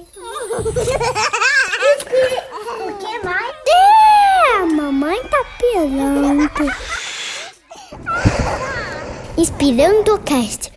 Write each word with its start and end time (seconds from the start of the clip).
O 0.00 0.04
que 2.96 3.18
mais? 3.22 3.54
É, 3.68 4.56
a 4.56 4.66
mamãe 4.66 5.22
tá 5.24 5.44
pirando. 5.58 6.50
Inspirando 9.36 10.14
o 10.14 10.18
cast. 10.22 10.72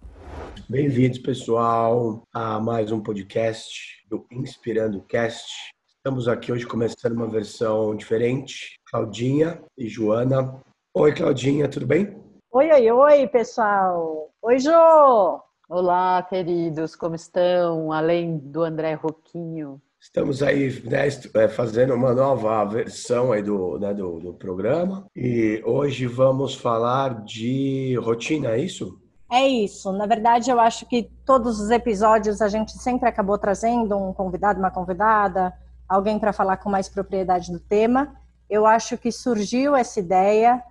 Bem-vindos, 0.67 1.20
pessoal, 1.20 2.21
a 2.33 2.59
mais 2.59 2.91
um 2.91 2.99
podcast 2.99 4.04
do 4.09 4.25
Inspirando 4.29 5.01
Cast. 5.04 5.49
Estamos 5.96 6.28
aqui 6.28 6.51
hoje 6.51 6.67
começando 6.67 7.13
uma 7.13 7.29
versão 7.29 7.96
diferente. 7.96 8.78
Claudinha 8.92 9.63
e 9.78 9.87
Joana. 9.87 10.62
Oi, 10.94 11.13
Claudinha, 11.13 11.69
tudo 11.69 11.87
bem? 11.87 12.21
Oi, 12.51 12.69
oi, 12.74 12.92
oi, 12.92 13.28
pessoal. 13.29 14.29
Oi, 14.42 14.60
Jô. 14.60 15.42
Olá, 15.76 16.21
queridos, 16.21 16.95
como 16.95 17.16
estão? 17.16 17.91
Além 17.91 18.38
do 18.38 18.62
André 18.62 18.94
Roquinho. 18.94 19.81
Estamos 19.99 20.44
aí 20.44 20.70
né, 20.84 21.07
é, 21.34 21.48
fazendo 21.48 21.95
uma 21.95 22.13
nova 22.13 22.63
versão 22.65 23.31
aí 23.31 23.41
do, 23.41 23.79
né, 23.79 23.91
do, 23.91 24.20
do, 24.20 24.34
programa 24.35 25.07
e 25.15 25.63
hoje 25.65 26.05
vamos 26.05 26.53
falar 26.53 27.23
de 27.23 27.95
rotina, 28.03 28.49
é 28.49 28.59
isso? 28.59 29.01
É 29.31 29.48
isso. 29.48 29.91
Na 29.91 30.05
verdade, 30.05 30.51
eu 30.51 30.59
acho 30.59 30.85
que 30.85 31.09
todos 31.25 31.59
os 31.59 31.71
episódios 31.71 32.40
a 32.40 32.48
gente 32.48 32.73
sempre 32.73 33.09
acabou 33.09 33.40
trazendo 33.40 33.98
um 33.98 34.13
convidado, 34.13 34.59
uma 34.59 34.70
convidada, 34.70 35.51
alguém 35.90 36.20
para 36.20 36.31
falar 36.31 36.57
com 36.57 36.70
mais 36.70 36.87
propriedade 36.87 37.51
do 37.51 37.59
tema. 37.59 38.15
Eu 38.48 38.67
acho 38.67 38.95
que 38.95 39.12
surgiu 39.12 39.76
essa 39.76 39.99
ideia 39.99 40.63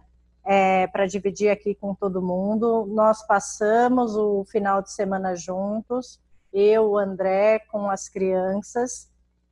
é, 0.45 0.87
para 0.87 1.06
dividir 1.06 1.51
aqui 1.51 1.74
com 1.74 1.95
todo 1.95 2.23
mundo. 2.23 2.87
Nós 2.88 3.27
passamos 3.27 4.16
o 4.16 4.45
final 4.45 4.83
de 4.83 4.92
semana 4.92 5.34
juntos, 5.34 6.20
eu, 6.52 6.91
o 6.91 6.98
André, 6.98 7.60
com 7.70 7.88
as 7.88 8.09
crianças, 8.09 9.10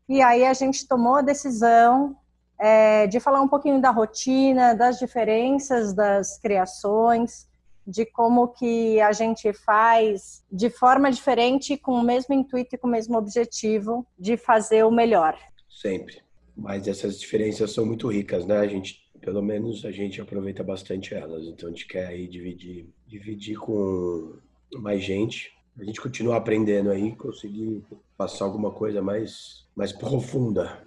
e 0.08 0.20
aí 0.20 0.44
a 0.44 0.52
gente 0.52 0.86
tomou 0.86 1.16
a 1.16 1.22
decisão 1.22 2.16
é, 2.58 3.06
de 3.06 3.18
falar 3.20 3.40
um 3.40 3.48
pouquinho 3.48 3.80
da 3.80 3.90
rotina, 3.90 4.74
das 4.74 4.98
diferenças 4.98 5.94
das 5.94 6.38
criações, 6.38 7.48
de 7.86 8.04
como 8.04 8.48
que 8.48 9.00
a 9.00 9.12
gente 9.12 9.52
faz 9.52 10.44
de 10.50 10.68
forma 10.68 11.10
diferente, 11.10 11.76
com 11.76 11.92
o 11.92 12.02
mesmo 12.02 12.34
intuito 12.34 12.74
e 12.74 12.78
com 12.78 12.86
o 12.86 12.90
mesmo 12.90 13.16
objetivo 13.16 14.06
de 14.18 14.36
fazer 14.36 14.84
o 14.84 14.90
melhor. 14.90 15.38
Sempre. 15.68 16.22
Mas 16.56 16.86
essas 16.86 17.18
diferenças 17.18 17.72
são 17.72 17.86
muito 17.86 18.06
ricas, 18.08 18.44
né? 18.44 18.58
A 18.58 18.66
gente 18.66 19.09
pelo 19.30 19.42
menos 19.42 19.84
a 19.84 19.92
gente 19.92 20.20
aproveita 20.20 20.64
bastante 20.64 21.14
elas. 21.14 21.46
Então 21.46 21.68
a 21.68 21.70
gente 21.70 21.86
quer 21.86 22.08
aí 22.08 22.26
dividir, 22.26 22.92
dividir 23.06 23.56
com 23.56 24.36
mais 24.72 25.04
gente. 25.04 25.56
A 25.78 25.84
gente 25.84 26.00
continuar 26.00 26.38
aprendendo 26.38 26.90
aí, 26.90 27.14
conseguir 27.14 27.84
passar 28.16 28.44
alguma 28.44 28.72
coisa 28.72 29.00
mais, 29.00 29.68
mais 29.76 29.92
profunda. 29.92 30.84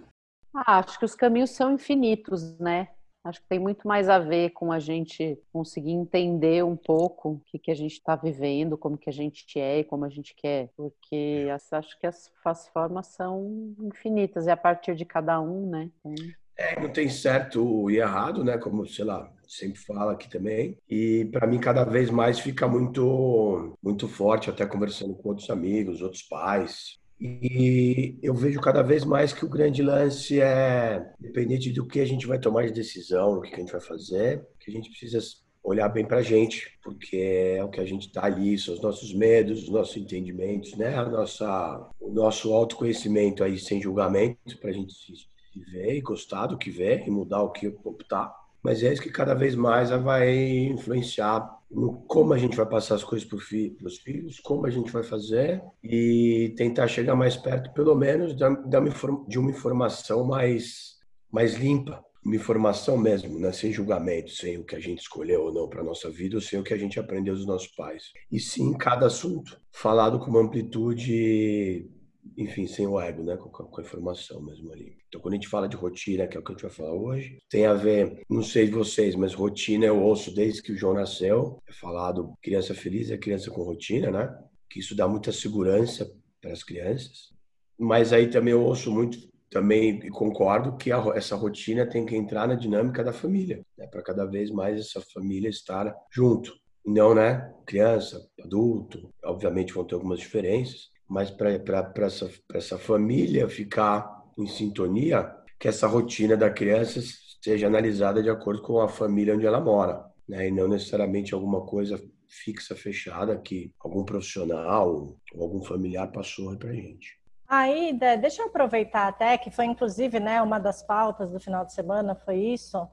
Ah, 0.54 0.80
acho 0.80 0.98
que 0.98 1.06
os 1.06 1.14
caminhos 1.14 1.52
são 1.52 1.72
infinitos, 1.72 2.58
né? 2.58 2.88
Acho 3.24 3.40
que 3.40 3.48
tem 3.48 3.58
muito 3.58 3.88
mais 3.88 4.10
a 4.10 4.18
ver 4.18 4.50
com 4.50 4.70
a 4.70 4.78
gente 4.78 5.40
conseguir 5.50 5.92
entender 5.92 6.62
um 6.62 6.76
pouco 6.76 7.30
o 7.30 7.40
que, 7.46 7.58
que 7.58 7.70
a 7.70 7.74
gente 7.74 7.92
está 7.92 8.14
vivendo, 8.14 8.76
como 8.76 8.98
que 8.98 9.08
a 9.08 9.12
gente 9.12 9.58
é 9.58 9.78
e 9.78 9.84
como 9.84 10.04
a 10.04 10.10
gente 10.10 10.34
quer, 10.34 10.68
porque 10.76 11.48
acho 11.72 11.98
que 11.98 12.06
as, 12.06 12.30
as 12.44 12.68
formas 12.68 13.06
são 13.06 13.74
infinitas, 13.80 14.46
e 14.46 14.50
a 14.50 14.56
partir 14.56 14.94
de 14.94 15.06
cada 15.06 15.40
um, 15.40 15.70
né? 15.70 15.90
Então... 16.04 16.14
É, 16.56 16.80
não 16.80 16.88
tem 16.88 17.08
certo 17.08 17.90
e 17.90 17.96
errado, 17.96 18.44
né? 18.44 18.56
Como, 18.58 18.86
sei 18.86 19.04
lá, 19.04 19.30
sempre 19.46 19.78
fala 19.78 20.12
aqui 20.12 20.28
também. 20.28 20.78
E 20.88 21.28
para 21.32 21.46
mim 21.46 21.58
cada 21.58 21.84
vez 21.84 22.10
mais 22.10 22.38
fica 22.38 22.66
muito 22.68 23.76
muito 23.82 24.08
forte, 24.08 24.50
até 24.50 24.66
conversando 24.66 25.14
com 25.14 25.30
outros 25.30 25.50
amigos, 25.50 26.02
outros 26.02 26.22
pais. 26.22 26.98
E 27.20 28.18
eu 28.22 28.34
vejo 28.34 28.60
cada 28.60 28.82
vez 28.82 29.04
mais 29.04 29.32
que 29.32 29.44
o 29.44 29.48
grande 29.48 29.82
lance 29.82 30.40
é, 30.40 31.12
independente 31.20 31.70
do 31.72 31.86
que 31.86 32.00
a 32.00 32.04
gente 32.04 32.26
vai 32.26 32.38
tomar 32.38 32.66
de 32.66 32.72
decisão, 32.72 33.34
o 33.34 33.40
que 33.40 33.54
a 33.54 33.58
gente 33.58 33.72
vai 33.72 33.80
fazer, 33.80 34.44
que 34.60 34.70
a 34.70 34.74
gente 34.74 34.90
precisa 34.90 35.20
olhar 35.62 35.88
bem 35.88 36.04
para 36.04 36.18
a 36.18 36.22
gente, 36.22 36.78
porque 36.82 37.16
é 37.56 37.64
o 37.64 37.70
que 37.70 37.80
a 37.80 37.86
gente 37.86 38.08
está 38.08 38.26
ali, 38.26 38.58
são 38.58 38.74
os 38.74 38.82
nossos 38.82 39.14
medos, 39.14 39.62
os 39.62 39.70
nossos 39.70 39.96
entendimentos, 39.96 40.76
né? 40.76 40.94
A 40.94 41.08
nossa, 41.08 41.90
o 41.98 42.10
nosso 42.12 42.52
autoconhecimento 42.52 43.42
aí 43.42 43.58
sem 43.58 43.80
julgamento, 43.80 44.58
para 44.60 44.70
a 44.70 44.72
gente 44.74 44.94
que 44.94 45.33
vê 45.60 45.96
e 45.96 46.00
gostar 46.00 46.46
do 46.46 46.58
que 46.58 46.70
vê 46.70 47.04
e 47.06 47.10
mudar 47.10 47.42
o 47.42 47.50
que 47.50 47.68
optar. 47.84 48.34
Mas 48.62 48.82
é 48.82 48.92
isso 48.92 49.02
que 49.02 49.10
cada 49.10 49.34
vez 49.34 49.54
mais 49.54 49.90
vai 49.90 50.34
influenciar 50.66 51.60
no 51.70 51.94
como 52.06 52.32
a 52.32 52.38
gente 52.38 52.56
vai 52.56 52.64
passar 52.64 52.94
as 52.94 53.04
coisas 53.04 53.28
para 53.28 53.36
os 53.36 53.98
filhos, 53.98 54.40
como 54.40 54.66
a 54.66 54.70
gente 54.70 54.90
vai 54.90 55.02
fazer 55.02 55.62
e 55.82 56.54
tentar 56.56 56.88
chegar 56.88 57.14
mais 57.14 57.36
perto, 57.36 57.72
pelo 57.74 57.94
menos, 57.94 58.34
de 58.34 59.38
uma 59.38 59.50
informação 59.50 60.24
mais, 60.24 60.94
mais 61.30 61.54
limpa, 61.54 62.02
uma 62.24 62.36
informação 62.36 62.96
mesmo, 62.96 63.38
né? 63.38 63.52
sem 63.52 63.70
julgamento, 63.70 64.30
sem 64.30 64.56
o 64.56 64.64
que 64.64 64.74
a 64.74 64.80
gente 64.80 65.00
escolheu 65.00 65.42
ou 65.42 65.52
não 65.52 65.68
para 65.68 65.84
nossa 65.84 66.08
vida, 66.08 66.36
ou 66.36 66.40
sem 66.40 66.58
o 66.58 66.62
que 66.62 66.72
a 66.72 66.78
gente 66.78 66.98
aprendeu 66.98 67.34
dos 67.34 67.46
nossos 67.46 67.68
pais. 67.68 68.04
E 68.32 68.40
sim, 68.40 68.72
cada 68.72 69.06
assunto 69.06 69.60
falado 69.70 70.18
com 70.18 70.30
uma 70.30 70.40
amplitude 70.40 71.90
enfim, 72.36 72.66
sem 72.66 72.86
o 72.86 73.00
ego, 73.00 73.22
né? 73.22 73.36
Com, 73.36 73.48
com, 73.50 73.80
a 73.80 73.84
informação 73.84 74.42
mesmo 74.42 74.72
ali. 74.72 74.96
Então, 75.08 75.20
quando 75.20 75.34
a 75.34 75.36
gente 75.36 75.48
fala 75.48 75.68
de 75.68 75.76
rotina, 75.76 76.26
que 76.26 76.36
é 76.36 76.40
o 76.40 76.42
que 76.42 76.52
a 76.52 76.54
gente 76.54 76.62
vai 76.62 76.70
falar 76.70 76.94
hoje, 76.94 77.38
tem 77.48 77.66
a 77.66 77.74
ver, 77.74 78.22
não 78.28 78.42
sei 78.42 78.66
de 78.66 78.72
vocês, 78.72 79.14
mas 79.14 79.34
rotina 79.34 79.86
eu 79.86 80.02
ouço 80.02 80.34
desde 80.34 80.62
que 80.62 80.72
o 80.72 80.76
João 80.76 80.94
nasceu. 80.94 81.62
É 81.68 81.72
falado 81.72 82.34
criança 82.42 82.74
feliz 82.74 83.10
é 83.10 83.18
criança 83.18 83.50
com 83.50 83.62
rotina, 83.62 84.10
né? 84.10 84.34
Que 84.68 84.80
isso 84.80 84.96
dá 84.96 85.06
muita 85.06 85.32
segurança 85.32 86.10
para 86.40 86.52
as 86.52 86.62
crianças. 86.62 87.32
Mas 87.78 88.12
aí 88.12 88.28
também 88.28 88.52
eu 88.52 88.62
ouço 88.62 88.90
muito 88.90 89.18
também 89.54 90.10
concordo 90.10 90.76
que 90.76 90.90
a, 90.90 90.98
essa 91.14 91.36
rotina 91.36 91.86
tem 91.86 92.04
que 92.04 92.16
entrar 92.16 92.48
na 92.48 92.56
dinâmica 92.56 93.04
da 93.04 93.12
família, 93.12 93.64
né? 93.78 93.86
para 93.86 94.02
cada 94.02 94.26
vez 94.26 94.50
mais 94.50 94.80
essa 94.80 95.00
família 95.00 95.48
estar 95.48 95.94
junto. 96.10 96.52
Não, 96.84 97.14
né? 97.14 97.54
Criança, 97.64 98.28
adulto, 98.42 99.08
obviamente 99.24 99.72
vão 99.72 99.84
ter 99.84 99.94
algumas 99.94 100.18
diferenças, 100.18 100.90
mas 101.14 101.30
para 101.30 101.52
essa, 101.98 102.28
essa 102.52 102.76
família 102.76 103.48
ficar 103.48 104.24
em 104.36 104.48
sintonia, 104.48 105.32
que 105.60 105.68
essa 105.68 105.86
rotina 105.86 106.36
da 106.36 106.50
criança 106.50 107.00
seja 107.40 107.68
analisada 107.68 108.20
de 108.20 108.28
acordo 108.28 108.60
com 108.62 108.80
a 108.80 108.88
família 108.88 109.32
onde 109.32 109.46
ela 109.46 109.60
mora, 109.60 110.04
né? 110.28 110.48
e 110.48 110.50
não 110.50 110.66
necessariamente 110.66 111.32
alguma 111.32 111.64
coisa 111.64 112.02
fixa, 112.26 112.74
fechada, 112.74 113.38
que 113.38 113.72
algum 113.78 114.04
profissional 114.04 115.16
ou 115.32 115.40
algum 115.40 115.62
familiar 115.62 116.10
passou 116.10 116.56
para 116.56 116.70
a 116.70 116.74
gente. 116.74 117.16
Aí, 117.46 117.96
deixa 118.20 118.42
eu 118.42 118.46
aproveitar 118.46 119.06
até 119.06 119.38
que 119.38 119.52
foi 119.52 119.66
inclusive 119.66 120.18
né, 120.18 120.42
uma 120.42 120.58
das 120.58 120.82
pautas 120.82 121.30
do 121.30 121.38
final 121.38 121.64
de 121.64 121.74
semana, 121.74 122.16
foi 122.16 122.38
isso, 122.38 122.88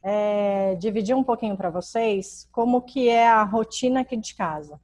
é, 0.00 0.76
dividir 0.76 1.16
um 1.16 1.24
pouquinho 1.24 1.56
para 1.56 1.70
vocês 1.70 2.48
como 2.52 2.82
que 2.82 3.08
é 3.08 3.26
a 3.26 3.42
rotina 3.42 4.02
aqui 4.02 4.16
de 4.16 4.32
casa. 4.36 4.78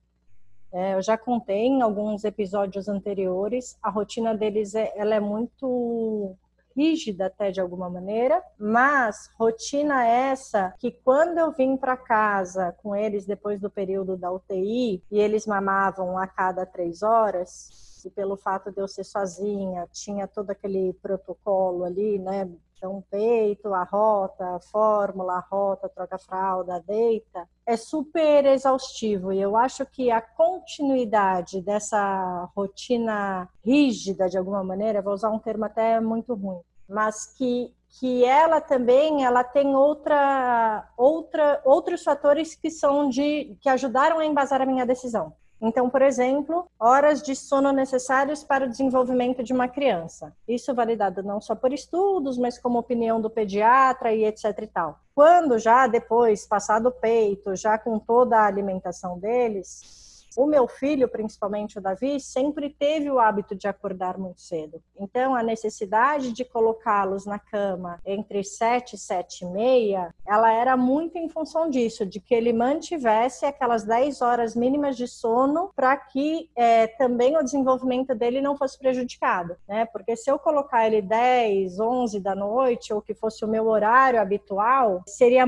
É, 0.73 0.95
eu 0.95 1.03
já 1.03 1.19
contei 1.19 1.67
em 1.67 1.83
alguns 1.83 2.25
episódios 2.25 2.89
anteriores, 2.89 3.77
a 3.83 3.91
rotina 3.91 4.37
deles 4.37 4.75
é, 4.75 4.93
ela 4.97 5.15
é 5.15 5.21
muito 5.21 6.37
rígida 6.77 7.27
até 7.27 7.51
de 7.51 7.61
alguma 7.61 7.91
maneira, 7.91 8.43
mas 8.59 9.31
rotina 9.37 10.07
essa 10.07 10.73
que 10.79 10.91
quando 10.91 11.39
eu 11.39 11.53
vim 11.53 11.77
para 11.77 11.97
casa 11.97 12.75
com 12.83 12.95
eles 12.95 13.27
depois 13.27 13.61
do 13.61 13.69
período 13.69 14.17
da 14.17 14.31
UTI 14.31 15.03
e 15.11 15.19
eles 15.19 15.47
mamavam 15.47 16.17
a 16.17 16.27
cada 16.27 16.65
três 16.65 17.03
horas, 17.03 17.90
e 18.05 18.11
pelo 18.11 18.37
fato 18.37 18.71
de 18.71 18.81
eu 18.81 18.89
ser 18.89 19.05
sozinha, 19.05 19.89
tinha 19.93 20.27
todo 20.27 20.51
aquele 20.51 20.93
protocolo 20.95 21.85
ali, 21.85 22.19
né? 22.19 22.51
Então, 22.77 23.05
peito, 23.11 23.75
a 23.75 23.85
rota, 23.85 24.57
a 24.57 24.61
fórmula, 24.61 25.35
a 25.35 25.41
rota, 25.41 25.87
troca 25.89 26.17
a 26.17 26.19
fralda, 26.19 26.83
deita, 26.87 27.47
é 27.67 27.77
super 27.77 28.47
exaustivo. 28.47 29.35
E 29.35 29.41
eu 29.41 29.55
acho 29.55 29.85
que 29.85 30.11
a 30.11 30.23
continuidade 30.23 31.61
dessa 31.61 32.49
rotina 32.57 33.47
rígida, 33.63 34.31
de 34.31 34.39
alguma 34.39 34.65
maneira, 34.65 35.03
vou 35.03 35.13
usar 35.13 35.29
um 35.29 35.39
termo 35.39 35.67
até 35.67 36.01
muito 36.01 36.35
ruim, 36.35 36.61
mas 36.89 37.27
que 37.27 37.75
que 37.99 38.25
ela 38.25 38.61
também 38.61 39.25
ela 39.25 39.43
tem 39.43 39.75
outra, 39.75 40.89
outra, 40.97 41.61
outros 41.65 42.05
fatores 42.05 42.55
que 42.55 42.71
são 42.71 43.09
de 43.09 43.57
que 43.61 43.69
ajudaram 43.69 44.21
a 44.21 44.25
embasar 44.25 44.63
a 44.63 44.67
minha 44.67 44.87
decisão. 44.87 45.33
Então, 45.61 45.91
por 45.91 46.01
exemplo, 46.01 46.67
horas 46.79 47.23
de 47.23 47.37
sono 47.37 47.71
necessárias 47.71 48.43
para 48.43 48.65
o 48.65 48.69
desenvolvimento 48.69 49.43
de 49.43 49.53
uma 49.53 49.69
criança. 49.69 50.33
Isso 50.49 50.75
validado 50.75 51.23
não 51.23 51.41
só 51.41 51.55
por 51.55 51.73
estudos, 51.73 52.39
mas 52.39 52.59
como 52.59 52.79
opinião 52.79 53.21
do 53.21 53.29
pediatra 53.29 54.13
e 54.13 54.25
etc 54.25 54.59
e 54.63 54.67
tal. 54.67 54.99
Quando 55.15 55.59
já 55.59 55.87
depois, 55.87 56.47
passado 56.47 56.89
o 56.89 56.93
peito, 56.93 57.55
já 57.55 57.77
com 57.77 57.99
toda 57.99 58.39
a 58.39 58.47
alimentação 58.47 59.19
deles, 59.19 60.01
o 60.37 60.47
meu 60.47 60.67
filho, 60.69 61.09
principalmente 61.09 61.79
o 61.79 61.81
Davi, 61.81 62.21
sempre 62.21 62.71
teve 62.71 63.11
o 63.11 63.19
hábito 63.19 63.55
de 63.55 63.69
acordar 63.69 64.19
muito 64.19 64.41
cedo. 64.41 64.83
Então, 64.99 65.35
a 65.35 65.43
necessidade 65.43 66.33
de 66.33 66.45
colocá-los 66.45 67.27
na 67.27 67.39
cama 67.39 68.01
entre 68.05 68.45
sete 68.45 68.97
e 68.97 68.99
sete 68.99 69.45
e 69.45 69.49
meia, 69.49 70.15
ela 70.27 70.53
era 70.53 70.77
muito 70.77 71.17
em 71.17 71.29
função 71.29 71.69
disso, 71.69 72.07
de 72.07 72.21
que 72.21 72.35
ele 72.35 72.53
mantivesse 72.53 73.45
aquelas 73.45 73.85
10 73.85 74.23
horas 74.23 74.55
mínimas 74.55 74.97
de 74.97 75.07
sono 75.07 75.71
para 75.75 75.97
que 75.97 76.51
é, 76.55 76.87
também 76.87 77.37
o 77.37 77.43
desenvolvimento 77.43 78.15
dele 78.15 78.41
não 78.41 78.57
fosse 78.57 78.79
prejudicado, 78.79 79.57
né? 79.69 79.87
Porque 79.87 80.17
se 80.17 80.31
eu 80.31 80.39
colocar 80.39 80.87
ele 80.87 81.03
10, 81.03 81.81
11 81.81 82.21
da 82.21 82.35
noite, 82.35 82.93
ou 82.93 83.03
que 83.03 83.15
fosse 83.15 83.45
o 83.45 83.49
meu 83.49 83.67
horário 83.67 84.21
habitual, 84.21 85.03
seria, 85.07 85.45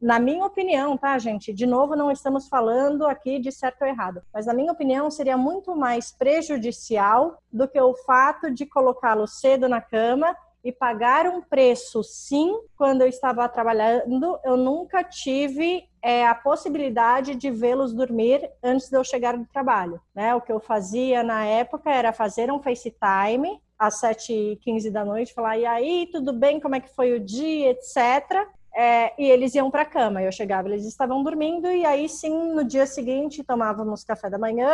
na 0.00 0.18
minha 0.18 0.44
opinião, 0.44 0.96
tá, 0.96 1.18
gente? 1.18 1.52
De 1.52 1.66
novo, 1.66 1.96
não 1.96 2.10
estamos 2.10 2.48
falando 2.48 3.06
aqui 3.06 3.38
de 3.38 3.52
certo 3.52 3.82
ou 3.82 3.88
errado, 3.88 4.22
mas 4.32 4.46
na 4.46 4.54
minha 4.54 4.72
opinião, 4.72 5.10
seria 5.10 5.36
muito 5.36 5.74
mais 5.74 6.12
prejudicial 6.12 7.38
do 7.52 7.68
que 7.68 7.80
o 7.80 7.94
fato 7.94 8.50
de 8.50 8.66
colocá-lo 8.66 9.26
cedo 9.26 9.68
na 9.68 9.80
cama 9.80 10.36
e 10.64 10.72
pagar 10.72 11.26
um 11.26 11.42
preço, 11.42 12.02
sim, 12.02 12.58
quando 12.74 13.02
eu 13.02 13.06
estava 13.06 13.46
trabalhando, 13.48 14.38
eu 14.42 14.56
nunca 14.56 15.04
tive 15.04 15.84
é, 16.02 16.26
a 16.26 16.34
possibilidade 16.34 17.34
de 17.34 17.50
vê-los 17.50 17.92
dormir 17.92 18.50
antes 18.62 18.88
de 18.88 18.96
eu 18.96 19.04
chegar 19.04 19.36
do 19.36 19.46
trabalho. 19.46 20.00
Né? 20.14 20.34
O 20.34 20.40
que 20.40 20.50
eu 20.50 20.58
fazia 20.58 21.22
na 21.22 21.44
época 21.44 21.90
era 21.90 22.14
fazer 22.14 22.50
um 22.50 22.62
FaceTime 22.62 23.60
às 23.78 24.00
7h15 24.00 24.90
da 24.90 25.04
noite, 25.04 25.34
falar, 25.34 25.58
e 25.58 25.66
aí, 25.66 26.08
tudo 26.10 26.32
bem, 26.32 26.58
como 26.58 26.76
é 26.76 26.80
que 26.80 26.94
foi 26.94 27.12
o 27.12 27.20
dia, 27.20 27.70
etc. 27.70 28.48
É, 28.76 29.12
e 29.22 29.30
eles 29.30 29.54
iam 29.54 29.70
para 29.70 29.82
a 29.82 29.86
cama. 29.86 30.22
Eu 30.22 30.32
chegava, 30.32 30.68
eles 30.68 30.84
estavam 30.84 31.22
dormindo, 31.22 31.70
e 31.70 31.86
aí 31.86 32.08
sim, 32.08 32.52
no 32.52 32.64
dia 32.64 32.86
seguinte, 32.86 33.44
tomávamos 33.44 34.02
café 34.02 34.28
da 34.28 34.38
manhã 34.38 34.68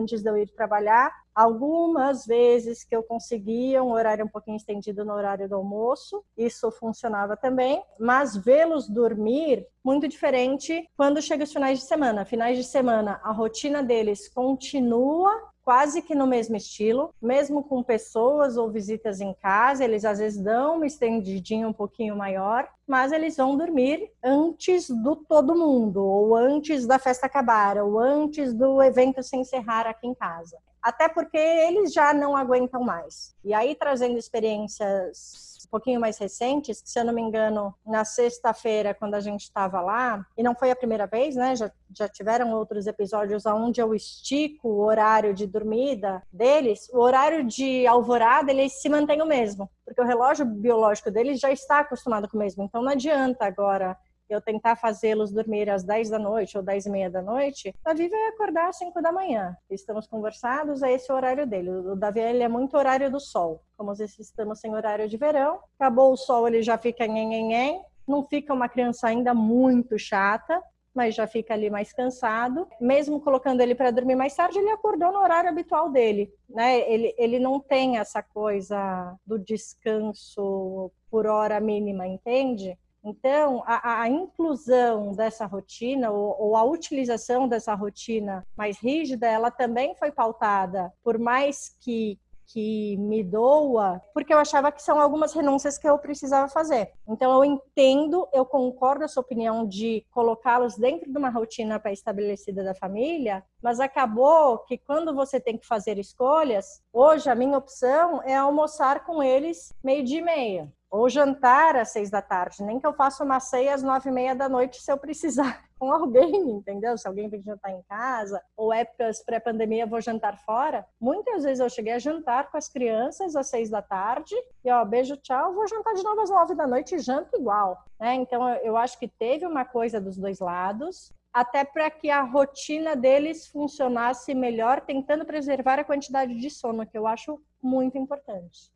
antes 0.00 0.22
de 0.22 0.28
eu 0.28 0.36
ir 0.36 0.48
trabalhar. 0.48 1.12
Algumas 1.34 2.26
vezes 2.26 2.82
que 2.82 2.96
eu 2.96 3.02
conseguia 3.02 3.82
um 3.82 3.92
horário 3.92 4.24
um 4.24 4.28
pouquinho 4.28 4.56
estendido 4.56 5.04
no 5.04 5.12
horário 5.12 5.48
do 5.48 5.54
almoço, 5.54 6.24
isso 6.36 6.70
funcionava 6.70 7.36
também, 7.36 7.82
mas 8.00 8.36
vê-los 8.36 8.88
dormir 8.88 9.66
muito 9.84 10.08
diferente 10.08 10.88
quando 10.96 11.22
chega 11.22 11.44
os 11.44 11.52
finais 11.52 11.78
de 11.78 11.84
semana. 11.84 12.24
Finais 12.24 12.56
de 12.56 12.64
semana, 12.64 13.20
a 13.22 13.30
rotina 13.32 13.82
deles 13.82 14.28
continua 14.28 15.30
quase 15.66 16.00
que 16.00 16.14
no 16.14 16.28
mesmo 16.28 16.54
estilo, 16.54 17.12
mesmo 17.20 17.60
com 17.60 17.82
pessoas 17.82 18.56
ou 18.56 18.70
visitas 18.70 19.20
em 19.20 19.34
casa, 19.34 19.82
eles 19.82 20.04
às 20.04 20.20
vezes 20.20 20.40
dão 20.40 20.76
uma 20.76 20.86
estendidinha 20.86 21.66
um 21.66 21.72
pouquinho 21.72 22.14
maior, 22.14 22.68
mas 22.86 23.10
eles 23.10 23.36
vão 23.36 23.56
dormir 23.56 24.08
antes 24.22 24.88
do 24.88 25.16
todo 25.16 25.56
mundo, 25.56 26.04
ou 26.04 26.36
antes 26.36 26.86
da 26.86 27.00
festa 27.00 27.26
acabar, 27.26 27.78
ou 27.78 27.98
antes 27.98 28.54
do 28.54 28.80
evento 28.80 29.24
se 29.24 29.36
encerrar 29.36 29.88
aqui 29.88 30.06
em 30.06 30.14
casa. 30.14 30.56
Até 30.80 31.08
porque 31.08 31.36
eles 31.36 31.92
já 31.92 32.14
não 32.14 32.36
aguentam 32.36 32.84
mais. 32.84 33.34
E 33.44 33.52
aí, 33.52 33.74
trazendo 33.74 34.16
experiências 34.16 35.55
um 35.66 35.70
pouquinho 35.70 36.00
mais 36.00 36.16
recentes, 36.16 36.80
se 36.84 36.98
eu 36.98 37.04
não 37.04 37.12
me 37.12 37.20
engano, 37.20 37.74
na 37.84 38.04
sexta-feira, 38.04 38.94
quando 38.94 39.14
a 39.14 39.20
gente 39.20 39.42
estava 39.42 39.80
lá, 39.80 40.24
e 40.36 40.42
não 40.42 40.54
foi 40.54 40.70
a 40.70 40.76
primeira 40.76 41.06
vez, 41.06 41.34
né? 41.34 41.56
Já, 41.56 41.70
já 41.92 42.08
tiveram 42.08 42.52
outros 42.52 42.86
episódios 42.86 43.44
onde 43.44 43.80
eu 43.80 43.92
estico 43.94 44.68
o 44.68 44.84
horário 44.84 45.34
de 45.34 45.46
dormida 45.46 46.22
deles, 46.32 46.88
o 46.92 47.00
horário 47.00 47.44
de 47.44 47.86
alvorada, 47.86 48.50
ele 48.50 48.68
se 48.68 48.88
mantém 48.88 49.20
o 49.20 49.26
mesmo, 49.26 49.68
porque 49.84 50.00
o 50.00 50.06
relógio 50.06 50.46
biológico 50.46 51.10
deles 51.10 51.40
já 51.40 51.50
está 51.50 51.80
acostumado 51.80 52.28
com 52.28 52.36
o 52.36 52.40
mesmo. 52.40 52.64
Então 52.64 52.82
não 52.82 52.92
adianta 52.92 53.44
agora 53.44 53.96
eu 54.28 54.40
tentar 54.40 54.76
fazê-los 54.76 55.32
dormir 55.32 55.70
às 55.70 55.84
10 55.84 56.10
da 56.10 56.18
noite 56.18 56.56
ou 56.56 56.62
10 56.62 56.86
e 56.86 56.90
meia 56.90 57.10
da 57.10 57.22
noite, 57.22 57.68
o 57.68 57.84
Davi 57.84 58.08
vai 58.08 58.28
acordar 58.28 58.68
às 58.68 58.78
5 58.78 59.00
da 59.00 59.12
manhã. 59.12 59.56
Estamos 59.70 60.06
conversados, 60.06 60.82
é 60.82 60.92
esse 60.92 61.10
o 61.10 61.14
horário 61.14 61.46
dele. 61.46 61.70
O 61.70 61.96
Davi 61.96 62.20
ele 62.20 62.42
é 62.42 62.48
muito 62.48 62.76
horário 62.76 63.10
do 63.10 63.20
sol. 63.20 63.62
Como 63.76 63.92
estamos 63.92 64.60
sem 64.60 64.74
horário 64.74 65.08
de 65.08 65.16
verão, 65.16 65.60
acabou 65.78 66.12
o 66.12 66.16
sol, 66.16 66.46
ele 66.48 66.62
já 66.62 66.76
fica 66.76 67.06
nhenhenhen, 67.06 67.82
não 68.06 68.24
fica 68.24 68.52
uma 68.52 68.68
criança 68.68 69.08
ainda 69.08 69.34
muito 69.34 69.98
chata, 69.98 70.62
mas 70.94 71.14
já 71.14 71.26
fica 71.26 71.52
ali 71.52 71.68
mais 71.68 71.92
cansado. 71.92 72.66
Mesmo 72.80 73.20
colocando 73.20 73.60
ele 73.60 73.74
para 73.74 73.90
dormir 73.90 74.14
mais 74.14 74.34
tarde, 74.34 74.58
ele 74.58 74.70
acordou 74.70 75.12
no 75.12 75.18
horário 75.18 75.50
habitual 75.50 75.90
dele, 75.90 76.32
né? 76.48 76.90
Ele, 76.90 77.14
ele 77.18 77.38
não 77.38 77.60
tem 77.60 77.98
essa 77.98 78.22
coisa 78.22 79.14
do 79.26 79.38
descanso 79.38 80.90
por 81.10 81.26
hora 81.26 81.60
mínima, 81.60 82.06
entende? 82.06 82.78
Então, 83.08 83.62
a, 83.64 84.02
a 84.02 84.08
inclusão 84.08 85.12
dessa 85.12 85.46
rotina 85.46 86.10
ou, 86.10 86.36
ou, 86.40 86.56
a 86.56 86.64
utilização 86.64 87.46
dessa 87.46 87.72
rotina 87.72 88.44
mais 88.58 88.78
rígida, 88.78 89.28
ela 89.28 89.48
também 89.48 89.94
foi 89.94 90.10
pautada, 90.10 90.92
por 91.04 91.16
mais 91.16 91.68
que 91.80 92.18
que 92.48 92.96
me 92.98 93.24
doa, 93.24 94.00
porque 94.14 94.32
eu 94.32 94.38
achava 94.38 94.70
que 94.70 94.80
são 94.80 95.00
algumas 95.00 95.32
renúncias 95.32 95.76
que 95.76 95.88
eu 95.88 95.98
precisava 95.98 96.48
fazer. 96.48 96.92
Então 97.08 97.32
eu 97.32 97.44
entendo, 97.44 98.28
eu 98.32 98.46
concordo 98.46 99.04
a 99.04 99.08
sua 99.08 99.20
opinião 99.20 99.66
de 99.66 100.06
colocá-los 100.12 100.76
dentro 100.76 101.10
de 101.10 101.18
uma 101.18 101.28
rotina 101.28 101.80
pré-estabelecida 101.80 102.62
da 102.62 102.72
família, 102.72 103.44
mas 103.60 103.80
acabou 103.80 104.58
que 104.58 104.78
quando 104.78 105.12
você 105.12 105.40
tem 105.40 105.58
que 105.58 105.66
fazer 105.66 105.98
escolhas, 105.98 106.80
hoje 106.92 107.28
a 107.28 107.34
minha 107.34 107.58
opção 107.58 108.22
é 108.22 108.36
almoçar 108.36 109.04
com 109.04 109.20
eles 109.20 109.72
meio 109.82 110.04
dia 110.04 110.20
e 110.20 110.22
meia 110.22 110.72
ou 110.90 111.08
jantar 111.08 111.76
às 111.76 111.92
seis 111.92 112.10
da 112.10 112.22
tarde, 112.22 112.62
nem 112.62 112.78
que 112.78 112.86
eu 112.86 112.92
faça 112.92 113.24
uma 113.24 113.40
ceia 113.40 113.74
às 113.74 113.82
nove 113.82 114.08
e 114.08 114.12
meia 114.12 114.34
da 114.34 114.48
noite 114.48 114.80
se 114.80 114.90
eu 114.90 114.96
precisar 114.96 115.64
com 115.78 115.92
alguém, 115.92 116.50
entendeu? 116.50 116.96
Se 116.96 117.06
alguém 117.06 117.28
vem 117.28 117.42
jantar 117.42 117.70
em 117.70 117.82
casa, 117.82 118.42
ou 118.56 118.72
épocas 118.72 119.22
pré-pandemia 119.22 119.86
vou 119.86 120.00
jantar 120.00 120.38
fora. 120.38 120.86
Muitas 120.98 121.44
vezes 121.44 121.60
eu 121.60 121.68
cheguei 121.68 121.92
a 121.92 121.98
jantar 121.98 122.50
com 122.50 122.56
as 122.56 122.68
crianças 122.68 123.36
às 123.36 123.48
seis 123.48 123.68
da 123.68 123.82
tarde, 123.82 124.34
e 124.64 124.70
ó, 124.70 124.84
beijo, 124.84 125.16
tchau, 125.16 125.52
vou 125.54 125.68
jantar 125.68 125.94
de 125.94 126.02
novo 126.02 126.20
às 126.20 126.30
nove 126.30 126.54
da 126.54 126.66
noite 126.66 126.94
e 126.94 126.98
janto 126.98 127.36
igual. 127.36 127.84
Né? 128.00 128.14
Então 128.14 128.48
eu 128.56 128.76
acho 128.76 128.98
que 128.98 129.08
teve 129.08 129.46
uma 129.46 129.64
coisa 129.64 130.00
dos 130.00 130.16
dois 130.16 130.38
lados, 130.38 131.12
até 131.32 131.62
para 131.64 131.90
que 131.90 132.08
a 132.08 132.22
rotina 132.22 132.96
deles 132.96 133.46
funcionasse 133.48 134.34
melhor, 134.34 134.80
tentando 134.80 135.26
preservar 135.26 135.78
a 135.78 135.84
quantidade 135.84 136.34
de 136.34 136.48
sono, 136.48 136.86
que 136.86 136.96
eu 136.96 137.06
acho 137.06 137.38
muito 137.62 137.98
importante 137.98 138.74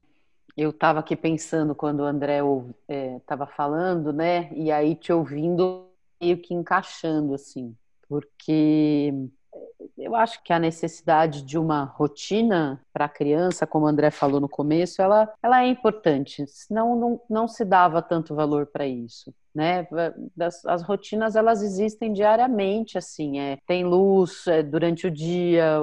eu 0.57 0.71
estava 0.71 1.01
aqui 1.01 1.17
pensando 1.17 1.75
quando 1.75 2.01
o 2.01 2.05
André 2.05 2.39
estava 3.19 3.45
é, 3.45 3.55
falando, 3.55 4.13
né? 4.13 4.51
E 4.53 4.71
aí 4.71 4.95
te 4.95 5.13
ouvindo 5.13 5.87
meio 6.21 6.39
que 6.39 6.55
encaixando, 6.55 7.35
assim, 7.35 7.75
porque 8.09 9.13
eu 9.97 10.15
acho 10.15 10.43
que 10.43 10.53
a 10.53 10.59
necessidade 10.59 11.43
de 11.43 11.59
uma 11.59 11.85
rotina 11.85 12.81
para 12.93 13.05
a 13.05 13.09
criança, 13.09 13.67
como 13.67 13.87
o 13.87 13.89
André 13.89 14.11
falou 14.11 14.41
no 14.41 14.49
começo, 14.49 15.01
ela, 15.03 15.33
ela 15.43 15.63
é 15.63 15.69
importante, 15.69 16.47
senão 16.47 16.97
não, 16.97 17.21
não 17.29 17.49
se 17.49 17.65
dava 17.65 18.01
tanto 18.03 18.35
valor 18.35 18.67
para 18.67 18.87
isso. 18.87 19.33
Né? 19.55 19.87
As, 20.39 20.65
as, 20.65 20.83
rotinas 20.83 21.35
elas 21.35 21.61
existem 21.63 22.13
diariamente, 22.13 22.97
assim, 22.97 23.41
é, 23.41 23.59
tem 23.67 23.85
luz 23.85 24.47
é, 24.47 24.63
durante 24.63 25.07
o 25.07 25.11
dia, 25.11 25.81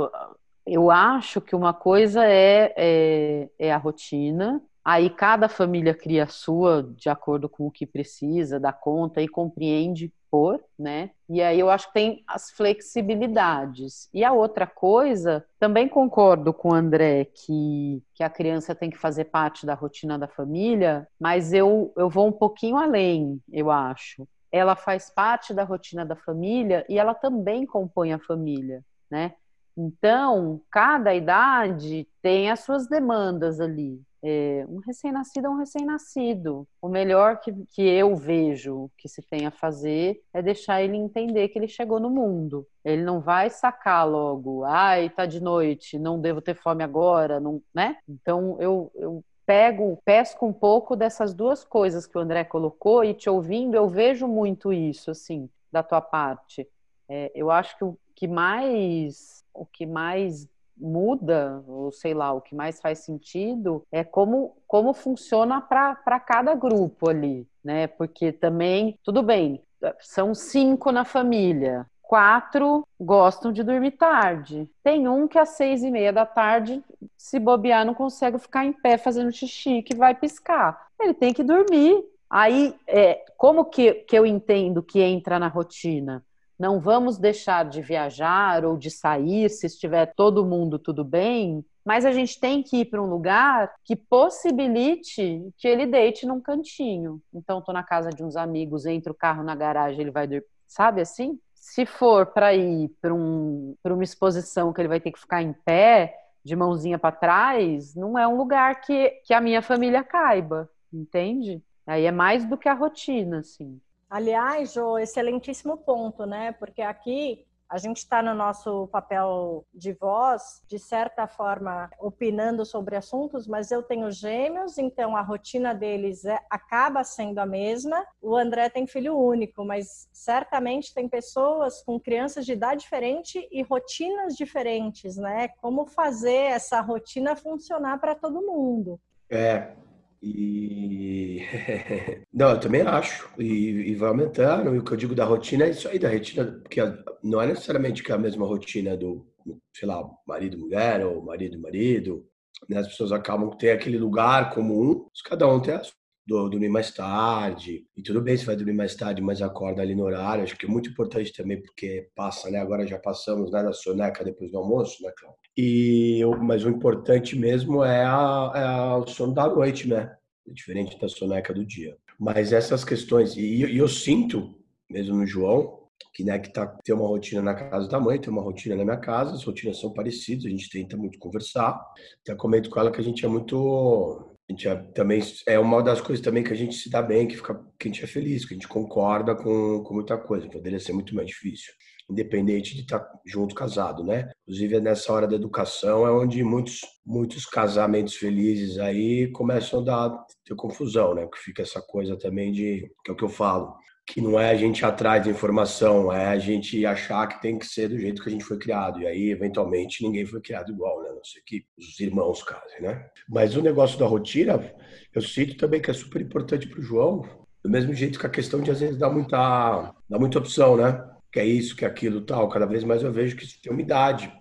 eu 0.68 0.92
acho 0.92 1.42
que 1.42 1.56
uma 1.56 1.74
coisa 1.74 2.26
é, 2.26 2.74
é, 2.78 3.50
é, 3.58 3.74
a 3.74 3.78
rotina, 3.78 4.62
aí 4.84 5.10
cada 5.10 5.50
família 5.50 5.94
cria 5.94 6.24
a 6.24 6.28
sua 6.28 6.84
de 6.96 7.10
acordo 7.10 7.48
com 7.50 7.68
o 7.68 7.72
que 7.72 7.86
precisa, 7.86 8.60
dá 8.60 8.74
conta 8.74 9.22
e 9.22 9.28
compreende 9.28 10.12
por, 10.30 10.62
né? 10.78 11.12
E 11.30 11.42
aí 11.42 11.60
eu 11.60 11.70
acho 11.70 11.88
que 11.88 11.94
tem 11.94 12.24
as 12.28 12.52
flexibilidades. 12.52 14.10
E 14.14 14.24
a 14.24 14.34
outra 14.34 14.68
coisa, 14.68 15.46
também 15.60 15.88
concordo 15.88 16.54
com 16.54 16.70
o 16.70 16.74
André 16.74 17.26
que, 17.26 18.04
que 18.14 18.24
a 18.24 18.30
criança 18.30 18.76
tem 18.76 18.90
que 18.90 18.98
fazer 18.98 19.26
parte 19.26 19.66
da 19.66 19.74
rotina 19.74 20.18
da 20.18 20.28
família, 20.28 21.08
mas 21.20 21.54
eu, 21.54 21.94
eu 21.96 22.10
vou 22.10 22.28
um 22.28 22.32
pouquinho 22.32 22.78
além, 22.78 23.42
eu 23.52 23.72
acho. 23.72 24.28
Ela 24.52 24.76
faz 24.76 25.10
parte 25.10 25.54
da 25.54 25.64
rotina 25.64 26.06
da 26.06 26.16
família 26.16 26.86
e 26.90 26.98
ela 26.98 27.14
também 27.14 27.66
compõe 27.66 28.14
a 28.14 28.20
família, 28.20 28.84
né? 29.10 29.34
Então, 29.78 30.60
cada 30.72 31.14
idade 31.14 32.08
tem 32.22 32.50
as 32.50 32.62
suas 32.62 32.88
demandas 32.88 33.60
ali. 33.60 34.02
É, 34.24 34.66
um 34.68 34.80
recém-nascido 34.80 35.46
é 35.46 35.50
um 35.50 35.58
recém-nascido. 35.58 36.68
O 36.82 36.90
melhor 36.90 37.40
que, 37.40 37.54
que 37.68 37.82
eu 37.82 38.16
vejo 38.16 38.90
que 38.98 39.08
se 39.08 39.22
tem 39.22 39.46
a 39.46 39.52
fazer 39.52 40.20
é 40.34 40.42
deixar 40.42 40.82
ele 40.82 40.98
entender 40.98 41.50
que 41.50 41.60
ele 41.60 41.68
chegou 41.68 42.00
no 42.00 42.10
mundo. 42.10 42.68
Ele 42.84 43.04
não 43.04 43.20
vai 43.20 43.50
sacar 43.52 44.10
logo, 44.10 44.64
ai, 44.64 45.10
tá 45.10 45.26
de 45.28 45.40
noite, 45.40 46.00
não 46.00 46.20
devo 46.20 46.42
ter 46.42 46.56
fome 46.56 46.84
agora, 46.84 47.40
não, 47.40 47.62
né? 47.74 47.98
Então 48.10 48.58
eu, 48.60 48.92
eu 48.96 49.24
pego, 49.46 50.02
pesco 50.04 50.46
um 50.46 50.54
pouco 50.54 50.96
dessas 50.96 51.34
duas 51.34 51.64
coisas 51.64 52.08
que 52.08 52.18
o 52.18 52.22
André 52.22 52.44
colocou 52.44 53.04
e 53.04 53.14
te 53.14 53.30
ouvindo, 53.30 53.76
eu 53.76 53.88
vejo 53.88 54.28
muito 54.28 54.74
isso, 54.74 55.12
assim, 55.12 55.48
da 55.72 55.84
tua 55.84 56.02
parte. 56.02 56.68
É, 57.08 57.32
eu 57.34 57.50
acho 57.52 57.78
que 57.78 57.86
o 57.86 57.98
que 58.18 58.28
mais 58.28 59.38
o 59.54 59.66
que 59.66 59.86
mais 59.86 60.48
muda, 60.80 61.64
ou 61.68 61.92
sei 61.92 62.14
lá, 62.14 62.32
o 62.34 62.42
que 62.42 62.54
mais 62.54 62.80
faz 62.80 63.00
sentido 63.00 63.84
é 63.92 64.04
como, 64.04 64.56
como 64.68 64.94
funciona 64.94 65.60
para 65.60 66.20
cada 66.20 66.54
grupo 66.54 67.10
ali, 67.10 67.48
né? 67.64 67.88
Porque 67.88 68.32
também, 68.32 69.00
tudo 69.04 69.24
bem, 69.24 69.64
são 70.00 70.36
cinco 70.36 70.92
na 70.92 71.04
família. 71.06 71.88
quatro 72.04 72.88
gostam 73.00 73.52
de 73.52 73.64
dormir 73.64 73.92
tarde. 73.92 74.70
Tem 74.84 75.08
um 75.08 75.28
que 75.28 75.40
às 75.40 75.50
seis 75.50 75.84
e 75.84 75.90
meia 75.92 76.14
da 76.14 76.26
tarde, 76.26 76.84
se 77.18 77.40
bobear, 77.40 77.86
não 77.86 77.94
consegue 77.96 78.38
ficar 78.40 78.66
em 78.66 78.74
pé 78.74 78.98
fazendo 78.98 79.32
xixi, 79.32 79.82
que 79.82 79.96
vai 79.96 80.14
piscar. 80.16 80.88
Ele 81.00 81.14
tem 81.14 81.34
que 81.34 81.44
dormir. 81.44 82.04
Aí, 82.30 82.76
é, 82.88 83.26
como 83.38 83.66
que, 83.66 83.94
que 84.08 84.18
eu 84.18 84.26
entendo 84.26 84.84
que 84.84 85.02
entra 85.02 85.40
na 85.40 85.48
rotina? 85.48 86.24
Não 86.58 86.80
vamos 86.80 87.18
deixar 87.18 87.66
de 87.66 87.82
viajar 87.82 88.66
ou 88.66 88.78
de 88.78 88.90
sair 88.90 89.50
se 89.50 89.68
estiver 89.68 90.14
todo 90.16 90.46
mundo 90.46 90.80
tudo 90.80 91.04
bem, 91.04 91.64
mas 91.86 92.06
a 92.06 92.12
gente 92.12 92.40
tem 92.40 92.64
que 92.64 92.78
ir 92.78 92.86
para 92.86 93.02
um 93.02 93.10
lugar 93.10 93.74
que 93.84 93.96
possibilite 93.96 95.50
que 95.58 95.68
ele 95.68 95.86
deite 95.86 96.26
num 96.26 96.42
cantinho. 96.42 97.22
Então, 97.34 97.60
estou 97.60 97.74
na 97.74 97.84
casa 97.84 98.10
de 98.10 98.24
uns 98.24 98.36
amigos, 98.36 98.86
entra 98.86 99.12
o 99.12 99.16
carro 99.16 99.44
na 99.44 99.56
garagem, 99.56 100.02
ele 100.02 100.12
vai 100.12 100.28
dormir, 100.28 100.46
sabe 100.68 101.02
assim? 101.02 101.40
Se 101.54 101.86
for 101.86 102.26
para 102.26 102.54
ir 102.54 102.90
para 103.02 103.14
um, 103.14 103.76
uma 103.86 104.04
exposição 104.04 104.74
que 104.74 104.82
ele 104.82 104.88
vai 104.88 105.00
ter 105.00 105.12
que 105.12 105.20
ficar 105.20 105.42
em 105.42 105.54
pé, 105.54 106.14
de 106.48 106.56
mãozinha 106.56 106.98
para 106.98 107.12
trás, 107.12 107.94
não 107.94 108.18
é 108.18 108.28
um 108.28 108.38
lugar 108.38 108.80
que, 108.82 109.10
que 109.26 109.34
a 109.34 109.42
minha 109.42 109.62
família 109.62 110.04
caiba, 110.04 110.70
entende? 110.92 111.62
Aí 111.86 112.06
é 112.06 112.12
mais 112.12 112.46
do 112.46 112.58
que 112.58 112.70
a 112.70 112.74
rotina, 112.74 113.40
assim. 113.40 113.80
Aliás, 114.10 114.74
Jô, 114.74 114.98
excelentíssimo 114.98 115.78
ponto, 115.78 116.26
né? 116.26 116.54
Porque 116.54 116.82
aqui 116.82 117.46
a 117.70 117.78
gente 117.78 117.98
está 117.98 118.22
no 118.22 118.34
nosso 118.34 118.88
papel 118.88 119.66
de 119.74 119.92
voz, 119.92 120.64
de 120.68 120.80
certa 120.80 121.28
forma, 121.28 121.90
opinando 122.00 122.66
sobre 122.66 122.96
assuntos, 122.96 123.46
mas 123.46 123.72
eu 123.72 123.84
tenho 123.84 124.10
gêmeos, 124.10 124.78
então 124.78 125.18
a 125.18 125.22
rotina 125.22 125.76
deles 125.76 126.24
é, 126.24 126.40
acaba 126.50 127.04
sendo 127.04 127.40
a 127.40 127.46
mesma. 127.46 128.06
O 128.22 128.38
André 128.38 128.70
tem 128.70 128.88
filho 128.88 129.18
único, 129.18 129.66
mas 129.66 130.08
certamente 130.14 130.94
tem 130.94 131.10
pessoas 131.10 131.82
com 131.84 132.00
crianças 132.00 132.46
de 132.46 132.54
idade 132.54 132.82
diferente 132.82 133.46
e 133.52 133.62
rotinas 133.62 134.36
diferentes, 134.36 135.18
né? 135.18 135.50
Como 135.60 135.86
fazer 135.86 136.52
essa 136.52 136.80
rotina 136.80 137.36
funcionar 137.36 138.00
para 138.00 138.16
todo 138.16 138.42
mundo? 138.42 138.98
É, 139.30 139.74
e 140.22 141.42
não, 142.34 142.52
eu 142.52 142.60
também 142.60 142.82
acho. 142.82 143.30
E, 143.38 143.92
e, 143.92 143.96
vai 143.96 144.10
aumentando. 144.10 144.76
E 144.76 144.80
o 144.80 144.84
que 144.84 144.92
eu 144.92 144.98
digo 144.98 145.16
da 145.16 145.26
rotina 145.26 145.66
é 145.66 145.70
isso 145.70 145.88
aí, 145.88 146.00
da 146.00 146.10
rotina, 146.10 146.46
porque 146.46 146.82
não 147.24 147.42
é 147.42 147.48
necessariamente 147.48 148.04
que 148.04 148.12
é 148.12 148.16
a 148.16 148.20
mesma 148.20 148.46
rotina 148.46 148.96
do, 148.98 149.26
sei 149.74 149.88
lá, 149.88 150.04
marido 150.28 150.58
mulher 150.58 151.06
ou 151.06 151.22
marido 151.22 151.60
marido. 151.60 152.28
Né? 152.70 152.78
As 152.78 152.88
pessoas 152.88 153.12
acabam 153.12 153.50
ter 153.58 153.72
aquele 153.72 153.98
lugar 153.98 154.54
comum, 154.54 155.08
cada 155.26 155.48
um 155.48 155.60
tem 155.60 155.74
a 155.76 155.82
do, 156.28 156.50
dormir 156.50 156.70
mais 156.70 156.92
tarde. 156.92 157.88
E 157.96 158.04
tudo 158.04 158.22
bem 158.22 158.36
se 158.38 158.46
vai 158.46 158.56
dormir 158.56 158.74
mais 158.74 158.96
tarde, 158.96 159.22
mas 159.22 159.42
acorda 159.42 159.82
ali 159.82 159.96
no 159.96 160.04
horário. 160.04 160.44
Acho 160.44 160.58
que 160.58 160.66
é 160.66 160.70
muito 160.70 160.90
importante 160.90 161.32
também, 161.34 161.62
porque 161.62 162.10
passa, 162.16 162.50
né? 162.50 162.60
Agora 162.60 162.86
já 162.86 163.00
passamos 163.00 163.52
né, 163.52 163.64
da 163.64 163.72
soneca 163.74 164.24
depois 164.24 164.52
do 164.52 164.58
almoço, 164.58 165.02
né, 165.04 165.12
Cláudio? 165.18 165.47
E, 165.58 166.22
mas 166.40 166.64
o 166.64 166.70
importante 166.70 167.36
mesmo 167.36 167.84
é, 167.84 168.04
a, 168.06 168.52
é 168.56 168.96
o 168.98 169.08
sono 169.08 169.34
da 169.34 169.48
noite, 169.48 169.88
né? 169.88 170.16
Diferente 170.46 171.00
da 171.00 171.10
soneca 171.10 171.54
do 171.54 171.66
dia. 171.66 171.98
Mas 172.20 172.54
essas 172.54 172.84
questões, 172.84 173.36
e, 173.36 173.66
e 173.66 173.78
eu 173.78 173.88
sinto, 173.88 174.56
mesmo 174.90 175.16
no 175.16 175.26
João, 175.26 175.88
que, 176.14 176.24
né, 176.24 176.38
que 176.40 176.52
tá, 176.52 176.66
tem 176.84 176.96
uma 176.96 177.08
rotina 177.08 177.42
na 177.42 177.56
casa 177.56 177.88
da 177.88 178.00
mãe, 178.00 178.20
tem 178.20 178.30
uma 178.30 178.42
rotina 178.42 178.76
na 178.76 178.84
minha 178.84 178.98
casa, 178.98 179.34
as 179.34 179.44
rotinas 179.44 179.80
são 179.80 179.94
parecidas, 179.94 180.46
a 180.46 180.50
gente 180.50 180.70
tenta 180.70 180.96
muito 180.96 181.20
conversar. 181.20 181.80
Até 182.22 182.36
comento 182.36 182.70
com 182.70 182.80
ela 182.80 182.92
que 182.92 183.02
a 183.02 183.04
gente 183.04 183.26
é 183.26 183.28
muito 183.28 184.36
a 184.50 184.54
gente 184.54 184.68
é, 184.68 184.76
também 184.76 185.22
é 185.46 185.60
uma 185.60 185.84
das 185.84 186.00
coisas 186.00 186.24
também 186.24 186.42
que 186.42 186.54
a 186.54 186.56
gente 186.56 186.74
se 186.74 186.90
dá 186.90 187.02
bem, 187.02 187.28
que 187.28 187.36
fica 187.36 187.54
que 187.78 187.88
a 187.88 187.92
gente 187.92 188.04
é 188.04 188.08
feliz, 188.08 188.46
que 188.46 188.54
a 188.54 188.56
gente 188.56 188.68
concorda 188.68 189.36
com, 189.36 189.84
com 189.84 189.94
muita 189.94 190.18
coisa. 190.18 190.48
Poderia 190.48 190.80
ser 190.80 190.94
muito 190.94 191.14
mais 191.14 191.28
difícil, 191.28 191.74
independente 192.10 192.76
de 192.76 192.82
estar 192.82 193.06
junto 193.26 193.54
casado, 193.56 194.04
né? 194.04 194.32
Inclusive 194.44 194.80
nessa 194.80 195.12
hora 195.12 195.28
da 195.28 195.36
educação 195.36 196.06
é 196.08 196.12
onde 196.12 196.44
muitos 196.44 196.82
muitos 197.06 197.46
casamentos 197.46 198.16
felizes 198.16 198.78
aí 198.78 199.32
começam 199.32 199.82
a 199.82 199.84
dar 199.84 200.26
ter 200.46 200.56
confusão, 200.56 201.14
né? 201.14 201.28
Que 201.28 201.40
fica 201.40 201.62
essa 201.62 201.82
coisa 201.82 202.18
também 202.18 202.52
de 202.52 202.92
que 203.04 203.12
é 203.12 203.14
o 203.14 203.18
que 203.18 203.24
eu 203.24 203.30
falo 203.30 203.76
que 204.08 204.22
não 204.22 204.40
é 204.40 204.50
a 204.50 204.56
gente 204.56 204.86
atrás 204.86 205.22
de 205.22 205.30
informação, 205.30 206.12
é 206.14 206.28
a 206.28 206.40
gente 206.40 206.86
achar 206.86 207.28
que 207.28 207.42
tem 207.42 207.60
que 207.60 207.66
ser 207.66 207.90
do 207.90 208.00
jeito 208.00 208.24
que 208.24 208.30
a 208.30 208.32
gente 208.32 208.46
foi 208.46 208.58
criado. 208.58 209.02
E 209.02 209.06
aí, 209.06 209.30
eventualmente, 209.30 210.02
ninguém 210.02 210.26
foi 210.26 210.40
criado 210.40 210.72
igual, 210.72 211.04
né? 211.04 211.10
Não 211.10 211.24
sei 211.26 211.42
que 211.46 211.66
os 211.78 212.00
irmãos 212.00 212.42
casem, 212.42 212.82
né? 212.82 213.06
Mas 213.28 213.58
o 213.58 213.62
negócio 213.62 214.00
da 214.00 214.06
rotina, 214.06 214.74
eu 215.14 215.22
sinto 215.22 215.58
também 215.58 215.82
que 215.82 215.92
é 215.92 215.94
super 215.94 216.22
importante 216.22 216.70
para 216.70 216.80
o 216.80 216.84
João, 216.84 217.28
do 217.62 217.70
mesmo 217.70 217.94
jeito 217.94 218.18
que 218.18 218.26
a 218.26 218.30
questão 218.30 218.62
de 218.62 218.72
às 218.72 218.80
vezes 218.80 218.98
dar 218.98 219.10
muita, 219.10 219.94
dar 220.10 220.20
muita 220.20 220.40
opção, 220.40 220.78
né? 220.78 221.04
Que 221.38 221.42
é 221.42 221.46
isso, 221.46 221.76
que 221.76 221.86
é 221.86 221.88
aquilo, 221.88 222.22
tal. 222.22 222.50
Cada 222.50 222.66
vez 222.66 222.84
mais 222.84 223.04
eu 223.04 223.12
vejo 223.12 223.38
que 223.38 223.44
isso 223.44 223.62
tem 223.62 223.72
uma 223.72 223.80
idade 223.80 224.34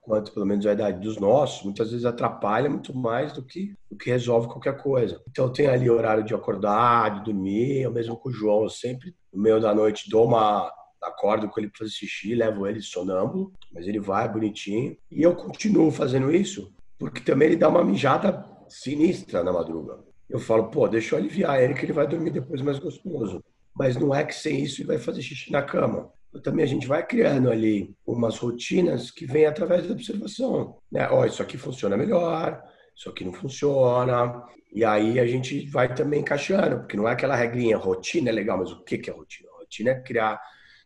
quanto 0.00 0.32
pelo 0.32 0.46
menos 0.46 0.64
a 0.64 0.72
idade 0.72 0.98
dos 1.00 1.18
nossos, 1.18 1.62
muitas 1.64 1.90
vezes 1.90 2.06
atrapalha 2.06 2.70
muito 2.70 2.96
mais 2.96 3.30
do 3.30 3.42
que, 3.42 3.74
do 3.90 3.96
que 3.98 4.08
resolve 4.08 4.48
qualquer 4.48 4.82
coisa. 4.82 5.20
Então 5.28 5.52
tem 5.52 5.66
ali 5.66 5.90
horário 5.90 6.24
de 6.24 6.34
acordar, 6.34 7.18
de 7.18 7.24
dormir, 7.24 7.82
eu 7.82 7.92
mesmo 7.92 8.16
com 8.16 8.30
o 8.30 8.32
João, 8.32 8.62
eu 8.62 8.70
sempre 8.70 9.14
no 9.30 9.42
meio 9.42 9.60
da 9.60 9.74
noite 9.74 10.08
dou 10.08 10.26
uma 10.26 10.72
acordo 11.02 11.46
com 11.46 11.60
ele 11.60 11.68
para 11.68 11.80
fazer 11.80 11.90
xixi, 11.90 12.34
levo 12.34 12.66
ele 12.66 12.80
sonâmbulo, 12.80 13.52
mas 13.70 13.86
ele 13.86 14.00
vai 14.00 14.26
bonitinho. 14.26 14.96
E 15.10 15.20
eu 15.20 15.36
continuo 15.36 15.90
fazendo 15.90 16.32
isso, 16.32 16.72
porque 16.98 17.20
também 17.20 17.48
ele 17.48 17.56
dá 17.56 17.68
uma 17.68 17.84
mijada 17.84 18.46
sinistra 18.66 19.44
na 19.44 19.52
madruga. 19.52 19.98
Eu 20.26 20.38
falo, 20.38 20.70
pô, 20.70 20.88
deixa 20.88 21.14
eu 21.14 21.18
aliviar 21.18 21.62
ele 21.62 21.74
que 21.74 21.84
ele 21.84 21.92
vai 21.92 22.06
dormir 22.06 22.30
depois 22.30 22.62
mais 22.62 22.78
gostoso. 22.78 23.44
Mas 23.76 23.96
não 23.96 24.14
é 24.14 24.24
que 24.24 24.34
sem 24.34 24.62
isso 24.62 24.80
ele 24.80 24.88
vai 24.88 24.98
fazer 24.98 25.22
xixi 25.22 25.50
na 25.50 25.62
cama 25.62 26.12
também 26.40 26.64
a 26.64 26.68
gente 26.68 26.86
vai 26.86 27.06
criando 27.06 27.50
ali 27.50 27.94
umas 28.06 28.38
rotinas 28.38 29.10
que 29.10 29.26
vêm 29.26 29.46
através 29.46 29.86
da 29.86 29.92
observação. 29.92 30.78
Né? 30.90 31.08
Ó, 31.10 31.20
oh, 31.20 31.24
isso 31.24 31.42
aqui 31.42 31.56
funciona 31.56 31.96
melhor, 31.96 32.62
isso 32.94 33.08
aqui 33.08 33.24
não 33.24 33.32
funciona. 33.32 34.44
E 34.72 34.84
aí 34.84 35.20
a 35.20 35.26
gente 35.26 35.68
vai 35.68 35.94
também 35.94 36.20
encaixando, 36.20 36.78
porque 36.78 36.96
não 36.96 37.08
é 37.08 37.12
aquela 37.12 37.36
regrinha, 37.36 37.76
rotina 37.76 38.30
é 38.30 38.32
legal, 38.32 38.58
mas 38.58 38.72
o 38.72 38.82
que 38.82 39.08
é 39.08 39.12
rotina? 39.12 39.48
rotina 39.58 39.90
é 39.90 40.00
criar, 40.00 40.40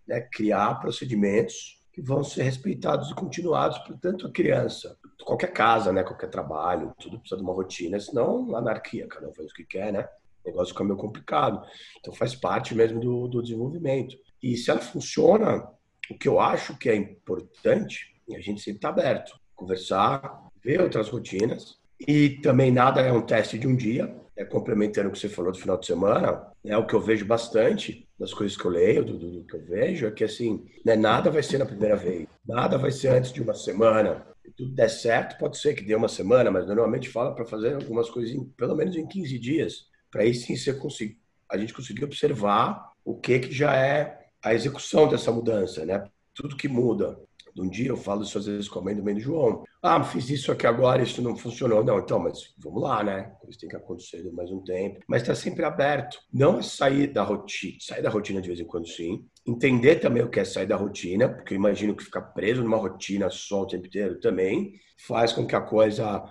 né, 0.06 0.20
criar 0.20 0.74
procedimentos 0.74 1.78
que 1.92 2.02
vão 2.02 2.22
ser 2.22 2.42
respeitados 2.42 3.10
e 3.10 3.14
continuados 3.14 3.78
por 3.78 3.98
tanto 3.98 4.26
a 4.26 4.30
criança, 4.30 4.96
qualquer 5.24 5.52
casa, 5.52 5.92
né, 5.92 6.04
qualquer 6.04 6.28
trabalho, 6.28 6.94
tudo 7.00 7.18
precisa 7.18 7.38
de 7.38 7.42
uma 7.42 7.52
rotina, 7.52 7.98
senão 7.98 8.54
anarquia, 8.54 9.08
cada 9.08 9.28
um 9.28 9.34
faz 9.34 9.50
o 9.50 9.54
que 9.54 9.64
quer, 9.64 9.92
né? 9.92 10.08
O 10.48 10.52
negócio 10.52 10.72
fica 10.72 10.84
meio 10.84 10.96
complicado. 10.96 11.62
Então 11.98 12.12
faz 12.12 12.34
parte 12.34 12.74
mesmo 12.74 13.00
do, 13.00 13.28
do 13.28 13.42
desenvolvimento. 13.42 14.16
E 14.42 14.56
se 14.56 14.70
ela 14.70 14.80
funciona, 14.80 15.68
o 16.10 16.16
que 16.16 16.28
eu 16.28 16.40
acho 16.40 16.76
que 16.78 16.88
é 16.88 16.96
importante, 16.96 18.14
a 18.34 18.40
gente 18.40 18.60
sempre 18.60 18.78
está 18.78 18.88
aberto, 18.88 19.38
conversar, 19.54 20.48
ver 20.62 20.80
outras 20.80 21.08
rotinas. 21.08 21.76
E 22.06 22.40
também 22.42 22.70
nada 22.70 23.00
é 23.00 23.12
um 23.12 23.22
teste 23.22 23.58
de 23.58 23.66
um 23.66 23.74
dia, 23.74 24.14
é 24.36 24.44
complementando 24.44 25.08
o 25.08 25.12
que 25.12 25.18
você 25.18 25.28
falou 25.28 25.50
do 25.50 25.58
final 25.58 25.76
de 25.76 25.86
semana, 25.86 26.46
é 26.64 26.76
o 26.76 26.86
que 26.86 26.94
eu 26.94 27.00
vejo 27.00 27.26
bastante 27.26 28.08
das 28.18 28.32
coisas 28.32 28.56
que 28.56 28.64
eu 28.64 28.70
leio, 28.70 29.04
do, 29.04 29.18
do, 29.18 29.30
do 29.32 29.44
que 29.44 29.56
eu 29.56 29.64
vejo, 29.64 30.06
é 30.06 30.10
que 30.12 30.22
assim, 30.22 30.64
né, 30.84 30.94
nada 30.94 31.28
vai 31.30 31.42
ser 31.42 31.58
na 31.58 31.66
primeira 31.66 31.96
vez, 31.96 32.26
nada 32.46 32.78
vai 32.78 32.92
ser 32.92 33.08
antes 33.08 33.32
de 33.32 33.42
uma 33.42 33.54
semana. 33.54 34.24
Se 34.44 34.52
tudo 34.52 34.74
der 34.74 34.88
certo, 34.88 35.38
pode 35.38 35.58
ser 35.58 35.74
que 35.74 35.84
dê 35.84 35.94
uma 35.94 36.08
semana, 36.08 36.50
mas 36.52 36.66
normalmente 36.66 37.08
fala 37.08 37.34
para 37.34 37.44
fazer 37.44 37.74
algumas 37.74 38.08
coisas 38.08 38.32
em, 38.32 38.44
pelo 38.44 38.76
menos 38.76 38.96
em 38.96 39.06
15 39.06 39.38
dias, 39.38 39.86
para 40.10 40.22
aí 40.22 40.34
sim 40.34 40.56
você 40.56 40.72
conseguir, 40.72 41.18
a 41.50 41.56
gente 41.56 41.74
conseguir 41.74 42.04
observar 42.04 42.92
o 43.04 43.16
que 43.16 43.38
que 43.38 43.52
já 43.52 43.74
é 43.74 44.18
a 44.42 44.54
execução 44.54 45.08
dessa 45.08 45.32
mudança, 45.32 45.84
né? 45.84 46.04
Tudo 46.34 46.56
que 46.56 46.68
muda. 46.68 47.18
Um 47.56 47.68
dia 47.68 47.88
eu 47.88 47.96
falo 47.96 48.22
isso 48.22 48.38
às 48.38 48.46
vezes 48.46 48.68
com 48.68 48.78
a 48.78 48.82
mãe 48.82 48.94
do 48.94 49.02
meio 49.02 49.16
do 49.16 49.22
João. 49.22 49.64
Ah, 49.82 50.02
fiz 50.04 50.30
isso 50.30 50.52
aqui 50.52 50.66
agora, 50.66 51.02
isso 51.02 51.20
não 51.20 51.36
funcionou. 51.36 51.82
Não, 51.82 51.98
então, 51.98 52.20
mas 52.20 52.54
vamos 52.56 52.82
lá, 52.82 53.02
né? 53.02 53.32
Isso 53.48 53.58
tem 53.58 53.68
que 53.68 53.76
acontecer 53.76 54.22
mais 54.32 54.50
um 54.50 54.62
tempo. 54.62 55.00
Mas 55.08 55.22
está 55.22 55.34
sempre 55.34 55.64
aberto. 55.64 56.18
Não 56.32 56.60
é 56.60 56.62
sair 56.62 57.08
da 57.08 57.22
rotina, 57.22 57.76
sair 57.80 58.02
da 58.02 58.10
rotina 58.10 58.40
de 58.40 58.46
vez 58.46 58.60
em 58.60 58.64
quando 58.64 58.86
sim. 58.86 59.26
Entender 59.46 59.96
também 59.96 60.22
o 60.22 60.30
que 60.30 60.38
é 60.38 60.44
sair 60.44 60.66
da 60.66 60.76
rotina, 60.76 61.28
porque 61.28 61.54
eu 61.54 61.58
imagino 61.58 61.96
que 61.96 62.04
ficar 62.04 62.22
preso 62.22 62.62
numa 62.62 62.76
rotina 62.76 63.28
só 63.30 63.62
o 63.62 63.66
tempo 63.66 63.86
inteiro 63.86 64.20
também 64.20 64.74
faz 65.06 65.32
com 65.32 65.46
que 65.46 65.54
a 65.54 65.60
coisa 65.60 66.24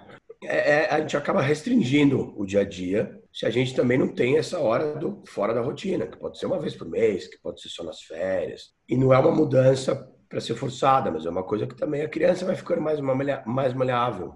é, 0.43 0.83
é, 0.83 0.93
a 0.93 0.99
gente 0.99 1.17
acaba 1.17 1.41
restringindo 1.41 2.33
o 2.37 2.45
dia 2.45 2.61
a 2.61 2.63
dia 2.63 3.19
se 3.37 3.45
a 3.45 3.51
gente 3.51 3.75
também 3.75 3.99
não 3.99 4.07
tem 4.07 4.35
essa 4.35 4.59
hora 4.59 4.95
do 4.95 5.21
fora 5.27 5.53
da 5.53 5.61
rotina, 5.61 6.07
que 6.07 6.17
pode 6.17 6.39
ser 6.39 6.47
uma 6.47 6.59
vez 6.59 6.75
por 6.75 6.89
mês, 6.89 7.27
que 7.27 7.37
pode 7.37 7.61
ser 7.61 7.69
só 7.69 7.83
nas 7.83 8.01
férias. 8.01 8.71
E 8.89 8.97
não 8.97 9.13
é 9.13 9.19
uma 9.19 9.29
mudança 9.29 10.11
para 10.27 10.41
ser 10.41 10.55
forçada, 10.55 11.11
mas 11.11 11.23
é 11.23 11.29
uma 11.29 11.43
coisa 11.43 11.67
que 11.67 11.75
também 11.75 12.01
a 12.01 12.09
criança 12.09 12.45
vai 12.45 12.55
ficando 12.55 12.81
mais, 12.81 12.99
mais 13.45 13.75
maleável. 13.75 14.33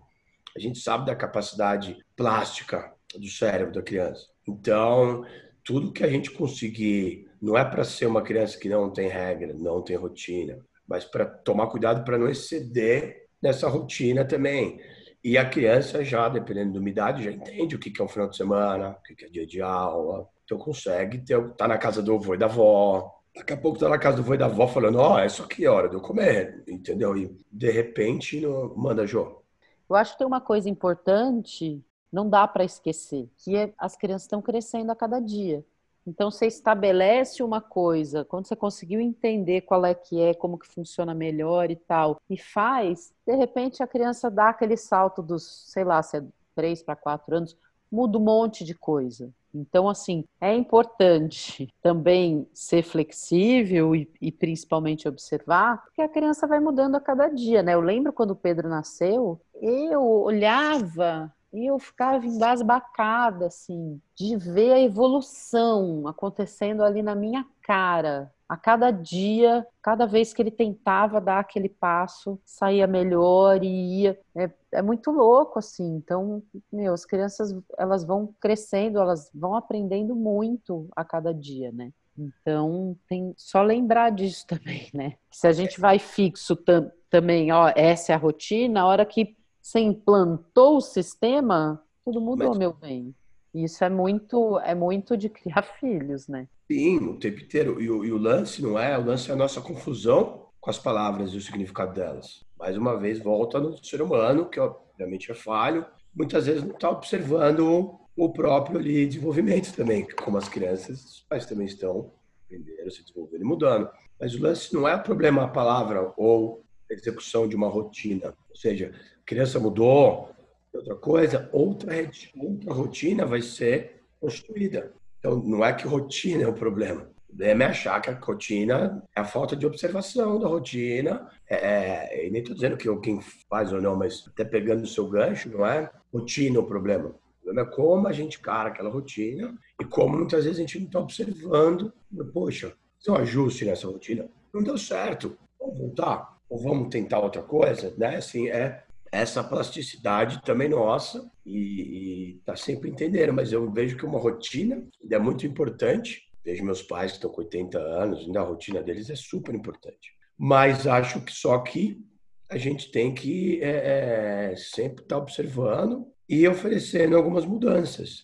A 0.55 0.60
gente 0.60 0.77
sabe 0.77 1.08
da 1.08 1.15
capacidade 1.15 1.98
plástica 2.15 2.93
do 3.15 3.27
cérebro 3.27 3.74
da 3.74 3.81
criança. 3.81 4.27
Então, 4.48 5.25
tudo 5.63 5.91
que 5.91 6.03
a 6.03 6.08
gente 6.08 6.29
conseguir, 6.29 7.27
não 7.41 7.58
é 7.58 7.65
para 7.65 7.84
ser 7.84 8.05
uma 8.05 8.22
criança 8.22 8.60
que 8.60 8.70
não 8.70 8.93
tem 8.93 9.08
regra, 9.08 9.51
não 9.51 9.81
tem 9.81 9.96
rotina, 9.96 10.60
mas 10.88 11.05
para 11.05 11.25
tomar 11.25 11.65
cuidado 11.72 12.05
para 12.05 12.20
não 12.20 12.29
exceder 12.29 13.25
nessa 13.41 13.67
rotina 13.67 14.24
também. 14.24 14.79
E 15.24 15.38
a 15.38 15.48
criança 15.48 16.04
já, 16.04 16.28
dependendo 16.30 16.74
da 16.74 16.80
umidade, 16.80 17.24
já 17.24 17.32
entende 17.32 17.75
o 17.75 17.80
que 17.80 18.01
é 18.01 18.04
um 18.04 18.08
final 18.08 18.28
de 18.28 18.38
semana, 18.38 18.90
o 18.90 19.16
que 19.16 19.25
é 19.25 19.30
dia 19.30 19.46
de 19.46 19.62
aula. 19.62 20.28
Então 20.44 20.58
consegue 20.58 21.20
ter, 21.20 21.54
tá 21.54 21.68
na 21.68 21.78
casa 21.78 22.01
do 22.01 22.16
avô 22.16 22.34
e 22.34 22.38
da 22.38 22.48
avó, 22.48 23.22
Daqui 23.36 23.54
a 23.54 23.58
pouco 23.58 23.80
tá 23.80 23.88
na 23.88 23.98
casa 23.98 24.18
do 24.18 24.24
vô 24.24 24.34
e 24.34 24.38
da 24.38 24.46
avó 24.46 24.68
falando, 24.68 25.00
ó, 25.00 25.16
oh, 25.16 25.20
é 25.20 25.25
aqui, 25.25 25.66
é 25.66 25.70
hora 25.70 25.88
de 25.88 25.96
eu 25.96 26.01
comer, 26.01 26.63
entendeu? 26.68 27.16
E 27.16 27.34
de 27.50 27.72
repente, 27.72 28.42
no... 28.42 28.75
manda, 28.75 29.08
Jô. 29.08 29.42
Eu 29.90 29.96
acho 29.96 30.13
que 30.13 30.18
tem 30.18 30.28
uma 30.28 30.42
coisa 30.42 30.70
importante, 30.70 31.82
não 32.12 32.30
dá 32.30 32.46
para 32.46 32.66
esquecer, 32.66 33.30
que 33.38 33.56
é, 33.56 33.74
as 33.78 33.96
crianças 33.96 34.24
estão 34.24 34.42
crescendo 34.42 34.92
a 34.92 34.96
cada 34.96 35.20
dia. 35.20 35.63
Então 36.05 36.31
você 36.31 36.48
estabelece 36.48 37.43
uma 37.43 37.62
coisa, 37.62 38.25
quando 38.25 38.48
você 38.48 38.55
conseguiu 38.55 39.00
entender 39.00 39.62
qual 39.62 39.86
é 39.86 39.93
que 39.93 40.20
é, 40.20 40.34
como 40.34 40.58
que 40.58 40.67
funciona 40.67 41.13
melhor 41.13 41.70
e 41.70 41.75
tal, 41.75 42.20
e 42.29 42.38
faz, 42.38 43.13
de 43.25 43.36
repente 43.36 43.84
a 43.84 43.88
criança 43.88 44.29
dá 44.29 44.50
aquele 44.50 44.77
salto 44.77 45.22
dos, 45.22 45.65
sei 45.72 45.84
lá, 45.84 46.01
se 46.01 46.17
é 46.17 46.24
três 46.55 46.81
para 46.81 46.96
quatro 46.96 47.36
anos, 47.36 47.55
muda 47.91 48.17
um 48.17 48.22
monte 48.22 48.63
de 48.63 48.74
coisa. 48.74 49.31
Então, 49.53 49.89
assim, 49.89 50.24
é 50.39 50.55
importante 50.55 51.67
também 51.81 52.48
ser 52.53 52.84
flexível 52.84 53.93
e, 53.93 54.10
e, 54.22 54.31
principalmente 54.31 55.10
observar, 55.10 55.84
porque 55.84 56.01
a 56.01 56.08
criança 56.08 56.48
vai 56.48 56.60
mudando 56.60 56.96
a 56.96 57.01
cada 57.01 57.27
dia, 57.27 57.62
né? 57.62 57.74
Eu 57.74 57.81
lembro 57.81 58.13
quando 58.13 58.31
o 58.31 58.36
Pedro 58.36 58.70
nasceu, 58.70 59.41
eu 59.62 60.01
olhava 60.01 61.34
e 61.53 61.65
eu 61.65 61.77
ficava 61.77 62.25
embasbacada, 62.25 63.48
assim, 63.48 64.01
de 64.15 64.38
ver 64.38 64.74
a 64.74 64.79
evolução 64.79 66.08
acontecendo 66.08 66.84
ali 66.84 67.01
na 67.01 67.15
minha 67.15 67.46
cara. 67.62 68.31
A 68.48 68.58
cada 68.58 68.91
dia, 68.91 69.65
cada 69.81 70.05
vez 70.05 70.34
que 70.34 70.41
ele 70.41 70.51
tentava 70.51 71.22
dar 71.22 71.39
aquele 71.39 71.70
passo, 71.70 72.39
saía 72.46 72.86
melhor 72.86 73.63
e 73.63 74.01
ia. 74.01 74.20
É, 74.36 74.50
é 74.74 74.81
muito 74.81 75.10
louco, 75.12 75.60
assim. 75.60 75.96
Então, 75.96 76.43
meu, 76.72 76.93
as 76.93 77.05
crianças, 77.05 77.55
elas 77.77 78.03
vão 78.03 78.34
crescendo, 78.39 79.00
elas 79.00 79.29
vão 79.34 79.55
aprendendo 79.55 80.15
muito 80.15 80.89
a 80.96 81.05
cada 81.05 81.34
dia, 81.34 81.72
né? 81.72 81.91
Então, 82.17 82.96
tem 83.08 83.34
só 83.38 83.62
lembrar 83.62 84.12
disso 84.12 84.46
também, 84.48 84.89
né? 84.93 85.15
Se 85.31 85.48
a 85.48 85.51
gente 85.51 85.79
vai 85.79 85.98
fixo 85.98 86.55
tam, 86.55 86.91
também, 87.10 87.51
ó, 87.51 87.72
essa 87.75 88.13
é 88.13 88.15
a 88.15 88.17
rotina, 88.17 88.81
a 88.81 88.86
hora 88.86 89.05
que 89.05 89.36
você 89.62 89.80
implantou 89.80 90.77
o 90.77 90.82
sistema, 90.82 91.82
tudo 92.03 92.20
mudou, 92.20 92.50
Mas... 92.50 92.58
meu 92.58 92.74
bem. 92.74 93.15
Isso 93.53 93.84
é 93.84 93.89
muito, 93.89 94.60
é 94.60 94.74
muito 94.74 95.18
de 95.18 95.30
criar 95.30 95.62
filhos, 95.80 96.27
né? 96.27 96.48
Sim, 96.72 96.98
o 97.10 97.20
tempo 97.20 97.41
inteiro. 97.41 97.82
E 97.82 97.89
o, 97.89 98.06
e 98.06 98.12
o 98.12 98.18
lance 98.18 98.62
não 98.62 98.80
é, 98.80 98.98
o 98.98 99.06
lance 99.06 99.30
é 99.30 99.34
a 99.34 99.38
nossa 99.38 99.60
confusão 99.62 100.48
com 100.60 100.70
as 100.70 100.77
palavras 100.77 101.34
e 101.34 101.38
o 101.38 101.41
significado 101.41 101.94
delas. 101.94 102.46
Mais 102.58 102.77
uma 102.77 102.98
vez, 102.98 103.20
volta 103.20 103.60
no 103.60 103.77
ser 103.84 104.01
humano, 104.01 104.48
que 104.50 104.60
obviamente 104.60 105.32
é 105.32 105.36
falho, 105.36 105.86
muitas 106.15 106.46
vezes 106.46 106.63
não 106.63 106.75
está 106.75 106.89
observando 106.89 108.00
o 108.15 108.30
próprio 108.32 108.77
ali, 108.77 109.06
desenvolvimento 109.06 109.74
também, 109.75 110.08
como 110.24 110.38
as 110.38 110.48
crianças, 110.48 111.03
os 111.03 111.25
pais 111.27 111.46
também 111.46 111.65
estão 111.65 112.12
aprendendo, 112.46 112.91
se 112.91 113.03
desenvolvendo 113.03 113.41
e 113.41 113.46
mudando. 113.46 113.89
Mas 114.20 114.36
o 114.36 114.41
lance 114.41 114.74
não 114.74 114.88
é 114.88 114.96
o 114.96 115.03
problema 115.03 115.44
a 115.44 115.48
palavra 115.48 116.13
ou 116.15 116.63
execução 116.94 117.48
de 117.48 117.56
uma 117.56 117.68
rotina. 117.68 118.36
Ou 118.50 118.56
seja, 118.56 118.94
criança 119.26 119.60
mudou, 119.60 120.30
outra 120.74 120.96
coisa, 120.96 121.50
outra, 121.52 121.94
outra 122.38 122.74
rotina 122.74 123.26
vai 123.26 123.42
ser 123.42 124.02
construída. 124.20 124.94
Então, 125.20 125.42
não 125.44 125.64
é 125.64 125.74
que 125.74 125.88
rotina 125.88 126.44
é 126.44 126.48
o 126.48 126.54
problema. 126.54 127.10
O 127.24 127.28
problema 127.28 127.64
é 127.64 127.68
achar 127.68 128.02
que 128.02 128.10
a 128.10 128.14
rotina 128.14 129.04
é 129.16 129.22
a 129.22 129.26
falta 129.26 129.56
de 129.56 129.66
observação 129.66 130.40
da 130.40 130.48
rotina. 130.48 131.30
É, 131.50 131.56
é, 131.56 132.28
e 132.28 132.32
nem 132.32 132.42
estou 132.42 132.56
dizendo 132.56 132.76
que 132.76 132.94
quem 132.98 133.22
faz 133.50 133.72
ou 133.72 133.82
não, 133.82 133.96
mas 133.96 134.26
até 134.28 134.44
pegando 134.44 134.84
o 134.84 134.88
seu 134.88 135.08
gancho, 135.08 135.50
não 135.50 135.66
é 135.66 135.90
rotina 136.12 136.60
o 136.60 136.66
problema. 136.66 137.10
O 137.10 137.44
problema 137.44 137.70
é 137.70 137.76
como 137.76 138.08
a 138.08 138.12
gente 138.12 138.40
cara 138.40 138.70
aquela 138.70 138.90
rotina 138.90 139.58
e 139.80 139.86
como 139.86 140.18
muitas 140.18 140.44
vezes 140.44 140.60
a 140.60 140.62
gente 140.62 140.80
não 140.80 140.88
está 140.88 141.00
observando. 141.00 141.94
Poxa, 142.34 142.74
se 143.00 143.10
eu 143.10 143.16
ajuste 143.16 143.66
nessa 143.66 143.88
rotina, 143.88 144.28
não 144.54 144.62
deu 144.62 144.78
certo. 144.78 145.38
Vamos 145.60 145.78
voltar? 145.78 146.41
Ou 146.51 146.58
vamos 146.58 146.89
tentar 146.89 147.20
outra 147.20 147.41
coisa? 147.41 147.93
Né? 147.98 148.17
Assim, 148.17 148.50
é 148.50 148.84
essa 149.10 149.41
plasticidade 149.41 150.41
também 150.43 150.67
nossa 150.67 151.31
e 151.46 152.36
está 152.39 152.58
sempre 152.58 152.89
entendendo, 152.89 153.31
mas 153.31 153.53
eu 153.53 153.72
vejo 153.72 153.96
que 153.96 154.05
uma 154.05 154.20
rotina 154.20 154.86
é 155.10 155.17
muito 155.17 155.48
importante. 155.48 156.29
Vejo 156.43 156.65
meus 156.65 156.81
pais 156.81 157.12
que 157.12 157.17
estão 157.20 157.31
com 157.31 157.39
80 157.39 157.79
anos, 157.79 158.20
ainda 158.25 158.41
a 158.41 158.43
rotina 158.43 158.84
deles 158.84 159.10
é 159.10 159.15
super 159.15 159.55
importante. 159.55 160.13
Mas 160.38 160.86
acho 160.86 161.22
que 161.22 161.31
só 161.31 161.58
que 161.60 162.03
a 162.50 162.58
gente 162.58 162.91
tem 162.91 163.13
que 163.13 163.63
é, 163.63 164.51
é 164.51 164.55
sempre 164.58 165.03
estar 165.03 165.15
tá 165.15 165.22
observando 165.22 166.05
e 166.27 166.46
oferecendo 166.46 167.15
algumas 167.15 167.46
mudanças. 167.46 168.24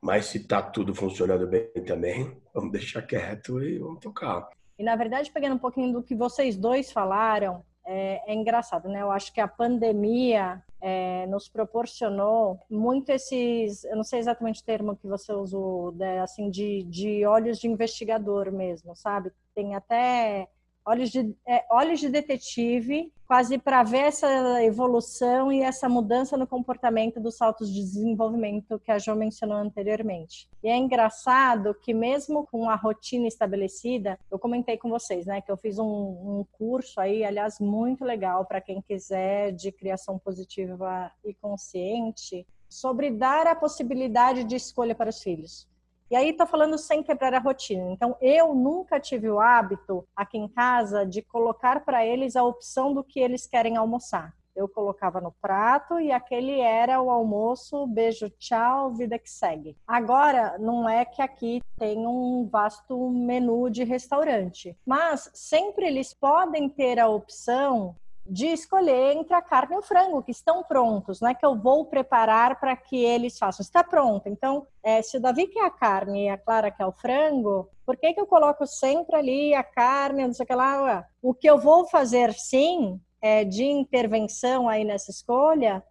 Mas 0.00 0.26
se 0.26 0.38
está 0.38 0.62
tudo 0.62 0.94
funcionando 0.94 1.44
bem 1.48 1.68
também, 1.84 2.36
vamos 2.54 2.70
deixar 2.70 3.02
quieto 3.02 3.60
e 3.60 3.80
vamos 3.80 3.98
tocar. 3.98 4.48
E 4.78 4.82
na 4.84 4.96
verdade, 4.96 5.30
pegando 5.30 5.54
um 5.54 5.58
pouquinho 5.58 5.92
do 5.92 6.02
que 6.02 6.14
vocês 6.14 6.56
dois 6.56 6.90
falaram, 6.90 7.64
é, 7.86 8.32
é 8.32 8.34
engraçado, 8.34 8.88
né? 8.88 9.02
Eu 9.02 9.10
acho 9.10 9.32
que 9.32 9.40
a 9.40 9.48
pandemia 9.48 10.62
é, 10.80 11.26
nos 11.26 11.48
proporcionou 11.48 12.58
muito 12.70 13.10
esses, 13.10 13.84
eu 13.84 13.96
não 13.96 14.04
sei 14.04 14.18
exatamente 14.18 14.62
o 14.62 14.64
termo 14.64 14.96
que 14.96 15.06
você 15.06 15.32
usou, 15.32 15.92
né, 15.92 16.20
assim, 16.20 16.50
de, 16.50 16.82
de 16.84 17.24
olhos 17.26 17.58
de 17.58 17.68
investigador 17.68 18.50
mesmo, 18.50 18.96
sabe? 18.96 19.30
Tem 19.54 19.74
até 19.74 20.48
olhos 20.84 21.10
de, 21.10 21.34
é, 21.46 21.64
olhos 21.70 22.00
de 22.00 22.08
detetive, 22.08 23.12
quase 23.26 23.58
para 23.58 23.82
ver 23.82 24.04
essa 24.04 24.62
evolução 24.62 25.50
e 25.50 25.62
essa 25.62 25.88
mudança 25.88 26.36
no 26.36 26.46
comportamento 26.46 27.18
dos 27.18 27.36
saltos 27.36 27.72
de 27.72 27.80
desenvolvimento 27.80 28.78
que 28.78 28.90
a 28.90 28.98
Jo 28.98 29.14
mencionou 29.14 29.56
anteriormente. 29.56 30.48
E 30.62 30.68
é 30.68 30.76
engraçado 30.76 31.74
que 31.74 31.94
mesmo 31.94 32.46
com 32.46 32.68
a 32.68 32.74
rotina 32.74 33.26
estabelecida, 33.26 34.18
eu 34.30 34.38
comentei 34.38 34.76
com 34.76 34.90
vocês, 34.90 35.26
né, 35.26 35.40
que 35.40 35.50
eu 35.50 35.56
fiz 35.56 35.78
um, 35.78 35.84
um 35.84 36.46
curso 36.52 37.00
aí, 37.00 37.24
aliás, 37.24 37.58
muito 37.58 38.04
legal 38.04 38.44
para 38.44 38.60
quem 38.60 38.82
quiser 38.82 39.52
de 39.52 39.72
criação 39.72 40.18
positiva 40.18 41.10
e 41.24 41.32
consciente, 41.34 42.46
sobre 42.68 43.10
dar 43.10 43.46
a 43.46 43.54
possibilidade 43.54 44.44
de 44.44 44.56
escolha 44.56 44.94
para 44.94 45.10
os 45.10 45.22
filhos. 45.22 45.66
E 46.14 46.16
aí 46.16 46.32
tô 46.32 46.46
falando 46.46 46.78
sem 46.78 47.02
quebrar 47.02 47.34
a 47.34 47.40
rotina. 47.40 47.90
Então 47.90 48.16
eu 48.20 48.54
nunca 48.54 49.00
tive 49.00 49.28
o 49.28 49.40
hábito 49.40 50.06
aqui 50.14 50.38
em 50.38 50.46
casa 50.46 51.04
de 51.04 51.20
colocar 51.20 51.84
para 51.84 52.06
eles 52.06 52.36
a 52.36 52.44
opção 52.44 52.94
do 52.94 53.02
que 53.02 53.18
eles 53.18 53.48
querem 53.48 53.76
almoçar. 53.76 54.32
Eu 54.54 54.68
colocava 54.68 55.20
no 55.20 55.32
prato 55.32 55.98
e 55.98 56.12
aquele 56.12 56.60
era 56.60 57.02
o 57.02 57.10
almoço, 57.10 57.84
beijo, 57.88 58.30
tchau, 58.38 58.94
vida 58.94 59.18
que 59.18 59.28
segue. 59.28 59.76
Agora, 59.84 60.56
não 60.56 60.88
é 60.88 61.04
que 61.04 61.20
aqui 61.20 61.60
tem 61.76 62.06
um 62.06 62.48
vasto 62.48 63.10
menu 63.10 63.68
de 63.68 63.82
restaurante, 63.82 64.78
mas 64.86 65.28
sempre 65.34 65.84
eles 65.84 66.14
podem 66.14 66.68
ter 66.68 67.00
a 67.00 67.08
opção 67.08 67.96
de 68.26 68.46
escolher 68.46 69.16
entre 69.16 69.34
a 69.34 69.42
carne 69.42 69.74
e 69.74 69.78
o 69.78 69.82
frango, 69.82 70.22
que 70.22 70.30
estão 70.30 70.62
prontos, 70.62 71.20
não 71.20 71.28
é 71.28 71.34
que 71.34 71.44
eu 71.44 71.56
vou 71.56 71.84
preparar 71.84 72.58
para 72.58 72.74
que 72.74 72.96
eles 72.96 73.38
façam. 73.38 73.62
Está 73.62 73.84
pronto. 73.84 74.28
Então, 74.28 74.66
é, 74.82 75.02
se 75.02 75.16
o 75.16 75.20
Davi 75.20 75.46
quer 75.46 75.64
a 75.64 75.70
carne 75.70 76.24
e 76.24 76.28
a 76.28 76.38
Clara 76.38 76.70
quer 76.70 76.86
o 76.86 76.92
frango, 76.92 77.68
por 77.84 77.96
que, 77.96 78.14
que 78.14 78.20
eu 78.20 78.26
coloco 78.26 78.66
sempre 78.66 79.16
ali 79.16 79.54
a 79.54 79.62
carne, 79.62 80.26
não 80.26 80.32
sei 80.32 80.44
o 80.44 80.46
que 80.46 80.54
lá? 80.54 81.06
O 81.20 81.34
que 81.34 81.48
eu 81.48 81.58
vou 81.58 81.86
fazer, 81.86 82.32
sim, 82.32 82.98
é, 83.20 83.44
de 83.44 83.64
intervenção 83.64 84.68
aí 84.68 84.84
nessa 84.84 85.10
escolha, 85.10 85.82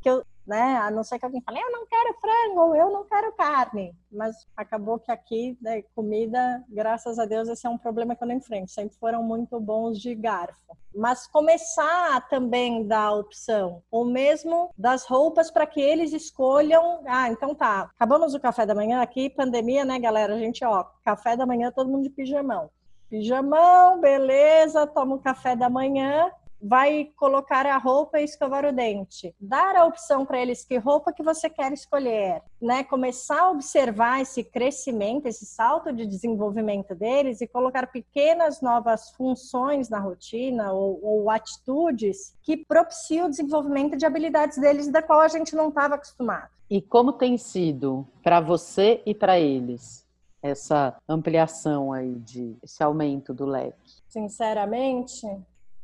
que 0.00 0.08
eu, 0.08 0.24
né? 0.46 0.76
A 0.76 0.90
não 0.90 1.02
ser 1.02 1.18
que 1.18 1.24
alguém 1.24 1.42
fale, 1.42 1.58
eu 1.58 1.72
não 1.72 1.86
quero 1.86 2.14
frango, 2.20 2.74
eu 2.74 2.90
não 2.90 3.04
quero 3.04 3.32
carne. 3.32 3.94
Mas 4.10 4.46
acabou 4.56 4.98
que 4.98 5.10
aqui, 5.10 5.58
né, 5.60 5.82
comida, 5.94 6.62
graças 6.68 7.18
a 7.18 7.24
Deus, 7.24 7.48
esse 7.48 7.66
é 7.66 7.70
um 7.70 7.78
problema 7.78 8.14
que 8.14 8.22
eu 8.22 8.28
não 8.28 8.34
enfrento. 8.34 8.70
Sempre 8.70 8.96
foram 8.98 9.22
muito 9.22 9.58
bons 9.58 9.98
de 9.98 10.14
garfo. 10.14 10.76
Mas 10.94 11.26
começar 11.26 12.28
também 12.28 12.86
da 12.86 13.12
opção, 13.12 13.82
ou 13.90 14.04
mesmo 14.04 14.70
das 14.78 15.04
roupas 15.04 15.50
para 15.50 15.66
que 15.66 15.80
eles 15.80 16.12
escolham. 16.12 17.02
Ah, 17.06 17.28
então 17.28 17.54
tá, 17.54 17.90
acabamos 17.96 18.34
o 18.34 18.40
café 18.40 18.64
da 18.64 18.74
manhã 18.74 19.02
aqui, 19.02 19.28
pandemia, 19.28 19.84
né, 19.84 19.98
galera? 19.98 20.34
A 20.34 20.38
gente, 20.38 20.64
ó, 20.64 20.84
café 21.04 21.36
da 21.36 21.46
manhã, 21.46 21.72
todo 21.72 21.90
mundo 21.90 22.04
de 22.04 22.10
pijamão. 22.10 22.70
Pijamão, 23.10 24.00
beleza, 24.00 24.86
toma 24.86 25.16
o 25.16 25.20
café 25.20 25.56
da 25.56 25.68
manhã 25.68 26.30
vai 26.66 27.10
colocar 27.16 27.66
a 27.66 27.76
roupa 27.76 28.18
e 28.18 28.24
escovar 28.24 28.64
o 28.64 28.72
dente. 28.72 29.34
Dar 29.38 29.76
a 29.76 29.84
opção 29.84 30.24
para 30.24 30.40
eles 30.40 30.64
que 30.64 30.78
roupa 30.78 31.12
que 31.12 31.22
você 31.22 31.50
quer 31.50 31.70
escolher, 31.72 32.42
né? 32.60 32.82
Começar 32.82 33.42
a 33.42 33.50
observar 33.50 34.22
esse 34.22 34.42
crescimento, 34.42 35.26
esse 35.26 35.44
salto 35.44 35.92
de 35.92 36.06
desenvolvimento 36.06 36.94
deles 36.94 37.42
e 37.42 37.46
colocar 37.46 37.86
pequenas 37.88 38.62
novas 38.62 39.10
funções 39.10 39.90
na 39.90 39.98
rotina 39.98 40.72
ou, 40.72 40.98
ou 41.02 41.30
atitudes 41.30 42.34
que 42.42 42.56
propiciam 42.56 43.26
o 43.26 43.30
desenvolvimento 43.30 43.94
de 43.94 44.06
habilidades 44.06 44.56
deles 44.56 44.88
da 44.88 45.02
qual 45.02 45.20
a 45.20 45.28
gente 45.28 45.54
não 45.54 45.68
estava 45.68 45.96
acostumado. 45.96 46.48
E 46.70 46.80
como 46.80 47.12
tem 47.12 47.36
sido 47.36 48.06
para 48.22 48.40
você 48.40 49.02
e 49.04 49.14
para 49.14 49.38
eles? 49.38 50.02
essa 50.44 50.94
ampliação 51.08 51.90
aí 51.90 52.16
de 52.16 52.54
esse 52.62 52.82
aumento 52.82 53.32
do 53.32 53.46
leque? 53.46 53.94
Sinceramente, 54.06 55.26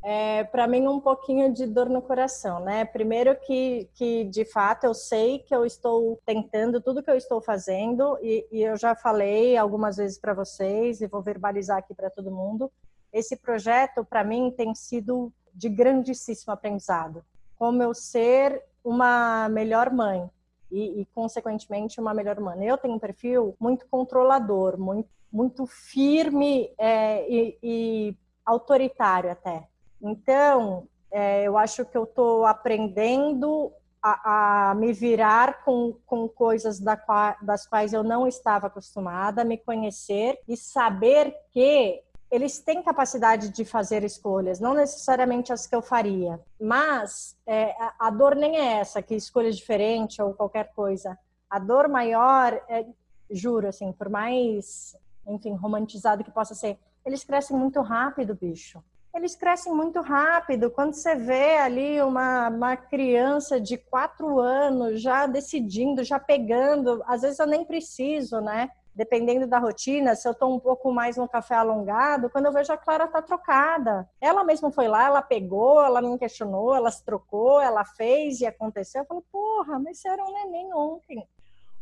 é, 0.03 0.45
para 0.45 0.67
mim 0.67 0.87
um 0.87 1.01
pouquinho 1.01 1.53
de 1.53 1.67
dor 1.67 1.89
no 1.89 2.01
coração, 2.01 2.61
né? 2.61 2.85
Primeiro 2.85 3.37
que, 3.37 3.89
que 3.95 4.25
de 4.25 4.45
fato 4.45 4.85
eu 4.85 4.95
sei 4.95 5.41
que 5.41 5.55
eu 5.55 5.67
estou 5.67 6.19
tentando 6.25 6.81
tudo 6.81 7.03
que 7.03 7.11
eu 7.11 7.17
estou 7.17 7.41
fazendo 7.41 8.19
e, 8.23 8.47
e 8.51 8.63
eu 8.63 8.77
já 8.77 8.95
falei 8.95 9.57
algumas 9.57 9.97
vezes 9.99 10.19
para 10.19 10.33
vocês 10.33 11.01
e 11.01 11.07
vou 11.07 11.21
verbalizar 11.21 11.79
aqui 11.79 11.95
para 11.95 12.11
todo 12.11 12.31
mundo. 12.31 12.71
Esse 13.13 13.37
projeto 13.37 14.05
para 14.05 14.25
mim 14.25 14.53
tem 14.57 14.75
sido 14.75 15.33
de 15.55 15.69
grandíssimo 15.69 16.53
aprendizado. 16.53 17.25
Como 17.57 17.83
eu 17.83 17.93
ser 17.93 18.63
uma 18.83 19.49
melhor 19.51 19.93
mãe 19.93 20.31
e, 20.71 21.03
e 21.03 21.07
consequentemente 21.15 22.01
uma 22.01 22.15
melhor 22.15 22.41
mãe. 22.41 22.65
Eu 22.65 22.79
tenho 22.79 22.95
um 22.95 22.99
perfil 22.99 23.55
muito 23.61 23.87
controlador, 23.89 24.79
muito 24.79 25.09
muito 25.33 25.67
firme 25.67 26.75
é, 26.77 27.25
e, 27.31 27.59
e 27.63 28.17
autoritário 28.45 29.31
até. 29.31 29.70
Então, 30.03 30.89
é, 31.11 31.45
eu 31.45 31.59
acho 31.59 31.85
que 31.85 31.97
eu 31.97 32.05
estou 32.05 32.47
aprendendo 32.47 33.73
a, 34.03 34.71
a, 34.71 34.75
me 34.75 34.93
virar 34.93 35.63
com, 35.65 35.97
com 36.07 36.29
coisas 36.29 36.81
da, 36.81 36.99
das 37.43 37.67
quais 37.67 37.93
eu 37.93 38.03
não 38.03 38.27
estava 38.27 38.69
acostumada, 38.69 39.45
me 39.45 39.59
conhecer 39.59 40.39
e 40.49 40.57
saber 40.57 41.35
que 41.51 42.03
eles 42.31 42.61
têm 42.61 42.83
capacidade 42.83 43.51
de 43.51 43.65
fazer 43.65 44.05
escolhas, 44.05 44.61
não 44.61 44.73
necessariamente 44.73 45.53
as 45.53 45.67
que 45.67 45.75
eu 45.75 45.83
faria, 45.83 46.41
mas 46.61 47.37
é, 47.45 47.75
a, 47.99 48.09
dor 48.09 48.37
nem 48.37 48.57
é 48.57 48.79
essa, 48.79 49.03
que 49.03 49.17
escolha 49.17 49.51
diferente 49.51 50.23
ou 50.23 50.33
qualquer 50.33 50.73
coisa. 50.73 51.19
A 51.51 51.59
dor 51.59 51.89
maior, 51.89 52.53
é, 52.69 52.87
juro, 53.29 53.67
assim, 53.67 53.93
por 53.93 54.09
mais, 54.09 54.97
enfim, 55.27 55.55
romantizado 55.55 56.23
que 56.23 56.31
possa 56.31 56.55
ser, 56.55 56.79
eles 57.05 57.25
crescem 57.25 57.57
muito 57.57 57.81
rápido, 57.81 58.39
bicho 58.41 58.81
eles 59.15 59.35
crescem 59.35 59.73
muito 59.73 60.01
rápido. 60.01 60.71
Quando 60.71 60.95
você 60.95 61.15
vê 61.15 61.57
ali 61.59 62.01
uma, 62.01 62.49
uma 62.49 62.77
criança 62.77 63.61
de 63.61 63.77
quatro 63.77 64.39
anos 64.39 65.01
já 65.01 65.27
decidindo, 65.27 66.05
já 66.05 66.19
pegando, 66.19 67.03
às 67.07 67.23
vezes 67.23 67.39
eu 67.39 67.47
nem 67.47 67.65
preciso, 67.65 68.41
né? 68.41 68.71
Dependendo 68.95 69.47
da 69.47 69.59
rotina, 69.59 70.15
se 70.15 70.27
eu 70.27 70.33
estou 70.33 70.55
um 70.55 70.59
pouco 70.59 70.93
mais 70.93 71.17
no 71.17 71.29
café 71.29 71.55
alongado, 71.55 72.29
quando 72.29 72.47
eu 72.47 72.53
vejo 72.53 72.73
a 72.73 72.77
Clara 72.77 73.07
tá 73.07 73.23
trocada. 73.23 74.09
Ela 74.21 74.45
mesma 74.45 74.71
foi 74.71 74.89
lá, 74.89 75.07
ela 75.07 75.23
pegou, 75.23 75.83
ela 75.83 76.01
não 76.01 76.19
questionou, 76.19 76.75
ela 76.75 76.91
se 76.91 77.05
trocou, 77.05 77.61
ela 77.61 77.85
fez 77.85 78.41
e 78.41 78.47
aconteceu. 78.47 79.03
Eu 79.03 79.07
falo, 79.07 79.25
porra, 79.31 79.79
mas 79.79 79.99
você 79.99 80.09
era 80.09 80.23
um 80.23 80.33
neném 80.33 80.73
ontem. 80.75 81.27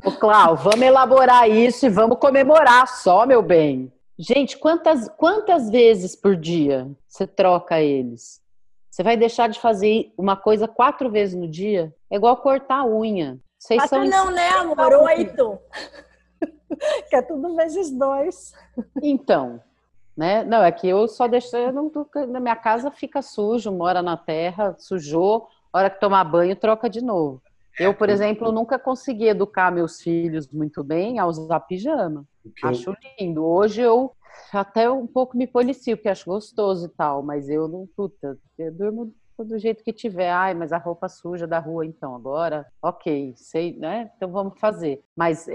Ô, 0.04 0.12
Clau, 0.12 0.54
vamos 0.56 0.82
elaborar 0.82 1.50
isso 1.50 1.86
e 1.86 1.88
vamos 1.88 2.18
comemorar 2.18 2.86
só, 2.86 3.26
meu 3.26 3.42
bem. 3.42 3.92
Gente, 4.18 4.58
quantas, 4.58 5.08
quantas 5.16 5.70
vezes 5.70 6.16
por 6.16 6.34
dia 6.34 6.90
você 7.06 7.26
troca 7.26 7.80
eles? 7.80 8.42
Você 8.90 9.04
vai 9.04 9.16
deixar 9.16 9.48
de 9.48 9.60
fazer 9.60 10.12
uma 10.18 10.36
coisa 10.36 10.66
quatro 10.66 11.08
vezes 11.08 11.36
no 11.36 11.48
dia? 11.48 11.94
É 12.10 12.16
igual 12.16 12.36
cortar 12.38 12.80
a 12.80 12.86
unha. 12.86 13.38
Vocês 13.56 13.80
quatro 13.80 13.96
são 13.96 14.04
não, 14.04 14.30
né, 14.32 14.48
amor? 14.48 14.92
Oito. 15.04 15.60
que 17.08 17.14
é 17.14 17.22
tudo 17.22 17.54
vezes 17.54 17.90
dois. 17.96 18.52
Então, 19.00 19.62
né? 20.16 20.42
Não, 20.42 20.64
é 20.64 20.72
que 20.72 20.88
eu 20.88 21.06
só 21.06 21.28
deixo, 21.28 21.56
eu 21.56 21.72
não, 21.72 21.92
na 22.28 22.40
minha 22.40 22.56
casa 22.56 22.90
fica 22.90 23.22
sujo, 23.22 23.70
mora 23.70 24.02
na 24.02 24.16
terra, 24.16 24.74
sujou, 24.76 25.46
hora 25.72 25.90
que 25.90 26.00
tomar 26.00 26.24
banho, 26.24 26.56
troca 26.56 26.90
de 26.90 27.00
novo. 27.00 27.40
Eu, 27.78 27.94
por 27.94 28.08
exemplo, 28.10 28.50
nunca 28.50 28.78
consegui 28.78 29.28
educar 29.28 29.70
meus 29.70 30.00
filhos 30.00 30.48
muito 30.48 30.82
bem 30.82 31.18
a 31.18 31.26
usar 31.26 31.60
pijama. 31.60 32.24
Acho 32.62 32.92
lindo. 33.18 33.44
Hoje 33.44 33.82
eu 33.82 34.12
até 34.52 34.90
um 34.90 35.06
pouco 35.06 35.36
me 35.36 35.46
policio, 35.46 35.96
porque 35.96 36.08
acho 36.08 36.26
gostoso 36.26 36.86
e 36.86 36.88
tal, 36.90 37.22
mas 37.22 37.48
eu 37.48 37.68
não, 37.68 37.88
puta, 37.96 38.38
eu 38.58 38.72
durmo 38.72 39.12
do 39.44 39.58
jeito 39.58 39.84
que 39.84 39.92
tiver. 39.92 40.30
Ai, 40.30 40.54
mas 40.54 40.72
a 40.72 40.78
roupa 40.78 41.08
suja 41.08 41.46
da 41.46 41.58
rua, 41.58 41.86
então, 41.86 42.14
agora, 42.14 42.66
ok, 42.82 43.34
sei, 43.36 43.76
né? 43.76 44.10
Então 44.16 44.30
vamos 44.32 44.58
fazer. 44.58 45.02
Mas 45.16 45.46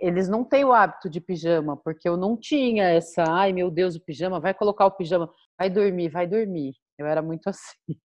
eles 0.00 0.28
não 0.28 0.44
têm 0.44 0.64
o 0.64 0.72
hábito 0.72 1.10
de 1.10 1.20
pijama, 1.20 1.76
porque 1.76 2.08
eu 2.08 2.16
não 2.16 2.36
tinha 2.36 2.84
essa, 2.84 3.24
ai 3.28 3.52
meu 3.52 3.70
Deus, 3.70 3.96
o 3.96 4.00
pijama, 4.00 4.38
vai 4.38 4.54
colocar 4.54 4.86
o 4.86 4.92
pijama, 4.92 5.28
vai 5.58 5.68
dormir, 5.68 6.08
vai 6.08 6.26
dormir. 6.26 6.74
Eu 6.98 7.06
era 7.06 7.20
muito 7.22 7.46
assim. 7.50 7.96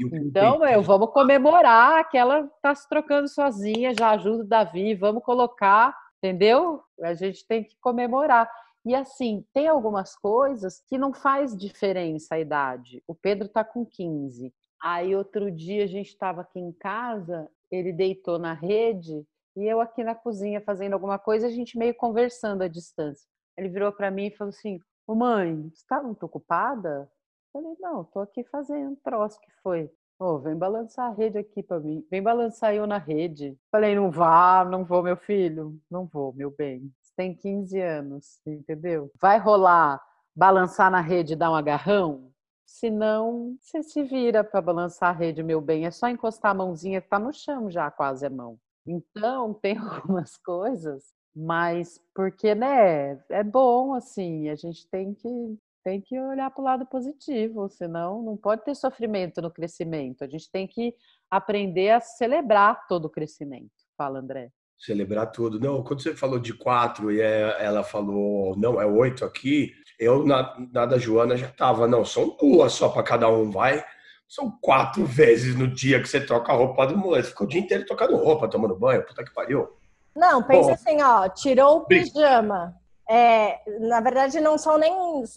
Então, 0.00 0.58
meu, 0.60 0.82
vamos 0.82 1.10
comemorar 1.12 2.08
que 2.08 2.16
ela 2.16 2.48
tá 2.62 2.74
se 2.74 2.88
trocando 2.88 3.28
sozinha, 3.28 3.94
já 3.94 4.10
ajuda 4.10 4.44
o 4.44 4.46
Davi, 4.46 4.94
vamos 4.94 5.22
colocar, 5.22 5.96
entendeu? 6.18 6.82
A 7.02 7.14
gente 7.14 7.46
tem 7.46 7.64
que 7.64 7.76
comemorar. 7.80 8.50
E 8.84 8.94
assim, 8.94 9.44
tem 9.52 9.68
algumas 9.68 10.16
coisas 10.16 10.80
que 10.88 10.96
não 10.96 11.12
faz 11.12 11.56
diferença 11.56 12.36
a 12.36 12.40
idade. 12.40 13.02
O 13.06 13.14
Pedro 13.14 13.48
tá 13.48 13.64
com 13.64 13.84
15. 13.84 14.52
Aí 14.80 15.14
outro 15.14 15.50
dia 15.50 15.84
a 15.84 15.88
gente 15.88 16.08
estava 16.08 16.42
aqui 16.42 16.60
em 16.60 16.72
casa, 16.72 17.50
ele 17.70 17.92
deitou 17.92 18.38
na 18.38 18.54
rede 18.54 19.26
e 19.56 19.64
eu 19.64 19.80
aqui 19.80 20.04
na 20.04 20.14
cozinha 20.14 20.60
fazendo 20.60 20.92
alguma 20.92 21.18
coisa, 21.18 21.48
a 21.48 21.50
gente 21.50 21.76
meio 21.76 21.94
conversando 21.94 22.62
à 22.62 22.68
distância. 22.68 23.28
Ele 23.56 23.68
virou 23.68 23.92
para 23.92 24.10
mim 24.10 24.26
e 24.26 24.36
falou 24.36 24.50
assim: 24.50 24.78
Ô 25.04 25.16
mãe, 25.16 25.68
você 25.74 25.84
tá 25.88 26.00
muito 26.00 26.24
ocupada? 26.24 27.10
Falei, 27.52 27.76
não, 27.80 28.04
tô 28.04 28.20
aqui 28.20 28.44
fazendo 28.44 28.96
troço 28.96 29.40
que 29.40 29.50
foi. 29.62 29.90
Oh, 30.20 30.38
vem 30.38 30.56
balançar 30.56 31.10
a 31.10 31.14
rede 31.14 31.38
aqui 31.38 31.62
para 31.62 31.78
mim. 31.78 32.04
Vem 32.10 32.22
balançar 32.22 32.74
eu 32.74 32.86
na 32.86 32.98
rede. 32.98 33.56
Falei, 33.70 33.94
não 33.94 34.10
vá, 34.10 34.64
não 34.64 34.84
vou, 34.84 35.02
meu 35.02 35.16
filho. 35.16 35.80
Não 35.90 36.06
vou, 36.06 36.34
meu 36.34 36.50
bem. 36.50 36.92
Você 37.00 37.12
tem 37.16 37.34
15 37.34 37.80
anos, 37.80 38.40
entendeu? 38.44 39.10
Vai 39.20 39.38
rolar 39.38 40.00
balançar 40.34 40.90
na 40.90 41.00
rede 41.00 41.32
e 41.32 41.36
dar 41.36 41.50
um 41.50 41.54
agarrão? 41.54 42.32
Se 42.66 42.90
não, 42.90 43.56
você 43.60 43.82
se 43.82 44.02
vira 44.02 44.44
para 44.44 44.60
balançar 44.60 45.10
a 45.10 45.18
rede, 45.18 45.42
meu 45.42 45.60
bem. 45.60 45.86
É 45.86 45.90
só 45.90 46.08
encostar 46.08 46.50
a 46.50 46.54
mãozinha 46.54 47.00
que 47.00 47.08
tá 47.08 47.18
no 47.18 47.32
chão 47.32 47.70
já, 47.70 47.90
quase 47.90 48.26
a 48.26 48.30
mão. 48.30 48.58
Então, 48.86 49.54
tem 49.62 49.78
algumas 49.78 50.36
coisas, 50.36 51.12
mas 51.34 52.00
porque, 52.14 52.54
né, 52.54 53.22
é 53.30 53.42
bom, 53.42 53.94
assim, 53.94 54.48
a 54.48 54.54
gente 54.54 54.86
tem 54.88 55.14
que 55.14 55.58
tem 55.88 56.02
que 56.02 56.20
olhar 56.20 56.50
para 56.50 56.60
o 56.60 56.64
lado 56.64 56.86
positivo, 56.86 57.66
senão 57.70 58.22
não 58.22 58.36
pode 58.36 58.62
ter 58.62 58.74
sofrimento 58.74 59.40
no 59.40 59.50
crescimento. 59.50 60.22
A 60.22 60.28
gente 60.28 60.50
tem 60.50 60.66
que 60.66 60.94
aprender 61.30 61.90
a 61.90 62.00
celebrar 62.00 62.86
todo 62.86 63.06
o 63.06 63.10
crescimento. 63.10 63.70
Fala, 63.96 64.18
André. 64.18 64.50
Celebrar 64.78 65.32
tudo. 65.32 65.58
Não, 65.58 65.82
quando 65.82 66.02
você 66.02 66.14
falou 66.14 66.38
de 66.38 66.52
quatro 66.52 67.10
e 67.10 67.22
é, 67.22 67.56
ela 67.64 67.82
falou, 67.82 68.54
não, 68.56 68.80
é 68.80 68.84
oito 68.84 69.24
aqui, 69.24 69.72
eu 69.98 70.24
na, 70.24 70.54
na 70.72 70.84
da 70.84 70.98
Joana 70.98 71.36
já 71.36 71.48
tava, 71.48 71.88
não, 71.88 72.04
são 72.04 72.36
duas 72.36 72.72
só 72.72 72.90
para 72.90 73.02
cada 73.02 73.28
um, 73.28 73.50
vai. 73.50 73.82
São 74.28 74.50
quatro 74.60 75.06
vezes 75.06 75.56
no 75.56 75.66
dia 75.66 76.02
que 76.02 76.08
você 76.08 76.20
troca 76.20 76.52
a 76.52 76.54
roupa 76.54 76.86
do 76.86 76.98
moleque. 76.98 77.28
Fica 77.28 77.44
o 77.44 77.48
dia 77.48 77.60
inteiro 77.62 77.86
trocando 77.86 78.16
roupa, 78.16 78.46
tomando 78.46 78.78
banho, 78.78 79.06
puta 79.06 79.24
que 79.24 79.32
pariu. 79.32 79.66
Não, 80.14 80.42
pensa 80.42 80.72
assim, 80.72 81.00
ó, 81.00 81.28
tirou 81.30 81.78
o 81.78 81.86
pijama, 81.86 82.74
é, 83.08 83.60
na 83.80 84.00
verdade, 84.00 84.38
não 84.38 84.58
são 84.58 84.76
nem. 84.76 84.92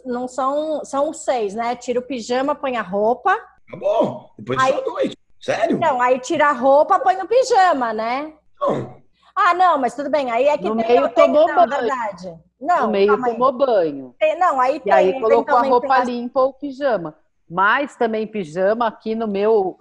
Não 0.05 0.27
são. 0.27 0.83
São 0.83 1.13
seis, 1.13 1.55
né? 1.55 1.75
Tira 1.75 1.99
o 1.99 2.03
pijama, 2.03 2.53
põe 2.53 2.75
a 2.75 2.81
roupa. 2.81 3.33
Tá 3.69 3.77
bom. 3.77 4.29
Depois 4.37 4.59
aí, 4.59 4.73
só 4.73 4.81
dois. 4.81 5.15
Sério? 5.39 5.79
Não, 5.79 6.01
aí 6.01 6.19
tira 6.19 6.49
a 6.49 6.51
roupa, 6.51 6.99
põe 6.99 7.15
o 7.15 7.27
pijama, 7.27 7.93
né? 7.93 8.33
Não. 8.59 9.01
Ah, 9.33 9.53
não, 9.53 9.77
mas 9.77 9.95
tudo 9.95 10.09
bem. 10.09 10.29
Aí 10.29 10.47
é 10.47 10.57
que 10.57 10.65
no 10.65 10.75
tem, 10.75 10.87
meio 10.87 11.09
tem, 11.09 11.25
tomou 11.25 11.47
não, 11.47 11.55
banho. 11.55 11.69
verdade. 11.69 12.39
Não, 12.59 12.85
no 12.85 12.91
meio 12.91 13.21
tomou 13.21 13.49
aí. 13.49 13.57
banho. 13.57 14.15
Tem, 14.19 14.37
não, 14.37 14.59
aí 14.59 14.81
e 14.85 14.91
aí 14.91 15.19
colocou 15.19 15.55
a 15.55 15.61
roupa 15.61 16.03
limpa 16.03 16.41
ou 16.41 16.53
pijama. 16.53 17.15
Mas 17.49 17.95
também 17.95 18.27
pijama 18.27 18.87
aqui 18.87 19.15
no 19.15 19.27
meu 19.27 19.77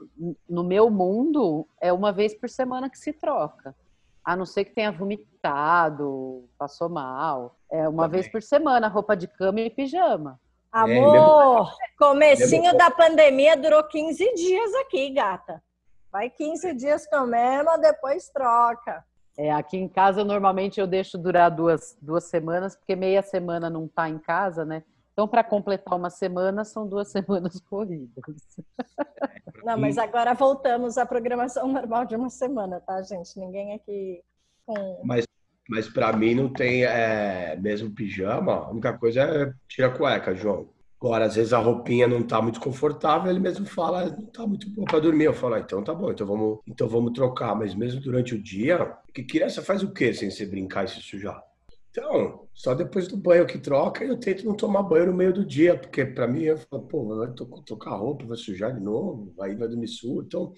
no 0.48 0.64
meu 0.64 0.90
mundo 0.90 1.66
é 1.80 1.92
uma 1.92 2.12
vez 2.12 2.34
por 2.34 2.48
semana 2.48 2.88
que 2.88 2.98
se 2.98 3.12
troca. 3.12 3.74
A 4.30 4.36
não 4.36 4.46
ser 4.46 4.64
que 4.64 4.70
tenha 4.70 4.92
vomitado, 4.92 6.48
passou 6.56 6.88
mal. 6.88 7.56
É 7.68 7.88
uma 7.88 8.04
Também. 8.04 8.20
vez 8.20 8.30
por 8.30 8.40
semana, 8.40 8.86
roupa 8.86 9.16
de 9.16 9.26
cama 9.26 9.58
e 9.58 9.68
pijama. 9.68 10.38
Amor, 10.70 11.66
é, 11.66 11.98
comecinho 11.98 12.76
da 12.78 12.92
pandemia 12.92 13.56
durou 13.56 13.82
15 13.82 14.34
dias 14.34 14.72
aqui, 14.82 15.10
gata. 15.10 15.60
Vai 16.12 16.30
15 16.30 16.72
dias 16.74 17.08
com 17.08 17.16
a 17.16 17.26
mesma, 17.26 17.76
depois 17.76 18.28
troca. 18.28 19.04
É, 19.36 19.50
aqui 19.50 19.76
em 19.76 19.88
casa, 19.88 20.22
normalmente 20.22 20.78
eu 20.78 20.86
deixo 20.86 21.18
durar 21.18 21.50
duas, 21.50 21.98
duas 22.00 22.22
semanas, 22.22 22.76
porque 22.76 22.94
meia 22.94 23.22
semana 23.22 23.68
não 23.68 23.88
tá 23.88 24.08
em 24.08 24.18
casa, 24.20 24.64
né? 24.64 24.84
Então, 25.20 25.28
para 25.28 25.44
completar 25.44 25.98
uma 25.98 26.08
semana, 26.08 26.64
são 26.64 26.88
duas 26.88 27.08
semanas 27.12 27.60
corridas. 27.60 28.24
Não, 29.62 29.76
mas 29.76 29.98
agora 29.98 30.32
voltamos 30.32 30.96
à 30.96 31.04
programação 31.04 31.68
normal 31.70 32.06
de 32.06 32.16
uma 32.16 32.30
semana, 32.30 32.80
tá, 32.80 33.02
gente? 33.02 33.38
Ninguém 33.38 33.74
aqui 33.74 34.22
com. 34.64 35.02
Mas, 35.04 35.26
mas 35.68 35.86
para 35.90 36.10
mim 36.16 36.34
não 36.34 36.50
tem 36.50 36.84
é, 36.84 37.54
mesmo 37.60 37.90
pijama. 37.90 38.54
A 38.54 38.70
única 38.70 38.96
coisa 38.96 39.20
é 39.20 39.52
tirar 39.68 39.88
a 39.88 39.98
cueca, 39.98 40.34
João. 40.34 40.70
Agora, 40.98 41.26
às 41.26 41.34
vezes 41.34 41.52
a 41.52 41.58
roupinha 41.58 42.08
não 42.08 42.22
tá 42.22 42.40
muito 42.40 42.58
confortável, 42.58 43.30
ele 43.30 43.40
mesmo 43.40 43.66
fala, 43.66 44.06
não 44.06 44.26
tá 44.26 44.46
muito 44.46 44.70
boa 44.70 44.86
para 44.86 45.00
dormir. 45.00 45.24
Eu 45.24 45.34
falo, 45.34 45.54
ah, 45.54 45.60
então 45.60 45.84
tá 45.84 45.92
bom, 45.92 46.10
então 46.10 46.26
vamos, 46.26 46.60
então 46.66 46.88
vamos 46.88 47.12
trocar. 47.12 47.54
Mas 47.54 47.74
mesmo 47.74 48.00
durante 48.00 48.34
o 48.34 48.42
dia, 48.42 48.96
que 49.12 49.22
criança 49.22 49.60
faz 49.60 49.82
o 49.82 49.92
quê 49.92 50.14
sem 50.14 50.30
se 50.30 50.46
brincar 50.46 50.86
e 50.86 50.88
se 50.88 51.02
sujar? 51.02 51.44
Então, 51.90 52.48
só 52.54 52.72
depois 52.74 53.08
do 53.08 53.16
banho 53.16 53.46
que 53.46 53.58
troca, 53.58 54.04
eu 54.04 54.16
tento 54.16 54.46
não 54.46 54.54
tomar 54.54 54.82
banho 54.84 55.06
no 55.06 55.14
meio 55.14 55.32
do 55.32 55.44
dia, 55.44 55.76
porque 55.76 56.04
para 56.04 56.28
mim 56.28 56.44
eu 56.44 56.56
falo, 56.56 56.82
pô, 56.84 57.16
vai 57.16 57.32
tocar 57.66 57.96
roupa, 57.96 58.24
vai 58.26 58.36
sujar 58.36 58.72
de 58.72 58.80
novo, 58.80 59.32
vai, 59.36 59.56
vai 59.56 59.68
dormir 59.68 59.88
sujo. 59.88 60.22
Então, 60.24 60.52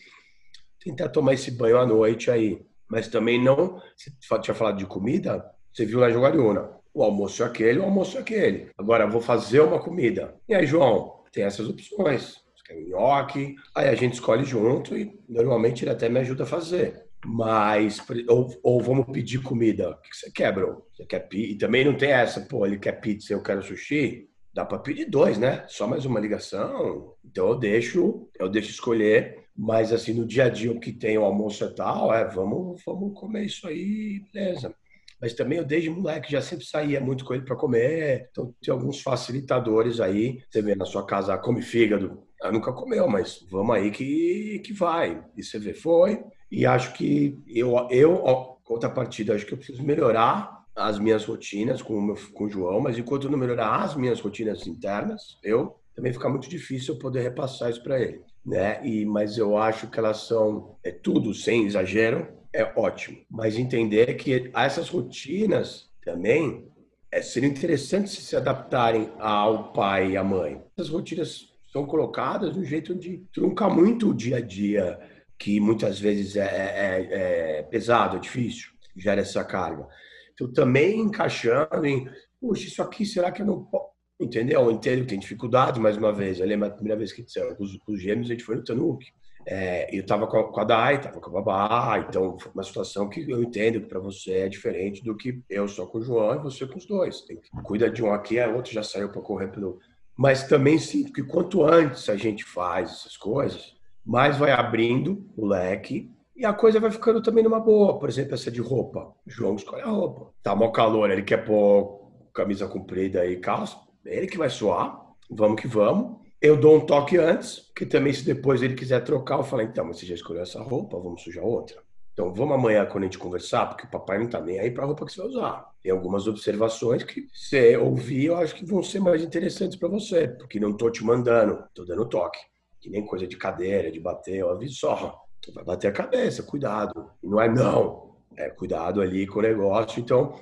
tentar 0.79 1.09
tomar 1.09 1.35
esse 1.35 1.51
banho 1.51 1.79
à 1.79 1.87
noite 1.87 2.31
aí. 2.31 2.63
Mas 2.89 3.09
também 3.09 3.43
não. 3.43 3.81
Você 3.97 4.11
tinha 4.41 4.55
falado 4.55 4.77
de 4.77 4.85
comida, 4.85 5.51
você 5.73 5.87
viu 5.87 6.01
na 6.01 6.11
Jogariuna. 6.11 6.71
O 6.93 7.03
almoço 7.03 7.43
é 7.43 7.47
aquele, 7.47 7.79
o 7.79 7.85
almoço 7.85 8.19
é 8.19 8.21
aquele. 8.21 8.71
Agora, 8.77 9.07
vou 9.07 9.23
fazer 9.23 9.61
uma 9.61 9.81
comida. 9.81 10.35
E 10.47 10.55
aí, 10.55 10.67
João, 10.67 11.23
tem 11.33 11.45
essas 11.45 11.67
opções. 11.67 12.43
Você 12.55 12.63
quer 12.67 12.83
nhoque? 12.83 13.57
Aí 13.75 13.89
a 13.89 13.95
gente 13.95 14.15
escolhe 14.15 14.45
junto 14.45 14.95
e 14.95 15.19
normalmente 15.27 15.83
ele 15.83 15.91
até 15.91 16.11
me 16.11 16.21
ajuda 16.21 16.43
a 16.43 16.47
fazer. 16.47 17.07
Mas, 17.25 18.01
ou, 18.29 18.49
ou 18.63 18.81
vamos 18.81 19.07
pedir 19.07 19.41
comida. 19.43 19.91
O 19.91 20.01
que 20.01 20.17
você 20.17 20.31
quer, 20.31 20.53
bro? 20.53 20.85
Você 20.93 21.05
quer 21.05 21.21
pizza? 21.21 21.53
E 21.53 21.59
também 21.59 21.85
não 21.85 21.97
tem 21.97 22.11
essa, 22.11 22.41
pô, 22.41 22.67
ele 22.67 22.79
quer 22.79 23.01
pizza, 23.01 23.33
eu 23.33 23.43
quero 23.43 23.63
sushi. 23.63 24.29
Dá 24.53 24.67
para 24.67 24.79
pedir 24.79 25.07
dois, 25.07 25.39
né? 25.39 25.65
Só 25.69 25.87
mais 25.87 26.05
uma 26.05 26.21
ligação. 26.21 27.15
Então 27.25 27.49
eu 27.49 27.59
deixo, 27.59 28.29
eu 28.39 28.49
deixo 28.49 28.71
escolher. 28.71 29.45
Mas 29.57 29.93
assim, 29.93 30.13
no 30.13 30.27
dia 30.27 30.45
a 30.45 30.49
dia 30.49 30.73
o 30.73 30.81
que 30.81 30.93
tem 30.93 31.17
o 31.17 31.25
almoço 31.25 31.65
e 31.65 31.75
tal, 31.75 32.13
é, 32.13 32.27
vamos, 32.27 32.83
vamos 32.85 33.19
comer 33.19 33.45
isso 33.45 33.67
aí, 33.67 34.23
beleza. 34.33 34.75
Mas 35.21 35.35
também 35.35 35.59
eu 35.59 35.65
desde 35.65 35.89
moleque 35.89 36.33
já 36.33 36.43
sempre 36.43 36.65
saía 36.65 37.01
muito 37.01 37.25
com 37.25 37.33
ele 37.33 37.45
para 37.45 37.55
comer. 37.55 38.29
Então 38.31 38.53
tem 38.61 38.75
alguns 38.75 39.01
facilitadores 39.01 40.01
aí. 40.01 40.43
Você 40.51 40.61
vê 40.61 40.75
na 40.75 40.85
sua 40.85 41.07
casa, 41.07 41.39
come 41.39 41.63
fígado. 41.63 42.25
Ela 42.43 42.51
nunca 42.51 42.73
comeu, 42.73 43.07
mas 43.09 43.47
vamos 43.49 43.77
aí 43.77 43.93
que, 43.93 44.61
que 44.65 44.73
vai. 44.73 45.25
E 45.37 45.45
você 45.45 45.61
vê, 45.61 45.73
foi. 45.73 46.25
E 46.53 46.67
acho 46.67 46.93
que 46.93 47.43
eu, 47.49 47.89
eu 47.91 48.23
contrapartida, 48.63 49.35
acho 49.35 49.47
que 49.47 49.55
eu 49.55 49.57
preciso 49.57 49.83
melhorar 49.83 50.67
as 50.77 50.99
minhas 50.99 51.25
rotinas 51.25 51.81
com 51.81 51.95
o, 51.95 52.03
meu, 52.03 52.15
com 52.35 52.45
o 52.45 52.51
João, 52.51 52.79
mas 52.79 52.99
enquanto 52.99 53.25
eu 53.25 53.31
não 53.31 53.39
melhorar 53.39 53.83
as 53.83 53.97
minhas 53.97 54.21
rotinas 54.21 54.67
internas, 54.67 55.39
eu 55.43 55.75
também 55.97 56.13
fica 56.13 56.29
muito 56.29 56.51
difícil 56.51 56.95
eu 56.95 57.01
poder 57.01 57.23
repassar 57.23 57.71
isso 57.71 57.83
para 57.83 57.99
ele, 57.99 58.21
né? 58.45 58.87
E 58.87 59.07
mas 59.07 59.39
eu 59.39 59.57
acho 59.57 59.87
que 59.89 59.99
elas 59.99 60.27
são 60.27 60.77
é 60.85 60.91
tudo 60.91 61.33
sem 61.33 61.65
exagero, 61.65 62.29
é 62.53 62.71
ótimo, 62.77 63.17
mas 63.31 63.57
entender 63.57 64.15
que 64.17 64.51
essas 64.55 64.91
rotinas 64.91 65.91
também 66.05 66.67
é, 67.11 67.23
seria 67.23 67.49
interessante 67.49 68.11
se 68.11 68.21
se 68.21 68.37
adaptarem 68.37 69.11
ao 69.19 69.73
pai 69.73 70.13
e 70.13 70.17
à 70.19 70.25
mãe. 70.25 70.63
Essas 70.77 70.91
rotinas 70.91 71.51
são 71.73 71.87
colocadas 71.87 72.53
de 72.53 72.59
um 72.59 72.65
jeito 72.65 72.95
de 72.95 73.25
truncar 73.33 73.75
muito 73.75 74.11
o 74.11 74.15
dia 74.15 74.37
a 74.37 74.41
dia 74.41 74.99
que 75.43 75.59
muitas 75.59 75.99
vezes 75.99 76.37
é, 76.37 76.45
é, 76.45 77.59
é 77.59 77.63
pesado, 77.65 78.17
é 78.17 78.21
difícil, 78.21 78.71
gera 78.97 79.23
essa 79.23 79.43
carga. 79.43 79.89
Então, 80.33 80.53
também 80.53 81.01
encaixando 81.01 81.85
em, 81.85 82.09
puxa, 82.41 82.69
isso 82.69 82.81
aqui, 82.81 83.05
será 83.05 83.33
que 83.33 83.43
eu 83.43 83.47
não 83.47 83.65
posso? 83.65 83.91
Entendeu? 84.21 84.61
Eu 84.61 84.71
entendo 84.71 85.01
que 85.01 85.09
tem 85.09 85.19
dificuldade, 85.19 85.81
mais 85.81 85.97
uma 85.97 86.13
vez. 86.13 86.39
Eu 86.39 86.47
lembro 86.47 86.69
a 86.69 86.71
primeira 86.71 86.97
vez 86.97 87.13
que 87.13 87.27
os, 87.59 87.77
os 87.89 88.01
gêmeos, 88.01 88.29
a 88.29 88.35
gente 88.35 88.45
foi 88.45 88.55
no 88.55 88.63
Tanuki. 88.63 89.07
É, 89.45 89.93
eu 89.93 90.03
estava 90.03 90.29
com, 90.29 90.45
com, 90.45 90.61
a 90.61 90.65
Dai, 90.65 90.95
estava 90.95 91.21
com 91.21 91.37
a 91.37 91.43
Babá, 91.43 92.07
então 92.09 92.39
foi 92.39 92.53
uma 92.53 92.63
situação 92.63 93.09
que 93.09 93.29
eu 93.29 93.43
entendo 93.43 93.81
que 93.81 93.89
para 93.89 93.99
você 93.99 94.35
é 94.35 94.49
diferente 94.49 95.03
do 95.03 95.17
que 95.17 95.43
eu 95.51 95.67
só 95.67 95.87
com 95.87 95.99
o 95.99 96.03
João 96.03 96.37
e 96.37 96.43
você 96.45 96.65
com 96.69 96.79
os 96.79 96.87
dois. 96.87 97.25
Cuida 97.65 97.91
de 97.91 98.01
um 98.01 98.13
aqui, 98.13 98.39
a 98.39 98.49
outro 98.49 98.73
já 98.73 98.85
saiu 98.85 99.09
para 99.09 99.21
correr 99.21 99.49
pelo. 99.49 99.81
Mas 100.17 100.45
também 100.45 100.79
sinto 100.79 101.13
que 101.13 101.25
quanto 101.25 101.65
antes 101.65 102.09
a 102.09 102.15
gente 102.15 102.45
faz 102.45 102.93
essas 102.93 103.17
coisas, 103.17 103.75
mais 104.05 104.37
vai 104.37 104.51
abrindo 104.51 105.25
o 105.37 105.47
leque 105.47 106.11
e 106.35 106.45
a 106.45 106.53
coisa 106.53 106.81
vai 106.81 106.91
ficando 106.91 107.23
também 107.23 107.45
numa 107.45 107.61
boa. 107.61 107.99
Por 107.99 108.09
exemplo, 108.09 108.35
essa 108.35 108.51
de 108.51 108.61
roupa. 108.61 109.13
O 109.27 109.31
João 109.31 109.55
escolhe 109.55 109.83
a 109.83 109.87
roupa. 109.87 110.33
Tá 110.43 110.57
mal 110.57 110.73
calor, 110.73 111.11
ele 111.11 111.23
quer 111.23 111.45
pôr 111.45 112.11
camisa 112.35 112.67
comprida 112.67 113.25
e 113.27 113.37
calça. 113.37 113.77
Ele 114.05 114.27
que 114.27 114.39
vai 114.39 114.51
suar. 114.51 115.01
Vamos 115.31 115.61
que 115.61 115.69
vamos. 115.69 116.21
Eu 116.41 116.57
dou 116.57 116.77
um 116.77 116.81
toque 116.81 117.17
antes, 117.17 117.71
que 117.77 117.87
também 117.87 118.13
se 118.13 118.25
depois 118.25 118.63
ele 118.63 118.75
quiser 118.75 119.05
trocar, 119.05 119.39
eu 119.39 119.45
falo, 119.45 119.63
então, 119.63 119.85
mas 119.85 119.99
você 119.99 120.07
já 120.07 120.15
escolheu 120.15 120.43
essa 120.43 120.61
roupa, 120.61 120.99
vamos 120.99 121.23
sujar 121.23 121.45
outra. 121.45 121.81
Então 122.13 122.35
vamos 122.35 122.57
amanhã 122.57 122.85
quando 122.85 123.05
a 123.05 123.07
gente 123.07 123.19
conversar, 123.19 123.67
porque 123.67 123.87
o 123.87 123.91
papai 123.91 124.19
não 124.19 124.29
tá 124.29 124.41
nem 124.41 124.59
aí 124.59 124.71
para 124.71 124.85
roupa 124.85 125.07
que 125.07 125.13
você 125.13 125.21
vai 125.21 125.29
usar. 125.29 125.71
Tem 125.81 125.93
algumas 125.93 126.27
observações 126.27 127.05
que 127.05 127.29
você 127.33 127.77
ouvir, 127.77 128.25
eu 128.25 128.37
acho 128.37 128.57
que 128.57 128.65
vão 128.65 128.83
ser 128.83 128.99
mais 128.99 129.23
interessantes 129.23 129.77
para 129.77 129.89
você, 129.89 130.27
porque 130.27 130.59
não 130.59 130.73
tô 130.73 130.91
te 130.91 131.05
mandando, 131.05 131.63
tô 131.73 131.85
dando 131.85 132.05
toque 132.07 132.41
que 132.83 132.91
nem 132.91 133.07
coisa 133.07 133.27
de 133.29 133.37
cadeira, 133.37 133.93
de 133.93 134.01
bater, 134.01 134.39
eu 134.39 134.51
aviso 134.51 134.75
só, 134.75 135.23
vai 135.55 135.65
bater 135.65 135.87
a 135.89 135.93
cabeça, 135.93 136.43
cuidado. 136.43 137.11
Não 137.23 137.41
é 137.41 137.49
não, 137.49 138.17
é 138.37 138.51
cuidado 138.51 139.01
ali 139.01 139.25
com 139.25 139.39
o 139.39 139.43
negócio. 139.43 140.01
Então, 140.01 140.35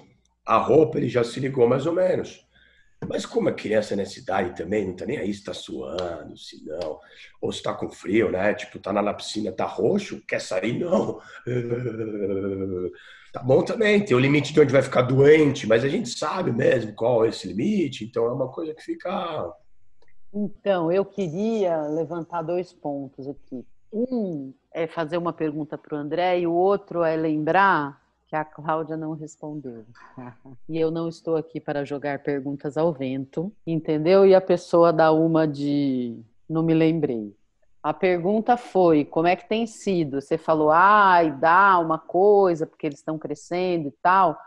a 0.45 0.57
roupa 0.57 0.97
ele 0.97 1.09
já 1.09 1.23
se 1.23 1.39
ligou 1.39 1.69
mais 1.69 1.85
ou 1.85 1.93
menos. 1.93 2.49
Mas 3.09 3.25
como 3.25 3.49
a 3.49 3.53
criança 3.53 3.95
nessa 3.95 4.19
idade 4.19 4.57
também, 4.57 4.87
não 4.87 4.95
tá 4.95 5.07
nem 5.07 5.19
aí 5.19 5.33
se 5.33 5.45
tá 5.45 5.55
suando, 5.55 6.37
se 6.37 6.65
não, 6.65 6.99
ou 7.41 7.51
se 7.53 7.63
tá 7.63 7.73
com 7.73 7.89
frio, 7.91 8.31
né? 8.31 8.53
Tipo, 8.55 8.79
tá 8.79 8.93
na 8.93 9.15
piscina, 9.15 9.53
tá 9.53 9.65
roxo, 9.65 10.23
quer 10.27 10.41
sair? 10.41 10.79
Não. 10.79 11.21
Tá 13.33 13.41
bom 13.41 13.63
também, 13.63 14.05
tem 14.05 14.17
o 14.17 14.19
limite 14.19 14.53
de 14.53 14.61
onde 14.61 14.73
vai 14.73 14.83
ficar 14.83 15.03
doente, 15.03 15.65
mas 15.65 15.85
a 15.85 15.89
gente 15.89 16.09
sabe 16.09 16.51
mesmo 16.51 16.93
qual 16.97 17.25
é 17.25 17.29
esse 17.29 17.47
limite, 17.47 18.05
então 18.05 18.25
é 18.25 18.33
uma 18.33 18.51
coisa 18.51 18.75
que 18.75 18.83
fica 18.83 19.55
então, 20.33 20.91
eu 20.93 21.05
queria 21.05 21.83
levantar 21.83 22.43
dois 22.43 22.73
pontos 22.73 23.29
aqui. 23.29 23.67
Um 23.93 24.53
é 24.73 24.87
fazer 24.87 25.17
uma 25.17 25.33
pergunta 25.33 25.77
para 25.77 25.97
o 25.97 25.99
André 25.99 26.41
e 26.41 26.47
o 26.47 26.53
outro 26.53 27.03
é 27.03 27.17
lembrar 27.17 28.01
que 28.29 28.37
a 28.37 28.45
Cláudia 28.45 28.97
não 28.97 29.13
respondeu. 29.13 29.85
e 30.69 30.79
eu 30.79 30.91
não 30.91 31.09
estou 31.09 31.37
aqui 31.37 31.61
para 31.61 31.85
jogar 31.85 32.23
perguntas 32.23 32.77
ao 32.77 32.93
vento, 32.93 33.53
entendeu? 33.67 34.25
E 34.25 34.35
a 34.35 34.41
pessoa 34.41 34.93
dá 34.93 35.11
uma 35.11 35.49
de 35.49 36.17
não 36.49 36.63
me 36.63 36.73
lembrei. 36.73 37.35
A 37.83 37.93
pergunta 37.93 38.57
foi: 38.57 39.05
como 39.05 39.27
é 39.27 39.35
que 39.35 39.49
tem 39.49 39.67
sido? 39.67 40.21
Você 40.21 40.39
falou, 40.39 40.71
ai, 40.71 41.33
dá 41.33 41.79
uma 41.79 41.99
coisa, 41.99 42.67
porque 42.67 42.87
eles 42.87 42.99
estão 42.99 43.19
crescendo 43.19 43.89
e 43.89 43.93
tal. 44.03 44.39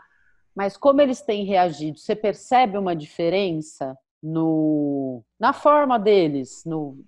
Mas 0.54 0.76
como 0.76 1.02
eles 1.02 1.20
têm 1.20 1.44
reagido? 1.44 1.98
Você 1.98 2.14
percebe 2.14 2.78
uma 2.78 2.94
diferença 2.94 3.98
no, 4.24 5.22
na 5.38 5.52
forma 5.52 5.98
deles, 5.98 6.62
no, 6.64 6.98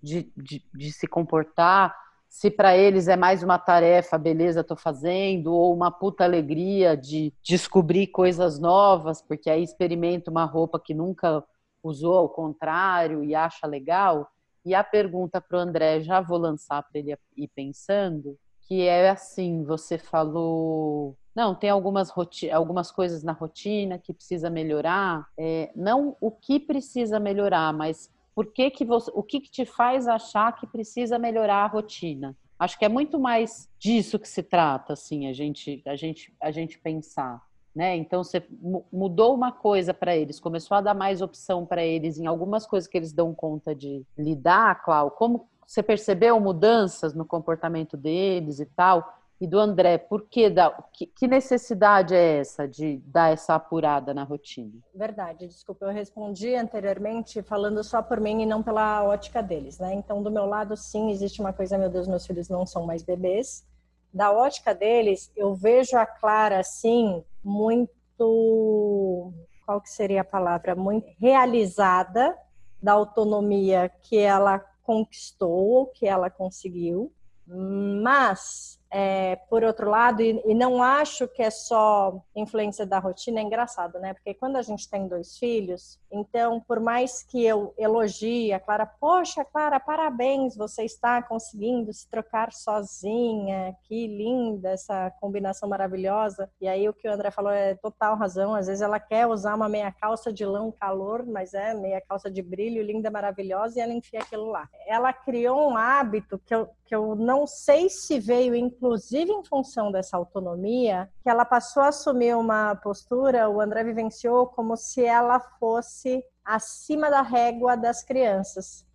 de, 0.00 0.32
de, 0.36 0.64
de 0.72 0.92
se 0.92 1.08
comportar. 1.08 1.92
Se 2.28 2.48
para 2.48 2.76
eles 2.76 3.08
é 3.08 3.16
mais 3.16 3.42
uma 3.42 3.58
tarefa, 3.58 4.16
beleza, 4.16 4.60
estou 4.60 4.76
fazendo, 4.76 5.52
ou 5.52 5.74
uma 5.74 5.90
puta 5.90 6.22
alegria 6.22 6.96
de 6.96 7.34
descobrir 7.42 8.06
coisas 8.06 8.60
novas, 8.60 9.20
porque 9.20 9.50
aí 9.50 9.64
experimenta 9.64 10.30
uma 10.30 10.44
roupa 10.44 10.78
que 10.78 10.94
nunca 10.94 11.42
usou, 11.82 12.14
ao 12.16 12.28
contrário, 12.28 13.24
e 13.24 13.34
acha 13.34 13.66
legal. 13.66 14.30
E 14.64 14.72
a 14.72 14.84
pergunta 14.84 15.40
para 15.40 15.58
o 15.58 15.60
André, 15.60 16.02
já 16.02 16.20
vou 16.20 16.38
lançar 16.38 16.84
para 16.84 17.00
ele 17.00 17.16
ir 17.36 17.48
pensando, 17.48 18.38
que 18.60 18.82
é 18.82 19.10
assim: 19.10 19.64
você 19.64 19.98
falou 19.98 21.16
não, 21.34 21.54
tem 21.54 21.70
algumas, 21.70 22.12
algumas 22.52 22.90
coisas 22.90 23.22
na 23.22 23.32
rotina 23.32 23.98
que 23.98 24.12
precisa 24.12 24.50
melhorar. 24.50 25.26
É, 25.38 25.70
não 25.76 26.16
o 26.20 26.30
que 26.30 26.58
precisa 26.58 27.20
melhorar, 27.20 27.72
mas 27.72 28.10
por 28.34 28.52
que 28.52 28.70
que 28.70 28.84
você, 28.84 29.10
o 29.14 29.22
que, 29.22 29.40
que 29.40 29.50
te 29.50 29.64
faz 29.64 30.08
achar 30.08 30.54
que 30.56 30.66
precisa 30.66 31.18
melhorar 31.18 31.64
a 31.64 31.66
rotina? 31.66 32.36
Acho 32.58 32.78
que 32.78 32.84
é 32.84 32.88
muito 32.88 33.18
mais 33.18 33.68
disso 33.78 34.18
que 34.18 34.28
se 34.28 34.42
trata, 34.42 34.92
assim, 34.92 35.26
a 35.28 35.32
gente, 35.32 35.82
a 35.86 35.96
gente, 35.96 36.34
a 36.40 36.50
gente 36.50 36.78
pensar. 36.78 37.42
Né? 37.74 37.96
Então 37.96 38.24
você 38.24 38.44
mudou 38.92 39.34
uma 39.34 39.52
coisa 39.52 39.94
para 39.94 40.16
eles, 40.16 40.40
começou 40.40 40.76
a 40.76 40.80
dar 40.80 40.94
mais 40.94 41.22
opção 41.22 41.64
para 41.64 41.84
eles 41.84 42.18
em 42.18 42.26
algumas 42.26 42.66
coisas 42.66 42.88
que 42.88 42.98
eles 42.98 43.12
dão 43.12 43.32
conta 43.32 43.74
de 43.74 44.04
lidar, 44.18 44.82
Clau. 44.82 45.12
Como 45.12 45.48
você 45.64 45.82
percebeu 45.82 46.40
mudanças 46.40 47.14
no 47.14 47.24
comportamento 47.24 47.96
deles 47.96 48.58
e 48.58 48.66
tal? 48.66 49.19
E 49.40 49.46
do 49.46 49.58
André, 49.58 49.96
por 49.96 50.28
que, 50.28 50.50
da, 50.50 50.70
que, 50.92 51.06
que, 51.06 51.26
necessidade 51.26 52.14
é 52.14 52.38
essa 52.38 52.68
de 52.68 52.98
dar 53.06 53.32
essa 53.32 53.54
apurada 53.54 54.12
na 54.12 54.22
rotina? 54.22 54.78
Verdade, 54.94 55.46
desculpa, 55.46 55.86
eu 55.86 55.92
respondi 55.92 56.54
anteriormente 56.54 57.40
falando 57.40 57.82
só 57.82 58.02
por 58.02 58.20
mim 58.20 58.42
e 58.42 58.46
não 58.46 58.62
pela 58.62 59.02
ótica 59.02 59.42
deles, 59.42 59.78
né? 59.78 59.94
Então, 59.94 60.22
do 60.22 60.30
meu 60.30 60.44
lado, 60.44 60.76
sim, 60.76 61.10
existe 61.10 61.40
uma 61.40 61.54
coisa, 61.54 61.78
meu 61.78 61.88
Deus, 61.88 62.06
meus 62.06 62.26
filhos 62.26 62.50
não 62.50 62.66
são 62.66 62.84
mais 62.84 63.02
bebês. 63.02 63.64
Da 64.12 64.30
ótica 64.30 64.74
deles, 64.74 65.32
eu 65.34 65.54
vejo 65.54 65.96
a 65.96 66.04
Clara, 66.04 66.58
assim, 66.60 67.24
muito. 67.42 69.32
Qual 69.64 69.80
que 69.80 69.88
seria 69.88 70.20
a 70.20 70.24
palavra? 70.24 70.74
Muito 70.74 71.06
realizada 71.18 72.36
da 72.82 72.92
autonomia 72.92 73.88
que 74.02 74.18
ela 74.18 74.58
conquistou, 74.82 75.86
que 75.86 76.06
ela 76.06 76.28
conseguiu, 76.28 77.12
mas 77.46 78.79
é, 78.90 79.36
por 79.48 79.62
outro 79.62 79.88
lado, 79.88 80.20
e, 80.20 80.42
e, 80.44 80.54
não 80.54 80.82
acho 80.82 81.28
que 81.28 81.42
é 81.42 81.50
só 81.50 82.20
influência 82.34 82.84
da 82.84 82.98
rotina, 82.98 83.40
é 83.40 83.42
engraçado, 83.42 83.98
né? 84.00 84.14
Porque 84.14 84.34
quando 84.34 84.56
a 84.56 84.62
gente 84.62 84.88
tem 84.88 85.06
dois 85.06 85.38
filhos, 85.38 85.98
então, 86.10 86.60
por 86.60 86.80
mais 86.80 87.22
que 87.22 87.44
eu 87.44 87.72
elogie 87.78 88.52
a 88.52 88.58
Clara, 88.58 88.84
poxa, 88.86 89.44
Clara, 89.44 89.78
parabéns, 89.78 90.56
você 90.56 90.84
está 90.84 91.22
conseguindo 91.22 91.92
se 91.92 92.08
trocar 92.08 92.52
sozinha, 92.52 93.76
que 93.84 94.08
linda 94.08 94.70
essa 94.70 95.10
combinação 95.20 95.68
maravilhosa. 95.68 96.50
E 96.60 96.66
aí 96.66 96.88
o 96.88 96.92
que 96.92 97.08
o 97.08 97.12
André 97.12 97.30
falou 97.30 97.52
é 97.52 97.74
total 97.76 98.16
razão, 98.16 98.54
às 98.54 98.66
vezes 98.66 98.82
ela 98.82 98.98
quer 98.98 99.26
usar 99.26 99.54
uma 99.54 99.68
meia 99.68 99.92
calça 99.92 100.32
de 100.32 100.44
lã 100.44 100.70
calor, 100.72 101.24
mas 101.24 101.54
é 101.54 101.74
meia 101.74 102.00
calça 102.00 102.30
de 102.30 102.42
brilho, 102.42 102.82
linda, 102.82 103.10
maravilhosa, 103.10 103.78
e 103.78 103.82
ela 103.82 103.92
enfia 103.92 104.20
aquilo 104.20 104.50
lá. 104.50 104.68
Ela 104.86 105.12
criou 105.12 105.70
um 105.70 105.76
hábito 105.76 106.38
que 106.44 106.54
eu, 106.54 106.68
que 106.84 106.94
eu 106.94 107.14
não 107.14 107.46
sei 107.46 107.88
se 107.88 108.18
veio 108.18 108.54
inclusive 108.80 109.30
em 109.30 109.44
função 109.44 109.92
dessa 109.92 110.16
autonomia, 110.16 111.10
que 111.22 111.28
ela 111.28 111.44
passou 111.44 111.82
a 111.82 111.88
assumir 111.88 112.34
uma 112.34 112.74
postura, 112.74 113.50
o 113.50 113.60
André 113.60 113.84
vivenciou 113.84 114.46
como 114.46 114.74
se 114.74 115.04
ela 115.04 115.38
fosse 115.38 116.24
acima 116.42 117.10
da 117.10 117.20
régua 117.20 117.76
das 117.76 118.02
crianças. 118.02 118.86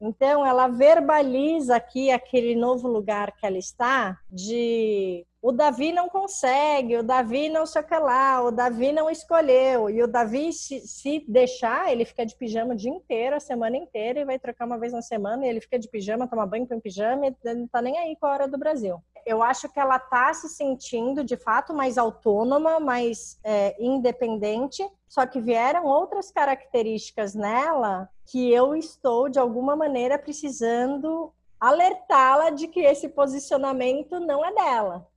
Então, 0.00 0.44
ela 0.44 0.66
verbaliza 0.66 1.76
aqui 1.76 2.10
aquele 2.10 2.56
novo 2.56 2.88
lugar 2.88 3.32
que 3.36 3.46
ela 3.46 3.58
está 3.58 4.18
de 4.28 5.24
o 5.42 5.52
Davi 5.52 5.90
não 5.90 6.08
consegue, 6.08 6.98
o 6.98 7.02
Davi 7.02 7.48
não 7.48 7.64
sei 7.64 7.80
o 7.80 7.84
que 7.84 7.96
lá, 7.96 8.42
o 8.42 8.50
Davi 8.50 8.92
não 8.92 9.08
escolheu. 9.08 9.88
E 9.88 10.02
o 10.02 10.06
Davi, 10.06 10.52
se, 10.52 10.80
se, 10.80 11.24
deixar, 11.26 11.90
ele 11.90 12.04
fica 12.04 12.26
de 12.26 12.36
pijama 12.36 12.74
o 12.74 12.76
dia 12.76 12.90
inteiro, 12.90 13.36
a 13.36 13.40
semana 13.40 13.76
inteira, 13.76 14.20
e 14.20 14.24
vai 14.24 14.38
trocar 14.38 14.66
uma 14.66 14.78
vez 14.78 14.92
na 14.92 15.00
semana, 15.00 15.46
e 15.46 15.48
ele 15.48 15.60
fica 15.62 15.78
de 15.78 15.88
pijama, 15.88 16.28
toma 16.28 16.46
banho 16.46 16.68
com 16.68 16.78
pijama, 16.78 17.26
e 17.28 17.54
não 17.54 17.66
tá 17.66 17.80
nem 17.80 17.98
aí 17.98 18.16
com 18.16 18.26
a 18.26 18.32
hora 18.32 18.48
do 18.48 18.58
Brasil. 18.58 19.02
Eu 19.24 19.42
acho 19.42 19.68
que 19.70 19.80
ela 19.80 19.98
tá 19.98 20.32
se 20.34 20.48
sentindo, 20.50 21.24
de 21.24 21.38
fato, 21.38 21.72
mais 21.72 21.96
autônoma, 21.96 22.78
mais 22.78 23.38
é, 23.42 23.74
independente, 23.82 24.86
só 25.08 25.24
que 25.24 25.40
vieram 25.40 25.86
outras 25.86 26.30
características 26.30 27.34
nela 27.34 28.10
que 28.26 28.52
eu 28.52 28.76
estou, 28.76 29.28
de 29.30 29.38
alguma 29.38 29.74
maneira, 29.74 30.18
precisando 30.18 31.32
alertá-la 31.58 32.50
de 32.50 32.68
que 32.68 32.80
esse 32.80 33.08
posicionamento 33.08 34.20
não 34.20 34.44
é 34.44 34.52
dela 34.54 35.09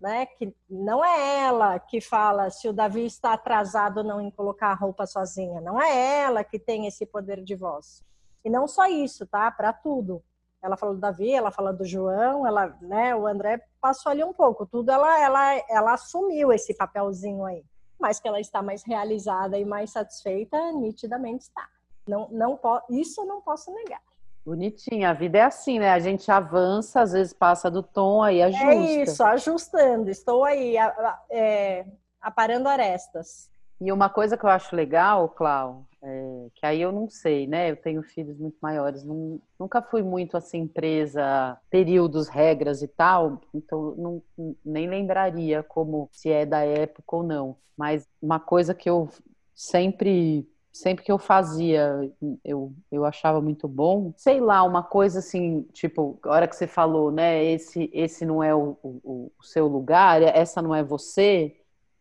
né? 0.00 0.26
Que 0.26 0.54
não 0.68 1.04
é 1.04 1.40
ela 1.44 1.78
que 1.78 2.00
fala 2.00 2.50
se 2.50 2.68
o 2.68 2.72
Davi 2.72 3.06
está 3.06 3.32
atrasado 3.32 3.98
ou 3.98 4.04
não 4.04 4.20
em 4.20 4.30
colocar 4.30 4.68
a 4.68 4.74
roupa 4.74 5.06
sozinha. 5.06 5.60
Não 5.60 5.80
é 5.80 6.22
ela 6.22 6.44
que 6.44 6.58
tem 6.58 6.86
esse 6.86 7.06
poder 7.06 7.42
de 7.42 7.54
voz. 7.54 8.04
E 8.44 8.50
não 8.50 8.68
só 8.68 8.86
isso, 8.86 9.26
tá? 9.26 9.50
Para 9.50 9.72
tudo. 9.72 10.22
Ela 10.62 10.76
falou 10.76 10.94
do 10.94 11.00
Davi, 11.00 11.32
ela 11.32 11.50
fala 11.50 11.72
do 11.72 11.84
João, 11.84 12.46
ela, 12.46 12.76
né? 12.80 13.14
O 13.14 13.26
André 13.26 13.62
passou 13.80 14.10
ali 14.10 14.24
um 14.24 14.32
pouco. 14.32 14.66
Tudo 14.66 14.90
ela, 14.90 15.20
ela, 15.20 15.64
ela 15.68 15.94
assumiu 15.94 16.52
esse 16.52 16.74
papelzinho 16.74 17.44
aí. 17.44 17.64
Mas 17.98 18.20
que 18.20 18.28
ela 18.28 18.40
está 18.40 18.62
mais 18.62 18.82
realizada 18.82 19.58
e 19.58 19.64
mais 19.64 19.90
satisfeita, 19.90 20.72
nitidamente 20.72 21.44
está. 21.44 21.66
Não, 22.06 22.28
não 22.30 22.60
isso 22.90 23.20
eu 23.20 23.26
não 23.26 23.40
posso 23.40 23.72
negar. 23.72 24.00
Bonitinha, 24.46 25.10
a 25.10 25.12
vida 25.12 25.38
é 25.38 25.42
assim, 25.42 25.80
né? 25.80 25.90
A 25.90 25.98
gente 25.98 26.30
avança, 26.30 27.00
às 27.00 27.10
vezes 27.10 27.32
passa 27.32 27.68
do 27.68 27.82
tom, 27.82 28.22
aí 28.22 28.40
ajusta. 28.40 28.64
É 28.64 29.02
isso, 29.02 29.24
ajustando. 29.24 30.08
Estou 30.08 30.44
aí, 30.44 30.76
é, 31.28 31.84
aparando 32.20 32.68
arestas. 32.68 33.50
E 33.80 33.90
uma 33.90 34.08
coisa 34.08 34.36
que 34.36 34.46
eu 34.46 34.48
acho 34.48 34.76
legal, 34.76 35.28
Clau, 35.30 35.84
é, 36.00 36.46
que 36.54 36.64
aí 36.64 36.80
eu 36.80 36.92
não 36.92 37.10
sei, 37.10 37.48
né? 37.48 37.72
Eu 37.72 37.76
tenho 37.76 38.04
filhos 38.04 38.38
muito 38.38 38.56
maiores, 38.62 39.02
não, 39.02 39.40
nunca 39.58 39.82
fui 39.82 40.04
muito 40.04 40.36
assim 40.36 40.64
presa 40.68 41.58
períodos, 41.68 42.28
regras 42.28 42.82
e 42.82 42.88
tal, 42.88 43.40
então 43.52 43.94
não, 43.96 44.22
nem 44.64 44.88
lembraria 44.88 45.60
como 45.64 46.08
se 46.12 46.30
é 46.30 46.46
da 46.46 46.64
época 46.64 47.16
ou 47.16 47.24
não. 47.24 47.56
Mas 47.76 48.08
uma 48.22 48.38
coisa 48.38 48.72
que 48.72 48.88
eu 48.88 49.10
sempre 49.56 50.48
sempre 50.80 51.04
que 51.04 51.12
eu 51.12 51.18
fazia, 51.18 52.10
eu, 52.44 52.72
eu 52.90 53.04
achava 53.04 53.40
muito 53.40 53.68
bom. 53.68 54.12
Sei 54.16 54.40
lá, 54.40 54.62
uma 54.62 54.82
coisa 54.82 55.18
assim, 55.20 55.62
tipo, 55.72 56.18
a 56.22 56.30
hora 56.30 56.48
que 56.48 56.56
você 56.56 56.66
falou, 56.66 57.10
né? 57.10 57.44
Esse, 57.44 57.90
esse 57.92 58.24
não 58.24 58.42
é 58.42 58.54
o, 58.54 58.76
o, 58.82 59.32
o 59.38 59.44
seu 59.44 59.66
lugar, 59.66 60.22
essa 60.22 60.62
não 60.62 60.74
é 60.74 60.82
você. 60.82 61.56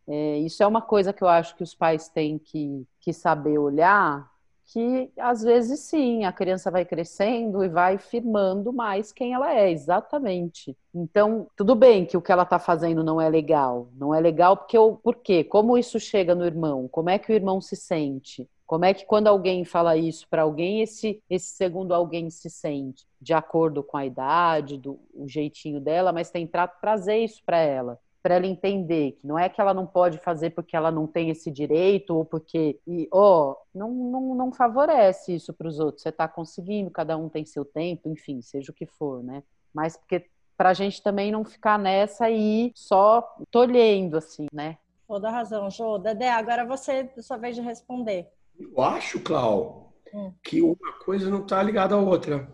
É, 0.08 0.38
isso 0.40 0.62
é 0.64 0.68
uma 0.68 0.82
coisa 0.82 1.14
que 1.14 1.24
eu 1.24 1.28
acho 1.28 1.56
que 1.56 1.64
os 1.64 1.74
pais 1.74 2.10
têm 2.10 2.38
que, 2.38 2.88
que 3.00 3.14
saber 3.14 3.58
olhar 3.58 4.30
que 4.66 5.12
às 5.18 5.44
vezes 5.44 5.82
sim, 5.82 6.26
a 6.26 6.32
criança 6.34 6.72
vai 6.72 6.84
crescendo 6.86 7.64
e 7.64 7.70
vai 7.70 7.98
firmando 7.98 8.74
mais 8.74 9.12
quem 9.12 9.34
ela 9.34 9.54
é, 9.54 9.72
exatamente. 9.72 10.76
Então, 10.94 11.48
tudo 11.56 11.76
bem 11.76 12.06
que 12.06 12.18
o 12.18 12.22
que 12.22 12.32
ela 12.32 12.44
está 12.44 12.58
fazendo 12.58 13.04
não 13.04 13.22
é 13.22 13.30
legal. 13.30 13.90
Não 13.96 14.14
é 14.14 14.20
legal 14.20 14.58
porque 14.58 14.78
eu, 14.78 15.00
por 15.04 15.16
quê? 15.18 15.44
Como 15.44 15.78
isso 15.78 16.00
chega 16.00 16.34
no 16.34 16.46
irmão? 16.46 16.88
Como 16.88 17.10
é 17.10 17.20
que 17.20 17.32
o 17.32 17.36
irmão 17.36 17.62
se 17.62 17.76
sente? 17.76 18.50
Como 18.66 18.84
é 18.84 18.94
que 18.94 19.06
quando 19.06 19.28
alguém 19.28 19.64
fala 19.64 19.96
isso 19.96 20.28
para 20.28 20.42
alguém, 20.42 20.82
esse, 20.82 21.22
esse 21.30 21.56
segundo 21.56 21.94
alguém 21.94 22.30
se 22.32 22.50
sente? 22.50 23.06
De 23.22 23.34
acordo 23.34 23.84
com 23.84 23.96
a 23.96 24.06
idade, 24.06 24.78
do 24.78 25.00
o 25.14 25.28
jeitinho 25.28 25.80
dela, 25.80 26.12
mas 26.12 26.32
tentar 26.32 26.68
trazer 26.68 27.18
isso 27.18 27.44
para 27.46 27.60
ela. 27.60 28.00
Para 28.24 28.36
ela 28.36 28.48
entender 28.48 29.12
que 29.14 29.28
não 29.28 29.38
é 29.38 29.48
que 29.48 29.62
ela 29.62 29.72
não 29.72 29.86
pode 29.86 30.18
fazer 30.18 30.50
porque 30.50 30.76
ela 30.76 30.90
não 30.90 31.06
tem 31.06 31.30
esse 31.30 31.52
direito 31.52 32.16
ou 32.16 32.26
porque 32.26 32.80
e 32.88 33.08
ó 33.12 33.52
oh, 33.52 33.58
não, 33.72 33.92
não, 33.92 34.36
não 34.36 34.52
favorece 34.52 35.36
isso 35.36 35.54
para 35.54 35.68
os 35.68 35.80
outros. 35.80 36.02
Você 36.02 36.10
está 36.10 36.28
conseguindo 36.28 36.90
cada 36.90 37.16
um 37.16 37.30
tem 37.30 37.46
seu 37.46 37.64
tempo 37.64 38.10
enfim 38.10 38.42
seja 38.42 38.72
o 38.72 38.76
que 38.76 38.88
for 38.88 39.24
né? 39.24 39.44
Mas 39.72 39.96
porque 39.96 40.26
para 40.58 40.70
a 40.70 40.74
gente 40.74 41.04
também 41.04 41.32
não 41.32 41.46
ficar 41.46 41.78
nessa 41.78 42.28
e 42.32 42.72
só 42.74 43.38
tolhendo 43.52 44.18
assim 44.18 44.48
né? 44.52 44.80
Toda 45.08 45.30
razão 45.30 45.70
Jô. 45.70 46.00
Dedé 46.00 46.32
agora 46.32 46.66
você 46.66 47.08
sua 47.22 47.38
vez 47.38 47.56
de 47.56 47.62
responder 47.62 48.28
eu 48.60 48.82
acho 48.82 49.20
Clau 49.20 49.94
hum. 50.14 50.34
que 50.44 50.62
uma 50.62 50.94
coisa 51.04 51.30
não 51.30 51.42
está 51.42 51.62
ligada 51.62 51.96
à 51.96 51.98
outra 51.98 52.48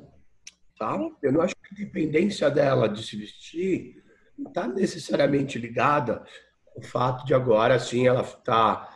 tá 0.82 0.98
eu 1.22 1.32
não 1.32 1.42
acho 1.42 1.56
que 1.56 1.62
a 1.70 1.82
independência 1.82 2.50
dela 2.50 2.90
de 2.90 3.04
se 3.04 3.16
vestir 3.16 4.02
não 4.38 4.50
está 4.50 4.68
necessariamente 4.68 5.60
ligada 5.60 6.24
com 6.66 6.80
o 6.80 6.84
fato 6.84 7.26
de 7.26 7.34
agora, 7.34 7.76
assim, 7.76 8.08
ela 8.08 8.24
tá 8.24 8.90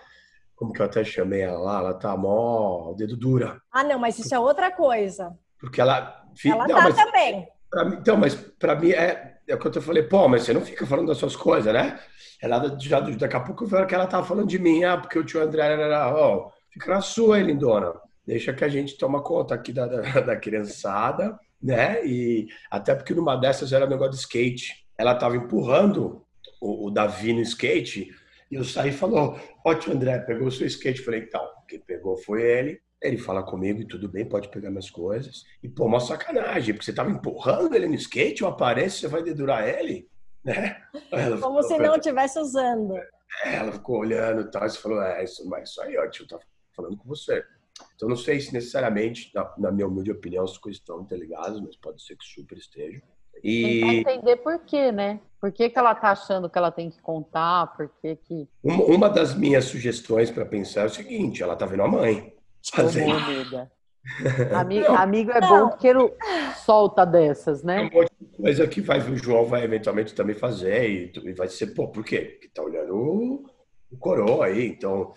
como 0.56 0.72
que 0.72 0.82
eu 0.82 0.86
até 0.86 1.04
chamei 1.04 1.42
ela 1.42 1.60
lá, 1.60 1.80
ela 1.80 1.94
tá 1.94 2.16
mó 2.16 2.94
dedo 2.94 3.16
dura. 3.18 3.62
Ah, 3.72 3.84
não, 3.84 4.00
mas 4.00 4.18
isso 4.18 4.34
é 4.34 4.40
outra 4.40 4.72
coisa. 4.72 5.38
Porque 5.60 5.82
ela... 5.82 6.26
Ela 6.44 6.68
não, 6.68 6.76
tá 6.76 6.84
mas, 6.84 6.96
também. 6.96 7.40
Mim, 7.40 7.98
então, 8.00 8.18
mas 8.18 8.36
para 8.36 8.76
mim 8.76 8.92
é, 8.92 9.38
é 9.48 9.56
o 9.56 9.60
que 9.60 9.68
eu 9.68 9.82
falei, 9.82 10.04
pô, 10.04 10.28
mas 10.28 10.44
você 10.44 10.54
não 10.54 10.62
fica 10.62 10.86
falando 10.86 11.08
das 11.08 11.18
suas 11.18 11.36
coisas, 11.36 11.74
né? 11.74 12.00
Ela 12.42 12.78
já, 12.80 13.00
daqui 13.00 13.36
a 13.36 13.40
pouco 13.42 13.66
eu 13.66 13.86
que 13.86 13.96
ela 13.96 14.08
tava 14.08 14.26
falando 14.26 14.48
de 14.48 14.58
mim, 14.58 14.84
ah, 14.86 14.98
porque 14.98 15.20
o 15.20 15.26
tio 15.26 15.42
André 15.42 15.66
era, 15.66 16.14
ó, 16.14 16.36
oh, 16.36 16.52
fica 16.76 16.94
na 16.94 17.02
sua, 17.02 17.40
hein, 17.40 17.48
lindona. 17.48 17.94
Deixa 18.26 18.54
que 18.54 18.64
a 18.64 18.70
gente 18.70 18.98
toma 18.98 19.24
conta 19.24 19.56
aqui 19.56 19.72
da, 19.72 19.88
da, 19.88 20.02
da 20.22 20.36
criançada, 20.36 21.40
né? 21.62 22.06
E 22.06 22.48
até 22.70 22.94
porque 22.94 23.14
numa 23.14 23.36
dessas 23.36 23.74
era 23.74 23.88
negócio 23.88 24.12
de 24.12 24.20
skate 24.20 24.86
ela 24.98 25.14
estava 25.14 25.36
empurrando 25.36 26.26
o, 26.62 26.88
o, 26.88 26.92
Davi 26.92 27.34
no 27.34 27.42
skate 27.42 28.10
e 28.50 28.56
eu 28.56 28.64
saí 28.64 28.90
e 28.90 28.94
falou: 28.94 29.40
Ótimo, 29.66 29.96
André, 29.96 30.20
pegou 30.20 30.48
o 30.48 30.52
seu 30.52 30.68
skate. 30.68 31.02
falei: 31.02 31.22
Então, 31.22 31.46
quem 31.68 31.80
pegou 31.80 32.18
foi 32.18 32.42
ele. 32.42 32.82
Ele 33.02 33.18
fala 33.18 33.44
comigo 33.44 33.82
e 33.82 33.88
tudo 33.88 34.10
bem, 34.10 34.26
pode 34.28 34.50
pegar 34.50 34.70
minhas 34.70 34.90
coisas. 34.90 35.44
E 35.62 35.68
pô, 35.68 35.86
uma 35.86 36.00
sacanagem, 36.00 36.74
porque 36.74 36.86
você 36.86 36.92
estava 36.92 37.12
empurrando 37.12 37.76
ele 37.76 37.88
no 37.88 37.96
skate, 37.96 38.42
eu 38.42 38.48
apareço, 38.48 39.00
você 39.00 39.08
vai 39.08 39.22
dedurar 39.22 39.68
ele? 39.68 40.08
Né? 40.44 40.78
Ela 41.12 41.38
Como 41.40 41.62
se 41.62 41.78
não 41.78 41.96
estivesse 41.96 42.40
usando. 42.40 42.96
É, 43.44 43.56
ela 43.56 43.72
ficou 43.74 44.00
olhando 44.00 44.42
e 44.42 44.52
tal, 44.52 44.66
e 44.66 44.72
falou: 44.72 45.02
É, 45.02 45.24
isso, 45.24 45.48
mas 45.50 45.70
isso 45.70 45.82
aí, 45.82 45.98
ó, 45.98 46.08
tio, 46.10 46.28
tá 46.28 46.40
falando 46.76 46.98
com 46.98 47.08
você. 47.08 47.44
Então, 47.96 48.08
não 48.08 48.16
sei 48.16 48.40
se 48.40 48.54
necessariamente, 48.54 49.32
na, 49.34 49.54
na 49.58 49.72
minha 49.72 49.88
humilde 49.88 50.12
opinião, 50.12 50.44
as 50.44 50.58
coisas 50.58 50.80
estão 50.80 51.02
interligadas, 51.02 51.60
mas 51.62 51.76
pode 51.76 52.02
ser 52.02 52.16
que 52.16 52.26
super 52.26 52.58
estejam. 52.58 53.02
E... 53.44 53.82
Tentar 53.82 54.14
entender 54.14 54.36
por 54.38 54.60
quê, 54.60 54.92
né? 54.92 55.20
Por 55.40 55.52
que, 55.52 55.70
que 55.70 55.78
ela 55.78 55.94
tá 55.94 56.12
achando 56.12 56.50
que 56.50 56.58
ela 56.58 56.72
tem 56.72 56.90
que 56.90 57.02
contar? 57.02 57.76
Por 57.76 57.90
que 58.02 58.16
que... 58.16 58.48
Uma, 58.64 58.84
uma 58.86 59.10
das 59.10 59.36
minhas 59.36 59.66
sugestões 59.66 60.32
para 60.32 60.46
pensar 60.46 60.82
é 60.82 60.86
o 60.86 60.90
seguinte, 60.90 61.44
ela 61.44 61.56
tá 61.56 61.66
vendo 61.66 61.84
a 61.84 61.88
mãe. 61.88 62.34
Fazendo. 62.74 63.12
amiga. 63.12 63.72
Amigo, 64.54 64.92
amigo 64.92 65.32
é 65.32 65.42
bom 65.42 65.70
porque 65.70 65.88
ele 65.88 66.14
solta 66.64 67.04
dessas, 67.04 67.64
né? 67.64 67.90
Um 67.92 67.98
monte 67.98 68.12
de 68.22 68.38
coisa 68.38 68.68
que 68.68 68.80
vai, 68.80 69.00
o 69.00 69.18
João 69.18 69.46
vai 69.46 69.64
eventualmente 69.64 70.14
também 70.14 70.36
fazer 70.36 70.88
e, 70.88 71.12
e 71.12 71.34
vai 71.34 71.48
ser, 71.48 71.74
pô, 71.74 71.88
por 71.88 72.06
quê? 72.06 72.20
Porque 72.20 72.48
tá 72.50 72.62
olhando 72.62 72.96
o, 72.96 73.50
o 73.92 73.98
coroa 73.98 74.46
aí, 74.46 74.68
então 74.68 75.12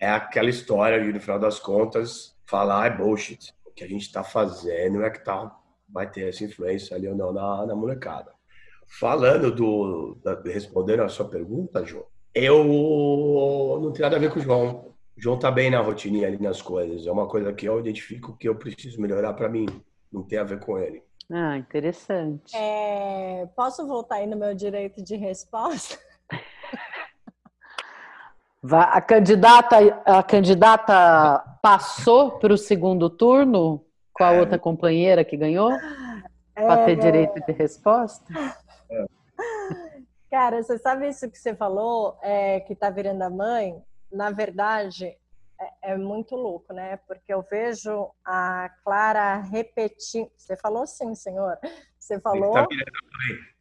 é 0.00 0.08
aquela 0.08 0.50
história 0.50 1.02
e 1.02 1.12
no 1.12 1.20
final 1.20 1.38
das 1.38 1.58
contas 1.58 2.36
falar 2.46 2.86
é 2.86 2.96
bullshit. 2.96 3.54
O 3.64 3.70
que 3.70 3.84
a 3.84 3.88
gente 3.88 4.10
tá 4.10 4.22
fazendo 4.22 5.02
é 5.02 5.10
que 5.10 5.24
tá 5.24 5.56
vai 5.88 6.10
ter 6.10 6.28
essa 6.28 6.44
influência 6.44 6.96
ali 6.96 7.08
ou 7.08 7.14
não 7.14 7.32
na, 7.32 7.66
na 7.66 7.74
molecada. 7.74 8.32
Falando 8.86 9.50
do, 9.50 10.16
da, 10.22 10.40
respondendo 10.44 11.02
a 11.02 11.08
sua 11.08 11.28
pergunta, 11.28 11.84
João, 11.84 12.06
eu 12.34 13.78
não 13.80 13.92
tenho 13.92 14.04
nada 14.04 14.16
a 14.16 14.20
ver 14.20 14.32
com 14.32 14.38
o 14.38 14.42
João. 14.42 14.94
O 15.16 15.20
João 15.20 15.38
tá 15.38 15.50
bem 15.50 15.70
na 15.70 15.80
rotininha 15.80 16.28
ali 16.28 16.40
nas 16.40 16.60
coisas. 16.60 17.06
É 17.06 17.10
uma 17.10 17.26
coisa 17.26 17.52
que 17.52 17.66
eu 17.66 17.80
identifico 17.80 18.36
que 18.36 18.48
eu 18.48 18.54
preciso 18.54 19.00
melhorar 19.00 19.32
para 19.32 19.48
mim. 19.48 19.66
Não 20.12 20.22
tem 20.22 20.38
a 20.38 20.44
ver 20.44 20.60
com 20.60 20.78
ele. 20.78 21.02
Ah, 21.30 21.56
interessante. 21.56 22.54
É, 22.54 23.46
posso 23.56 23.86
voltar 23.86 24.16
aí 24.16 24.26
no 24.26 24.36
meu 24.36 24.54
direito 24.54 25.02
de 25.02 25.16
resposta? 25.16 25.98
A 28.72 29.00
candidata, 29.00 29.76
a 30.04 30.22
candidata 30.22 31.44
passou 31.62 32.38
para 32.38 32.52
o 32.52 32.58
segundo 32.58 33.10
turno 33.10 33.84
com 34.12 34.24
a 34.24 34.32
outra 34.32 34.58
companheira 34.58 35.24
que 35.24 35.36
ganhou? 35.36 35.72
É... 35.72 36.64
Para 36.64 36.84
ter 36.86 36.96
direito 36.96 37.34
de 37.44 37.52
resposta? 37.52 38.24
Cara, 40.30 40.62
você 40.62 40.78
sabe 40.78 41.08
isso 41.08 41.30
que 41.30 41.38
você 41.38 41.54
falou, 41.54 42.18
é, 42.22 42.60
que 42.60 42.74
tá 42.74 42.90
virando 42.90 43.22
a 43.22 43.30
mãe? 43.30 43.80
Na 44.10 44.30
verdade, 44.30 45.14
é, 45.60 45.92
é, 45.92 45.96
muito 45.96 46.34
louco, 46.34 46.72
né? 46.72 46.98
Porque 47.06 47.32
eu 47.32 47.42
vejo 47.42 48.10
a 48.24 48.70
Clara 48.84 49.36
repetindo. 49.38 50.30
Você 50.36 50.56
falou 50.56 50.86
sim, 50.86 51.14
senhor. 51.14 51.56
Você 51.98 52.20
falou. 52.20 52.52
Tá 52.52 52.66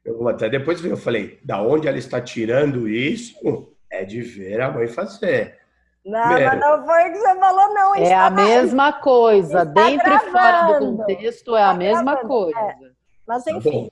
eu, 0.03 0.27
até 0.27 0.49
depois 0.49 0.83
eu 0.83 0.97
falei, 0.97 1.39
da 1.43 1.61
onde 1.61 1.87
ela 1.87 1.97
está 1.97 2.21
tirando 2.21 2.87
isso? 2.87 3.74
É 3.95 4.03
de 4.03 4.21
ver 4.21 4.61
a 4.61 4.69
mãe 4.69 4.87
fazer. 4.87 5.57
Não, 6.05 6.19
mas 6.19 6.59
não 6.59 6.85
foi 6.85 7.09
o 7.09 7.13
que 7.13 7.17
você 7.17 7.35
falou, 7.39 7.73
não. 7.73 7.95
É 7.95 8.13
a 8.13 8.29
mesma 8.29 8.93
coisa. 8.93 9.63
Está 9.63 9.63
Dentro 9.63 10.05
gravando. 10.05 10.27
e 10.27 10.31
fora 10.31 10.79
do 10.79 10.97
contexto 10.97 11.55
é 11.55 11.63
a 11.63 11.73
mesma 11.73 12.11
gravando. 12.11 12.27
coisa. 12.27 12.59
É. 12.59 12.75
Mas 13.25 13.43
tá 13.43 13.51
enfim, 13.51 13.89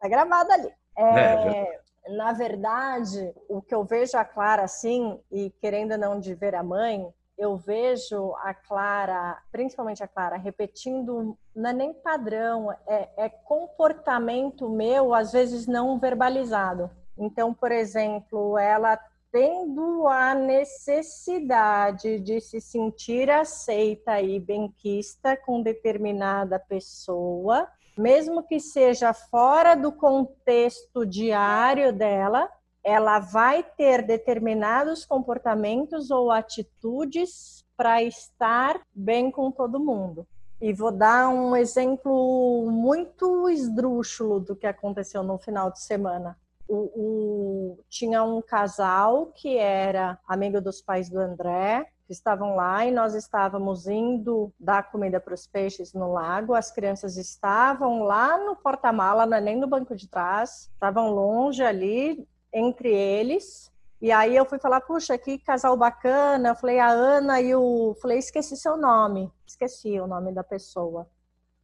tá, 0.00 0.08
gravado 0.08 0.52
ali. 0.52 0.72
É, 0.96 1.20
é, 1.20 1.80
na 2.10 2.32
verdade, 2.32 3.34
o 3.48 3.60
que 3.60 3.74
eu 3.74 3.84
vejo 3.84 4.16
a 4.16 4.24
Clara 4.24 4.62
assim, 4.62 5.18
e 5.32 5.50
querendo 5.60 5.96
não 5.96 6.20
de 6.20 6.32
ver 6.34 6.54
a 6.54 6.62
mãe, 6.62 7.12
eu 7.36 7.56
vejo 7.56 8.34
a 8.42 8.54
Clara, 8.54 9.38
principalmente 9.50 10.02
a 10.02 10.08
Clara, 10.08 10.36
repetindo, 10.36 11.36
não 11.54 11.70
é 11.70 11.72
nem 11.72 11.92
padrão, 11.92 12.70
é, 12.86 13.08
é 13.16 13.28
comportamento 13.28 14.68
meu, 14.68 15.12
às 15.12 15.32
vezes 15.32 15.66
não 15.66 15.98
verbalizado. 15.98 16.90
Então, 17.18 17.54
por 17.54 17.72
exemplo, 17.72 18.58
ela 18.58 18.98
tendo 19.32 20.08
a 20.08 20.34
necessidade 20.34 22.18
de 22.20 22.40
se 22.40 22.60
sentir 22.60 23.28
aceita 23.30 24.20
e 24.20 24.40
benquista 24.40 25.36
com 25.36 25.62
determinada 25.62 26.58
pessoa, 26.58 27.68
mesmo 27.98 28.42
que 28.42 28.58
seja 28.58 29.12
fora 29.12 29.74
do 29.74 29.92
contexto 29.92 31.04
diário 31.04 31.92
dela, 31.92 32.48
ela 32.82 33.18
vai 33.18 33.62
ter 33.62 34.02
determinados 34.02 35.04
comportamentos 35.04 36.10
ou 36.10 36.30
atitudes 36.30 37.64
para 37.76 38.02
estar 38.02 38.80
bem 38.94 39.30
com 39.30 39.50
todo 39.50 39.80
mundo. 39.80 40.26
E 40.60 40.72
vou 40.72 40.90
dar 40.90 41.28
um 41.28 41.54
exemplo 41.54 42.64
muito 42.70 43.50
esdrúxulo 43.50 44.40
do 44.40 44.56
que 44.56 44.66
aconteceu 44.66 45.22
no 45.22 45.36
final 45.36 45.70
de 45.70 45.82
semana. 45.82 46.38
O, 46.68 46.74
o, 46.76 47.84
tinha 47.88 48.24
um 48.24 48.42
casal 48.42 49.26
que 49.26 49.56
era 49.56 50.18
amigo 50.26 50.60
dos 50.60 50.82
pais 50.82 51.08
do 51.08 51.18
André, 51.18 51.86
que 52.06 52.12
estavam 52.12 52.54
lá 52.54 52.86
e 52.86 52.90
nós 52.90 53.14
estávamos 53.14 53.86
indo 53.86 54.52
dar 54.58 54.90
comida 54.90 55.20
para 55.20 55.34
os 55.34 55.46
peixes 55.46 55.92
no 55.92 56.12
lago. 56.12 56.54
As 56.54 56.70
crianças 56.70 57.16
estavam 57.16 58.02
lá 58.02 58.38
no 58.38 58.56
porta-mala, 58.56 59.36
é 59.36 59.40
nem 59.40 59.56
no 59.56 59.66
banco 59.66 59.94
de 59.94 60.08
trás, 60.08 60.70
estavam 60.72 61.10
longe 61.10 61.62
ali 61.62 62.26
entre 62.52 62.94
eles. 62.94 63.72
E 64.00 64.12
aí 64.12 64.36
eu 64.36 64.44
fui 64.44 64.58
falar, 64.58 64.80
puxa, 64.82 65.16
que 65.18 65.38
casal 65.38 65.76
bacana. 65.76 66.50
Eu 66.50 66.54
falei, 66.54 66.78
a 66.78 66.88
Ana 66.88 67.40
e 67.40 67.54
o. 67.54 67.96
Falei, 68.00 68.18
esqueci 68.18 68.56
seu 68.56 68.76
nome. 68.76 69.32
Esqueci 69.46 69.98
o 69.98 70.06
nome 70.06 70.32
da 70.32 70.44
pessoa. 70.44 71.08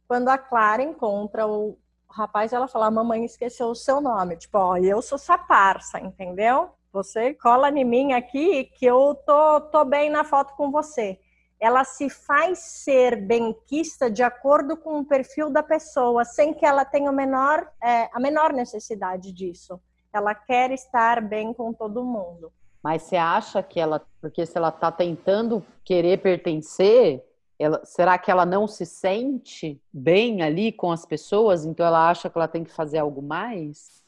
Quando 0.07 0.29
a 0.29 0.37
Clara 0.37 0.81
encontra 0.81 1.47
o 1.47 1.77
rapaz, 2.13 2.53
ela 2.53 2.67
fala, 2.67 2.91
mamãe 2.91 3.25
esqueceu 3.25 3.67
o 3.67 3.75
seu 3.75 3.99
nome. 3.99 4.37
Tipo, 4.37 4.57
ó, 4.59 4.77
eu 4.77 5.01
sou 5.01 5.15
essa 5.15 5.37
parça, 5.37 5.99
entendeu? 5.99 6.69
Você 6.91 7.33
cola 7.33 7.69
em 7.69 7.83
mim 7.83 8.13
aqui 8.13 8.65
que 8.65 8.85
eu 8.85 9.15
tô, 9.25 9.61
tô 9.61 9.83
bem 9.83 10.09
na 10.11 10.23
foto 10.23 10.53
com 10.55 10.69
você. 10.69 11.19
Ela 11.59 11.83
se 11.83 12.09
faz 12.09 12.59
ser 12.59 13.15
benquista 13.15 14.11
de 14.11 14.21
acordo 14.21 14.77
com 14.77 14.99
o 14.99 15.05
perfil 15.05 15.49
da 15.49 15.63
pessoa, 15.63 16.23
sem 16.23 16.53
que 16.53 16.65
ela 16.65 16.85
tenha 16.85 17.11
menor, 17.11 17.67
é, 17.81 18.09
a 18.13 18.19
menor 18.19 18.53
necessidade 18.53 19.31
disso. 19.31 19.81
Ela 20.13 20.35
quer 20.35 20.71
estar 20.71 21.19
bem 21.21 21.51
com 21.53 21.73
todo 21.73 22.03
mundo. 22.03 22.51
Mas 22.83 23.03
você 23.03 23.15
acha 23.15 23.63
que 23.63 23.79
ela, 23.79 24.05
porque 24.21 24.45
se 24.45 24.57
ela 24.57 24.69
está 24.69 24.91
tentando 24.91 25.65
querer 25.83 26.21
pertencer, 26.21 27.23
ela, 27.59 27.83
será 27.85 28.17
que 28.17 28.31
ela 28.31 28.45
não 28.45 28.67
se 28.67 28.85
sente 28.85 29.81
bem 29.91 30.41
ali 30.41 30.71
com 30.71 30.91
as 30.91 31.05
pessoas? 31.05 31.65
Então 31.65 31.85
ela 31.85 32.09
acha 32.09 32.29
que 32.29 32.37
ela 32.37 32.47
tem 32.47 32.63
que 32.63 32.71
fazer 32.71 32.99
algo 32.99 33.21
mais? 33.21 34.03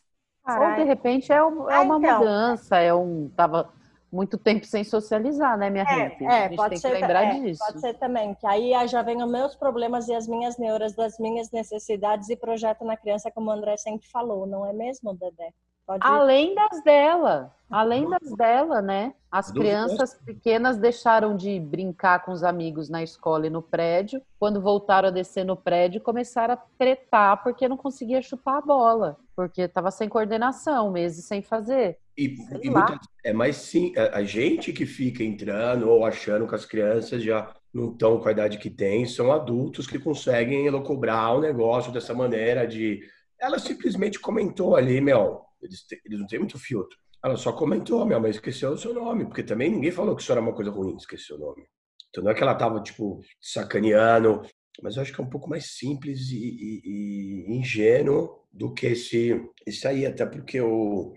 Ou 0.47 0.75
de 0.75 0.83
repente 0.83 1.31
é, 1.31 1.43
um, 1.43 1.69
é 1.69 1.79
uma 1.79 1.97
então. 1.97 2.19
mudança, 2.19 2.77
é 2.77 2.93
um. 2.93 3.29
Tava 3.35 3.73
muito 4.11 4.37
tempo 4.37 4.65
sem 4.65 4.83
socializar, 4.83 5.57
né, 5.57 5.69
minha 5.69 5.83
é, 5.83 5.95
gente? 5.95 6.23
É, 6.23 6.45
a 6.45 6.49
gente 6.49 6.69
tem 6.69 6.77
ser, 6.77 6.87
que 6.87 7.01
lembrar 7.01 7.23
é, 7.23 7.39
disso. 7.39 7.59
Pode 7.65 7.81
ser 7.81 7.93
também, 7.95 8.33
que 8.35 8.47
aí 8.47 8.87
já 8.87 9.01
vem 9.01 9.21
os 9.21 9.29
meus 9.29 9.55
problemas 9.55 10.07
e 10.07 10.13
as 10.13 10.27
minhas 10.27 10.57
neuras 10.57 10.93
das 10.93 11.19
minhas 11.19 11.51
necessidades 11.51 12.29
e 12.29 12.35
projeto 12.35 12.85
na 12.85 12.95
criança, 12.95 13.29
como 13.31 13.49
o 13.49 13.53
André 13.53 13.75
sempre 13.75 14.07
falou, 14.07 14.45
não 14.45 14.65
é 14.65 14.71
mesmo, 14.71 15.13
Dedé? 15.13 15.51
Pode 15.85 15.99
além 16.01 16.55
das 16.55 16.83
dela, 16.83 17.53
além 17.69 18.09
das 18.09 18.35
dela, 18.35 18.81
né? 18.81 19.13
As 19.31 19.51
crianças 19.51 20.13
pequenas 20.13 20.77
deixaram 20.77 21.35
de 21.35 21.59
brincar 21.59 22.23
com 22.23 22.31
os 22.31 22.43
amigos 22.43 22.89
na 22.89 23.03
escola 23.03 23.45
e 23.45 23.49
no 23.49 23.61
prédio. 23.61 24.21
Quando 24.39 24.61
voltaram 24.61 25.09
a 25.09 25.11
descer 25.11 25.43
no 25.43 25.55
prédio, 25.55 26.01
começaram 26.01 26.53
a 26.55 26.61
tretar 26.77 27.43
porque 27.43 27.67
não 27.67 27.77
conseguia 27.77 28.21
chutar 28.21 28.57
a 28.57 28.61
bola, 28.61 29.17
porque 29.35 29.61
estava 29.61 29.91
sem 29.91 30.09
coordenação, 30.09 30.89
meses 30.89 31.25
sem 31.25 31.41
fazer. 31.41 31.99
E, 32.17 32.35
e 32.63 32.69
muita, 32.69 32.97
é 33.23 33.33
mais 33.33 33.57
sim, 33.57 33.93
a, 33.97 34.19
a 34.19 34.23
gente 34.23 34.71
que 34.71 34.85
fica 34.85 35.23
entrando 35.23 35.89
ou 35.89 36.05
achando 36.05 36.47
que 36.47 36.55
as 36.55 36.65
crianças 36.65 37.21
já 37.21 37.53
não 37.73 37.91
estão 37.91 38.19
com 38.19 38.29
a 38.29 38.31
idade 38.31 38.57
que 38.57 38.69
têm, 38.69 39.05
são 39.05 39.31
adultos 39.33 39.85
que 39.85 39.99
conseguem 39.99 40.65
elocobrar 40.65 41.35
o 41.35 41.41
negócio 41.41 41.91
dessa 41.91 42.13
maneira 42.13 42.65
de 42.65 43.01
ela 43.37 43.59
simplesmente 43.59 44.17
comentou 44.17 44.77
ali, 44.77 45.01
meu, 45.01 45.41
eles, 45.65 45.85
eles 46.05 46.19
não 46.19 46.27
têm 46.27 46.39
muito 46.39 46.57
filtro. 46.59 46.97
Ela 47.23 47.37
só 47.37 47.51
comentou, 47.51 48.05
minha 48.05 48.19
mãe 48.19 48.31
esqueceu 48.31 48.71
o 48.71 48.77
seu 48.77 48.93
nome, 48.93 49.25
porque 49.25 49.43
também 49.43 49.69
ninguém 49.69 49.91
falou 49.91 50.15
que 50.15 50.21
isso 50.21 50.31
era 50.31 50.41
uma 50.41 50.53
coisa 50.53 50.71
ruim, 50.71 50.95
esquecer 50.95 51.33
o 51.33 51.39
nome. 51.39 51.63
Então 52.09 52.23
não 52.23 52.31
é 52.31 52.35
que 52.35 52.43
ela 52.43 52.55
tava, 52.55 52.81
tipo, 52.81 53.19
sacaneando, 53.41 54.41
mas 54.81 54.95
eu 54.95 55.01
acho 55.01 55.13
que 55.13 55.19
é 55.19 55.23
um 55.23 55.29
pouco 55.29 55.49
mais 55.49 55.75
simples 55.77 56.29
e, 56.31 56.37
e, 56.37 57.45
e 57.47 57.57
ingênuo 57.57 58.45
do 58.51 58.73
que 58.73 58.87
esse, 58.87 59.41
esse 59.65 59.87
aí, 59.87 60.05
até 60.05 60.25
porque 60.25 60.59
eu, 60.59 61.13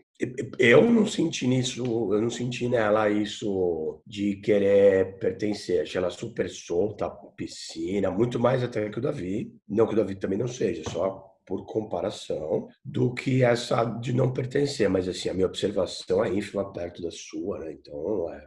eu 0.58 0.90
não 0.90 1.06
senti 1.06 1.46
nisso, 1.46 1.84
eu 2.12 2.20
não 2.20 2.30
senti 2.30 2.68
nela 2.68 3.08
isso 3.08 4.02
de 4.06 4.36
querer 4.36 5.18
pertencer. 5.18 5.82
Achei 5.82 5.98
ela 5.98 6.10
super 6.10 6.50
solta, 6.50 7.08
piscina, 7.36 8.10
muito 8.10 8.40
mais 8.40 8.64
até 8.64 8.88
que 8.90 8.98
o 8.98 9.02
Davi. 9.02 9.54
Não 9.68 9.86
que 9.86 9.92
o 9.92 9.96
Davi 9.96 10.16
também 10.16 10.38
não 10.38 10.48
seja, 10.48 10.82
só 10.90 11.27
por 11.48 11.64
comparação, 11.64 12.68
do 12.84 13.14
que 13.14 13.42
essa 13.42 13.82
de 13.84 14.12
não 14.12 14.30
pertencer. 14.30 14.86
Mas, 14.90 15.08
assim, 15.08 15.30
a 15.30 15.34
minha 15.34 15.46
observação 15.46 16.22
é 16.22 16.28
ínfima 16.28 16.70
perto 16.70 17.00
da 17.00 17.10
sua, 17.10 17.58
né? 17.60 17.72
Então, 17.72 18.30
é. 18.34 18.46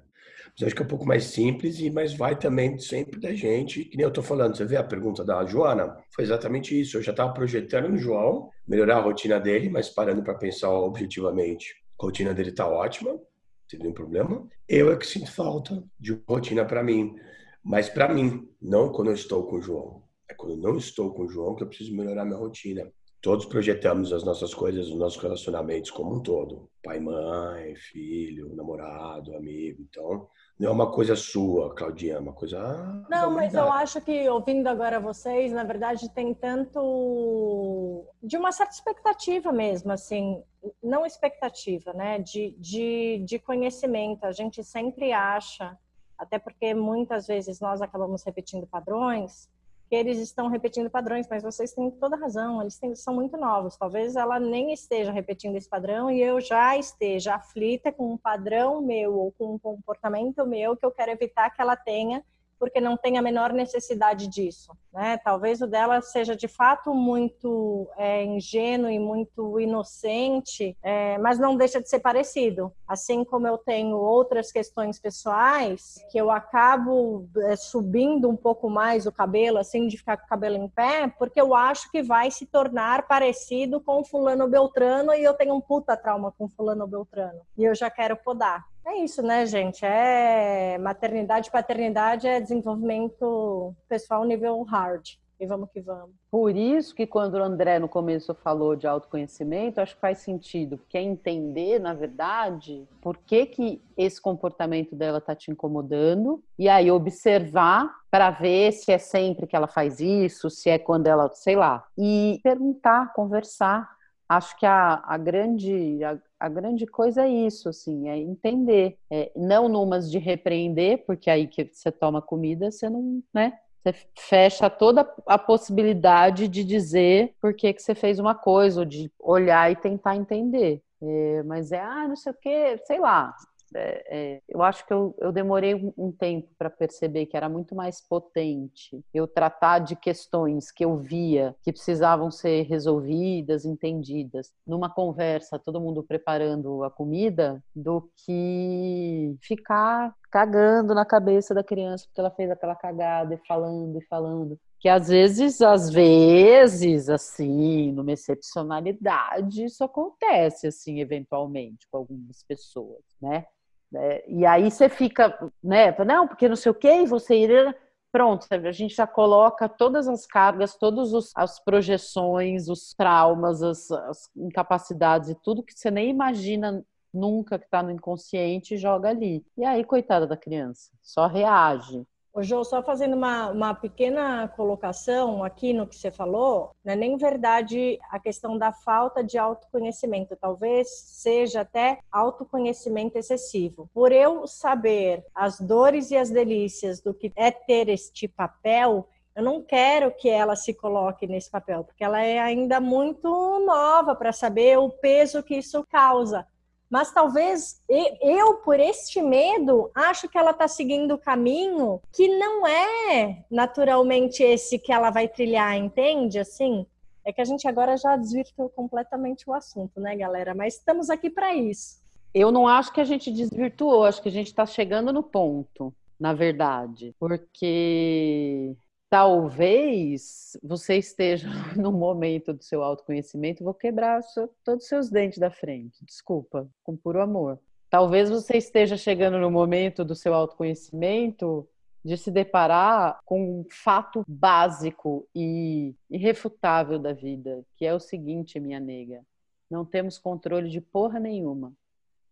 Mas 0.53 0.67
acho 0.67 0.75
que 0.75 0.81
é 0.83 0.85
um 0.85 0.87
pouco 0.87 1.07
mais 1.07 1.23
simples, 1.23 1.79
e 1.79 1.89
mas 1.89 2.13
vai 2.13 2.37
também 2.37 2.77
sempre 2.77 3.19
da 3.19 3.33
gente. 3.33 3.85
Que 3.85 3.97
nem 3.97 4.03
eu 4.03 4.09
estou 4.09 4.23
falando, 4.23 4.55
você 4.55 4.65
vê 4.65 4.77
a 4.77 4.83
pergunta 4.83 5.25
da 5.25 5.43
Joana? 5.45 5.97
Foi 6.13 6.23
exatamente 6.23 6.79
isso. 6.79 6.97
Eu 6.97 7.01
já 7.01 7.09
estava 7.11 7.33
projetando 7.33 7.89
no 7.89 7.97
João, 7.97 8.49
melhorar 8.67 8.97
a 8.97 9.01
rotina 9.01 9.39
dele, 9.39 9.67
mas 9.67 9.89
parando 9.89 10.21
para 10.21 10.35
pensar 10.35 10.69
objetivamente. 10.69 11.73
A 11.99 12.03
rotina 12.03 12.35
dele 12.35 12.49
está 12.49 12.67
ótima, 12.67 13.13
não 13.13 13.21
tem 13.67 13.79
nenhum 13.79 13.93
problema. 13.93 14.47
Eu 14.67 14.91
é 14.91 14.95
que 14.95 15.07
sinto 15.07 15.31
falta 15.31 15.83
de 15.99 16.21
rotina 16.27 16.65
para 16.65 16.83
mim. 16.83 17.15
Mas 17.63 17.89
para 17.89 18.13
mim, 18.13 18.47
não 18.61 18.91
quando 18.91 19.07
eu 19.07 19.15
estou 19.15 19.47
com 19.47 19.55
o 19.55 19.61
João. 19.61 20.03
É 20.31 20.33
quando 20.33 20.55
não 20.55 20.77
estou 20.77 21.13
com 21.13 21.23
o 21.23 21.27
João 21.27 21.55
que 21.55 21.63
eu 21.63 21.67
preciso 21.67 21.93
melhorar 21.93 22.23
minha 22.23 22.37
rotina. 22.37 22.89
Todos 23.21 23.45
projetamos 23.45 24.13
as 24.13 24.23
nossas 24.23 24.53
coisas, 24.53 24.87
os 24.87 24.95
nossos 24.95 25.21
relacionamentos 25.21 25.91
como 25.91 26.15
um 26.15 26.23
todo. 26.23 26.69
Pai, 26.81 27.01
mãe, 27.01 27.75
filho, 27.75 28.55
namorado, 28.55 29.35
amigo. 29.35 29.81
Então, 29.81 30.27
não 30.57 30.69
é 30.69 30.71
uma 30.71 30.89
coisa 30.89 31.17
sua, 31.17 31.75
Claudinha, 31.75 32.15
é 32.15 32.19
uma 32.19 32.31
coisa. 32.31 32.59
Ah, 32.59 33.05
não, 33.09 33.29
mas 33.29 33.53
eu 33.53 33.69
acho 33.69 33.99
que 33.99 34.27
ouvindo 34.29 34.67
agora 34.67 35.01
vocês, 35.01 35.51
na 35.51 35.65
verdade, 35.65 36.09
tem 36.13 36.33
tanto 36.33 38.07
de 38.23 38.37
uma 38.37 38.53
certa 38.53 38.73
expectativa 38.73 39.51
mesmo, 39.51 39.91
assim, 39.91 40.41
não 40.81 41.05
expectativa, 41.05 41.91
né? 41.91 42.19
De, 42.19 42.55
de, 42.57 43.21
de 43.25 43.37
conhecimento. 43.37 44.23
A 44.23 44.31
gente 44.31 44.63
sempre 44.63 45.11
acha, 45.11 45.77
até 46.17 46.39
porque 46.39 46.73
muitas 46.73 47.27
vezes 47.27 47.59
nós 47.59 47.81
acabamos 47.81 48.23
repetindo 48.23 48.65
padrões 48.65 49.50
que 49.91 49.95
eles 49.97 50.19
estão 50.19 50.47
repetindo 50.47 50.89
padrões, 50.89 51.27
mas 51.29 51.43
vocês 51.43 51.73
têm 51.73 51.91
toda 51.91 52.15
razão, 52.15 52.61
eles 52.61 52.79
têm, 52.79 52.95
são 52.95 53.13
muito 53.13 53.35
novos. 53.35 53.75
Talvez 53.75 54.15
ela 54.15 54.39
nem 54.39 54.71
esteja 54.71 55.11
repetindo 55.11 55.57
esse 55.57 55.67
padrão 55.67 56.09
e 56.09 56.21
eu 56.21 56.39
já 56.39 56.77
esteja 56.77 57.35
aflita 57.35 57.91
com 57.91 58.13
um 58.13 58.17
padrão 58.17 58.81
meu 58.81 59.13
ou 59.13 59.33
com 59.33 59.55
um 59.55 59.59
comportamento 59.59 60.45
meu 60.45 60.77
que 60.77 60.85
eu 60.85 60.91
quero 60.91 61.11
evitar 61.11 61.49
que 61.49 61.61
ela 61.61 61.75
tenha 61.75 62.23
porque 62.61 62.79
não 62.79 62.95
tem 62.95 63.17
a 63.17 63.23
menor 63.23 63.51
necessidade 63.51 64.27
disso. 64.27 64.71
Né? 64.93 65.17
Talvez 65.17 65.61
o 65.61 65.67
dela 65.67 65.99
seja 65.99 66.35
de 66.35 66.47
fato 66.47 66.93
muito 66.93 67.89
é, 67.97 68.23
ingênuo 68.23 68.91
e 68.91 68.99
muito 68.99 69.59
inocente, 69.59 70.77
é, 70.83 71.17
mas 71.17 71.39
não 71.39 71.57
deixa 71.57 71.81
de 71.81 71.89
ser 71.89 72.01
parecido. 72.01 72.71
Assim 72.87 73.23
como 73.23 73.47
eu 73.47 73.57
tenho 73.57 73.97
outras 73.97 74.51
questões 74.51 74.99
pessoais 74.99 75.95
que 76.11 76.19
eu 76.19 76.29
acabo 76.29 77.27
é, 77.45 77.55
subindo 77.55 78.29
um 78.29 78.35
pouco 78.35 78.69
mais 78.69 79.07
o 79.07 79.11
cabelo, 79.11 79.57
assim, 79.57 79.87
de 79.87 79.97
ficar 79.97 80.17
com 80.17 80.25
o 80.25 80.29
cabelo 80.29 80.57
em 80.57 80.69
pé, 80.69 81.07
porque 81.17 81.41
eu 81.41 81.55
acho 81.55 81.89
que 81.89 82.03
vai 82.03 82.29
se 82.29 82.45
tornar 82.45 83.07
parecido 83.07 83.81
com 83.81 84.03
fulano 84.03 84.47
Beltrano 84.47 85.15
e 85.15 85.23
eu 85.23 85.33
tenho 85.33 85.55
um 85.55 85.61
puta 85.61 85.97
trauma 85.97 86.31
com 86.37 86.47
fulano 86.47 86.85
Beltrano. 86.85 87.41
E 87.57 87.63
eu 87.63 87.73
já 87.73 87.89
quero 87.89 88.15
podar. 88.17 88.70
É 88.85 88.97
isso, 88.97 89.21
né, 89.21 89.45
gente? 89.45 89.85
É 89.85 90.77
maternidade, 90.79 91.51
paternidade 91.51 92.27
é 92.27 92.41
desenvolvimento 92.41 93.75
pessoal 93.87 94.23
nível 94.25 94.61
hard. 94.63 95.21
E 95.39 95.45
vamos 95.47 95.71
que 95.71 95.81
vamos. 95.81 96.15
Por 96.29 96.55
isso 96.55 96.93
que 96.93 97.07
quando 97.07 97.33
o 97.33 97.43
André 97.43 97.79
no 97.79 97.89
começo 97.89 98.31
falou 98.35 98.75
de 98.75 98.85
autoconhecimento, 98.85 99.81
acho 99.81 99.95
que 99.95 100.01
faz 100.01 100.19
sentido, 100.19 100.77
porque 100.77 100.99
é 100.99 101.01
entender, 101.01 101.79
na 101.79 101.95
verdade, 101.95 102.87
por 103.01 103.17
que, 103.17 103.47
que 103.47 103.81
esse 103.97 104.21
comportamento 104.21 104.95
dela 104.95 105.17
está 105.17 105.33
te 105.33 105.49
incomodando, 105.49 106.43
e 106.59 106.69
aí 106.69 106.91
observar 106.91 107.91
para 108.11 108.29
ver 108.29 108.71
se 108.71 108.91
é 108.91 108.99
sempre 108.99 109.47
que 109.47 109.55
ela 109.55 109.67
faz 109.67 109.99
isso, 109.99 110.47
se 110.47 110.69
é 110.69 110.77
quando 110.77 111.07
ela, 111.07 111.27
sei 111.33 111.55
lá, 111.55 111.85
e 111.97 112.39
perguntar, 112.43 113.11
conversar. 113.13 113.89
Acho 114.29 114.55
que 114.59 114.65
a, 114.67 115.01
a 115.03 115.17
grande 115.17 116.03
a, 116.03 116.19
a 116.41 116.49
grande 116.49 116.87
coisa 116.87 117.23
é 117.25 117.29
isso, 117.29 117.69
assim, 117.69 118.09
é 118.09 118.17
entender. 118.17 118.97
É, 119.11 119.31
não 119.35 119.69
numas 119.69 120.09
de 120.09 120.17
repreender, 120.17 121.05
porque 121.05 121.29
aí 121.29 121.47
que 121.47 121.69
você 121.71 121.91
toma 121.91 122.19
comida, 122.19 122.71
você 122.71 122.89
não, 122.89 123.21
né? 123.31 123.53
Você 123.83 123.93
fecha 124.17 124.69
toda 124.69 125.07
a 125.27 125.37
possibilidade 125.37 126.47
de 126.47 126.63
dizer 126.63 127.35
por 127.39 127.53
que, 127.53 127.71
que 127.71 127.81
você 127.81 127.93
fez 127.93 128.17
uma 128.17 128.33
coisa, 128.33 128.81
ou 128.81 128.85
de 128.85 129.11
olhar 129.19 129.71
e 129.71 129.75
tentar 129.75 130.15
entender. 130.15 130.81
É, 130.99 131.43
mas 131.43 131.71
é, 131.71 131.79
ah, 131.79 132.07
não 132.07 132.15
sei 132.15 132.31
o 132.31 132.35
que, 132.35 132.77
sei 132.85 132.99
lá, 132.99 133.35
é, 133.75 134.03
é, 134.09 134.41
eu 134.47 134.61
acho 134.61 134.85
que 134.85 134.93
eu, 134.93 135.15
eu 135.19 135.31
demorei 135.31 135.93
um 135.97 136.11
tempo 136.11 136.49
para 136.57 136.69
perceber 136.69 137.25
que 137.25 137.37
era 137.37 137.47
muito 137.47 137.75
mais 137.75 138.01
potente 138.01 139.03
eu 139.13 139.27
tratar 139.27 139.79
de 139.79 139.95
questões 139.95 140.71
que 140.71 140.83
eu 140.83 140.97
via 140.97 141.55
que 141.63 141.71
precisavam 141.71 142.29
ser 142.29 142.63
resolvidas, 142.63 143.65
entendidas, 143.65 144.51
numa 144.65 144.89
conversa, 144.89 145.59
todo 145.59 145.81
mundo 145.81 146.03
preparando 146.03 146.83
a 146.83 146.91
comida, 146.91 147.63
do 147.75 148.09
que 148.25 149.35
ficar 149.41 150.13
cagando 150.29 150.93
na 150.93 151.05
cabeça 151.05 151.53
da 151.53 151.63
criança 151.63 152.05
porque 152.07 152.19
ela 152.19 152.31
fez 152.31 152.49
aquela 152.49 152.75
cagada 152.75 153.33
e 153.33 153.47
falando 153.47 153.97
e 153.97 154.05
falando 154.05 154.57
que 154.81 154.89
às 154.89 155.09
vezes, 155.09 155.61
às 155.61 155.91
vezes, 155.91 157.07
assim, 157.07 157.91
numa 157.91 158.13
excepcionalidade, 158.13 159.63
isso 159.63 159.83
acontece, 159.83 160.65
assim, 160.65 160.99
eventualmente, 160.99 161.87
com 161.91 161.97
algumas 161.99 162.43
pessoas, 162.43 163.03
né? 163.21 163.45
É, 163.93 164.23
e 164.27 164.45
aí 164.45 164.71
você 164.71 164.87
fica, 164.87 165.37
né? 165.63 165.95
Não, 166.05 166.27
porque 166.27 166.47
não 166.47 166.55
sei 166.55 166.71
o 166.71 166.75
quê, 166.75 167.01
e 167.01 167.05
você 167.05 167.35
ir. 167.35 167.77
Pronto, 168.11 168.45
a 168.51 168.71
gente 168.73 168.93
já 168.93 169.07
coloca 169.07 169.69
todas 169.69 170.05
as 170.07 170.25
cargas, 170.25 170.75
todas 170.75 171.31
as 171.33 171.59
projeções, 171.63 172.67
os 172.67 172.93
traumas, 172.93 173.63
as, 173.63 173.89
as 173.89 174.29
incapacidades 174.35 175.29
e 175.29 175.35
tudo 175.35 175.63
que 175.63 175.73
você 175.73 175.89
nem 175.89 176.09
imagina 176.09 176.83
nunca 177.13 177.57
que 177.57 177.65
está 177.65 177.81
no 177.81 177.91
inconsciente 177.91 178.77
joga 178.77 179.09
ali. 179.09 179.45
E 179.57 179.63
aí, 179.63 179.83
coitada 179.85 180.27
da 180.27 180.35
criança, 180.35 180.91
só 181.01 181.25
reage. 181.27 182.05
Ô, 182.33 182.41
Jô, 182.41 182.63
só 182.63 182.81
fazendo 182.81 183.13
uma, 183.13 183.49
uma 183.49 183.73
pequena 183.73 184.47
colocação 184.47 185.43
aqui 185.43 185.73
no 185.73 185.85
que 185.85 185.97
você 185.97 186.09
falou, 186.09 186.71
não 186.81 186.93
é 186.93 186.95
nem 186.95 187.17
verdade 187.17 187.99
a 188.09 188.17
questão 188.19 188.57
da 188.57 188.71
falta 188.71 189.21
de 189.21 189.37
autoconhecimento, 189.37 190.37
talvez 190.37 190.87
seja 190.89 191.59
até 191.59 191.99
autoconhecimento 192.09 193.17
excessivo. 193.17 193.89
Por 193.93 194.13
eu 194.13 194.47
saber 194.47 195.25
as 195.35 195.59
dores 195.59 196.09
e 196.09 196.15
as 196.15 196.29
delícias 196.29 197.01
do 197.01 197.13
que 197.13 197.33
é 197.35 197.51
ter 197.51 197.89
este 197.89 198.29
papel, 198.29 199.09
eu 199.35 199.43
não 199.43 199.61
quero 199.61 200.09
que 200.11 200.29
ela 200.29 200.55
se 200.55 200.73
coloque 200.73 201.27
nesse 201.27 201.51
papel, 201.51 201.83
porque 201.83 202.03
ela 202.03 202.21
é 202.21 202.39
ainda 202.39 202.79
muito 202.79 203.27
nova 203.65 204.15
para 204.15 204.31
saber 204.31 204.79
o 204.79 204.89
peso 204.89 205.43
que 205.43 205.55
isso 205.55 205.85
causa 205.91 206.47
mas 206.91 207.09
talvez 207.13 207.81
eu, 207.87 208.55
por 208.55 208.77
este 208.77 209.21
medo, 209.21 209.89
acho 209.95 210.27
que 210.27 210.37
ela 210.37 210.51
está 210.51 210.67
seguindo 210.67 211.13
o 211.13 211.17
caminho 211.17 212.01
que 212.13 212.27
não 212.37 212.67
é 212.67 213.45
naturalmente 213.49 214.43
esse 214.43 214.77
que 214.77 214.91
ela 214.91 215.09
vai 215.09 215.29
trilhar, 215.29 215.77
entende? 215.77 216.37
Assim, 216.37 216.85
é 217.23 217.31
que 217.31 217.39
a 217.39 217.45
gente 217.45 217.65
agora 217.65 217.95
já 217.95 218.17
desvirtuou 218.17 218.67
completamente 218.67 219.49
o 219.49 219.53
assunto, 219.53 220.01
né, 220.01 220.17
galera? 220.17 220.53
Mas 220.53 220.75
estamos 220.75 221.09
aqui 221.09 221.29
para 221.29 221.55
isso. 221.55 222.01
Eu 222.33 222.51
não 222.51 222.67
acho 222.67 222.91
que 222.91 222.99
a 222.99 223.05
gente 223.05 223.31
desvirtuou, 223.31 224.03
acho 224.03 224.21
que 224.21 224.27
a 224.27 224.31
gente 224.31 224.47
está 224.47 224.65
chegando 224.65 225.13
no 225.13 225.23
ponto, 225.23 225.93
na 226.19 226.33
verdade, 226.33 227.15
porque 227.17 228.75
talvez 229.11 230.57
você 230.63 230.95
esteja 230.95 231.49
no 231.75 231.91
momento 231.91 232.53
do 232.53 232.63
seu 232.63 232.81
autoconhecimento, 232.81 233.61
vou 233.61 233.73
quebrar 233.73 234.21
todos 234.63 234.83
os 234.83 234.89
seus 234.89 235.09
dentes 235.09 235.37
da 235.37 235.51
frente, 235.51 236.03
desculpa, 236.05 236.67
com 236.81 236.95
puro 236.95 237.21
amor. 237.21 237.59
Talvez 237.89 238.29
você 238.29 238.55
esteja 238.55 238.95
chegando 238.95 239.37
no 239.37 239.51
momento 239.51 240.05
do 240.05 240.15
seu 240.15 240.33
autoconhecimento 240.33 241.67
de 242.05 242.15
se 242.15 242.31
deparar 242.31 243.19
com 243.25 243.59
um 243.59 243.65
fato 243.69 244.23
básico 244.25 245.27
e 245.35 245.93
irrefutável 246.09 246.97
da 246.97 247.11
vida, 247.11 247.65
que 247.75 247.85
é 247.85 247.93
o 247.93 247.99
seguinte, 247.99 248.61
minha 248.61 248.79
nega: 248.79 249.25
não 249.69 249.83
temos 249.83 250.17
controle 250.17 250.69
de 250.69 250.79
porra 250.79 251.19
nenhuma, 251.19 251.73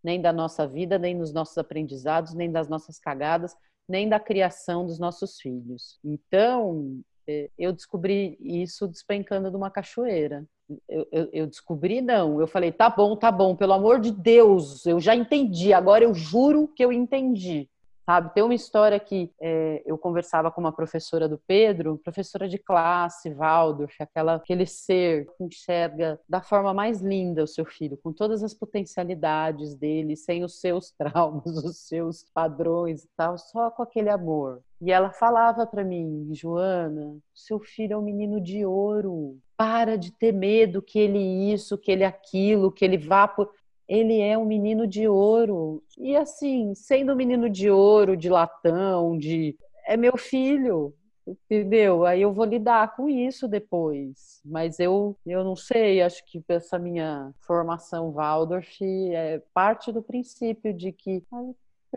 nem 0.02 0.22
da 0.22 0.32
nossa 0.32 0.66
vida, 0.66 0.98
nem 0.98 1.18
dos 1.18 1.34
nossos 1.34 1.58
aprendizados, 1.58 2.34
nem 2.34 2.50
das 2.50 2.70
nossas 2.70 2.98
cagadas, 2.98 3.54
nem 3.90 4.08
da 4.08 4.20
criação 4.20 4.86
dos 4.86 5.00
nossos 5.00 5.40
filhos. 5.42 6.00
Então, 6.04 7.02
é, 7.28 7.50
eu 7.58 7.74
descobri 7.74 8.38
isso 8.40 8.88
despencando 8.88 9.50
de 9.50 9.58
uma 9.58 9.72
cachoeira. 9.72 10.46
Eu, 10.88 11.08
eu, 11.12 11.30
eu, 11.34 11.48
descobri, 11.48 12.00
não. 12.00 12.40
Eu 12.40 12.48
falei, 12.48 12.72
tá 12.72 12.90
bom, 12.90 13.16
tá 13.16 13.32
bom, 13.32 13.56
pelo 13.56 13.74
amor 13.74 14.00
de 14.00 14.12
Deus, 14.12 14.86
eu 14.86 15.00
já 15.00 15.16
entendi, 15.16 15.74
agora 15.74 16.04
eu 16.04 16.14
juro 16.14 16.68
que 16.68 16.86
eu 16.86 16.94
entendi 16.94 17.68
sabe? 18.10 18.34
Tem 18.34 18.42
uma 18.42 18.56
história 18.56 19.00
que 19.00 19.32
é, 19.40 19.84
eu 19.86 19.96
conversava 19.96 20.50
com 20.50 20.60
uma 20.60 20.72
professora 20.72 21.30
do 21.30 21.38
Pedro, 21.46 22.00
professora 22.04 22.50
de 22.50 22.58
classe, 22.58 23.30
Waldorf, 23.30 24.02
aquela, 24.02 24.34
aquele 24.34 24.66
ser 24.66 25.28
que 25.38 25.44
enxerga 25.44 26.20
da 26.28 26.42
forma 26.42 26.74
mais 26.74 27.02
linda 27.02 27.44
o 27.44 27.48
seu 27.48 27.64
filho, 27.66 28.00
com 28.02 28.12
todas 28.12 28.44
as 28.44 28.52
potencialidades 28.52 29.76
dele, 29.76 30.16
sem 30.16 30.44
os 30.44 30.60
seus 30.60 30.90
traumas, 30.98 31.56
os 31.64 31.88
seus 31.88 32.26
padrões 32.34 33.04
e 33.04 33.10
tal, 33.16 33.38
só 33.38 33.70
com 33.70 33.84
aquele 33.84 34.10
amor. 34.10 34.64
E 34.82 34.92
ela 34.92 35.12
falava 35.12 35.68
para 35.68 35.84
mim, 35.84 36.30
Joana, 36.34 37.16
seu 37.36 37.60
filho 37.60 37.94
é 37.94 37.98
um 37.98 38.02
menino 38.02 38.42
de 38.42 38.66
ouro. 38.66 39.38
Para 39.56 39.98
de 39.98 40.12
ter 40.12 40.32
medo 40.32 40.82
que 40.82 40.98
ele 40.98 41.52
isso, 41.54 41.78
que 41.78 41.92
ele 41.92 42.06
aquilo, 42.06 42.72
que 42.72 42.84
ele 42.84 42.98
vá 42.98 43.28
por 43.28 43.52
ele 43.90 44.22
é 44.22 44.38
um 44.38 44.46
menino 44.46 44.86
de 44.86 45.08
ouro. 45.08 45.84
E 45.98 46.16
assim, 46.16 46.76
sendo 46.76 47.14
um 47.14 47.16
menino 47.16 47.50
de 47.50 47.72
ouro, 47.72 48.16
de 48.16 48.30
latão, 48.30 49.18
de 49.18 49.58
é 49.88 49.98
meu 49.98 50.16
filho, 50.16 50.94
entendeu? 51.28 52.06
Aí 52.06 52.22
eu 52.22 52.32
vou 52.32 52.46
lidar 52.46 52.96
com 52.96 53.10
isso 53.10 53.48
depois. 53.48 54.42
Mas 54.46 54.80
eu, 54.80 55.18
eu 55.26 55.44
não 55.44 55.56
sei, 55.56 56.04
acho 56.04 56.24
que 56.26 56.44
essa 56.48 56.78
minha 56.78 57.34
formação 57.40 58.12
Waldorf 58.12 58.80
é 58.82 59.42
parte 59.54 59.92
do 59.92 60.04
princípio 60.04 60.72
de 60.72 60.92
que 60.92 61.24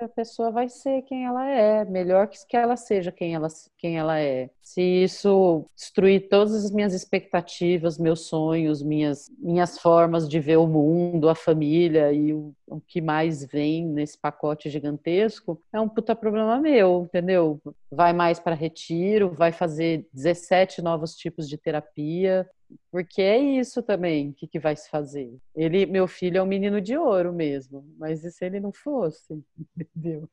a 0.01 0.09
pessoa 0.09 0.51
vai 0.51 0.69
ser 0.69 1.03
quem 1.03 1.25
ela 1.25 1.49
é, 1.49 1.85
melhor 1.85 2.29
que 2.29 2.57
ela 2.57 2.77
seja 2.77 3.13
quem 3.13 3.35
ela, 3.35 3.49
quem 3.79 3.99
ela 3.99 4.19
é. 4.19 4.51
Se 4.61 4.81
isso 4.81 5.67
destruir 5.75 6.29
todas 6.29 6.55
as 6.55 6.71
minhas 6.71 6.95
expectativas, 6.95 7.99
meus 7.99 8.27
sonhos, 8.27 8.83
minhas, 8.83 9.31
minhas 9.39 9.79
formas 9.79 10.29
de 10.29 10.41
ver 10.41 10.57
o 10.57 10.67
mundo, 10.67 11.29
a 11.29 11.35
família 11.35 12.13
e 12.13 12.33
o, 12.33 12.55
o 12.73 12.81
que 12.81 13.01
mais 13.01 13.45
vem 13.45 13.87
nesse 13.87 14.19
pacote 14.19 14.71
gigantesco, 14.71 15.61
é 15.73 15.81
um 15.81 15.89
puta 15.89 16.15
problema 16.15 16.59
meu, 16.61 17.05
entendeu? 17.05 17.61
Vai 17.91 18.13
mais 18.13 18.41
para 18.41 18.55
retiro, 18.55 19.31
vai 19.31 19.53
fazer 19.53 20.07
17 20.13 20.83
novos 20.83 21.15
tipos 21.15 21.49
de 21.49 21.59
terapia, 21.59 22.49
porque 22.91 23.21
é 23.21 23.39
isso 23.39 23.83
também 23.83 24.33
que, 24.33 24.47
que 24.47 24.59
vai 24.59 24.75
se 24.77 24.89
fazer. 24.89 25.37
Ele, 25.55 25.87
meu 25.87 26.09
filho 26.09 26.39
é 26.39 26.43
um 26.43 26.47
menino 26.47 26.81
de 26.81 26.97
ouro 26.97 27.33
mesmo, 27.33 27.85
mas 27.99 28.25
e 28.25 28.31
se 28.31 28.45
ele 28.45 28.61
não 28.61 28.73
fosse, 28.73 29.43
entendeu? 29.77 30.29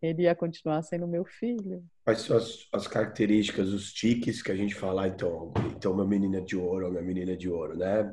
Ele 0.00 0.22
ia 0.22 0.34
continuar 0.34 0.82
sendo 0.82 1.06
meu 1.06 1.24
filho. 1.24 1.82
São 2.16 2.36
as, 2.36 2.66
as 2.72 2.88
características, 2.88 3.68
os 3.68 3.92
tiques 3.92 4.42
que 4.42 4.50
a 4.50 4.56
gente 4.56 4.74
fala, 4.74 5.06
então, 5.06 5.52
então 5.76 5.94
meu 5.94 6.06
menino 6.06 6.36
é 6.36 6.40
de 6.40 6.56
ouro 6.56 6.86
ou 6.86 6.90
minha 6.90 7.04
menina 7.04 7.32
é 7.32 7.36
de 7.36 7.48
ouro, 7.48 7.76
né? 7.76 8.12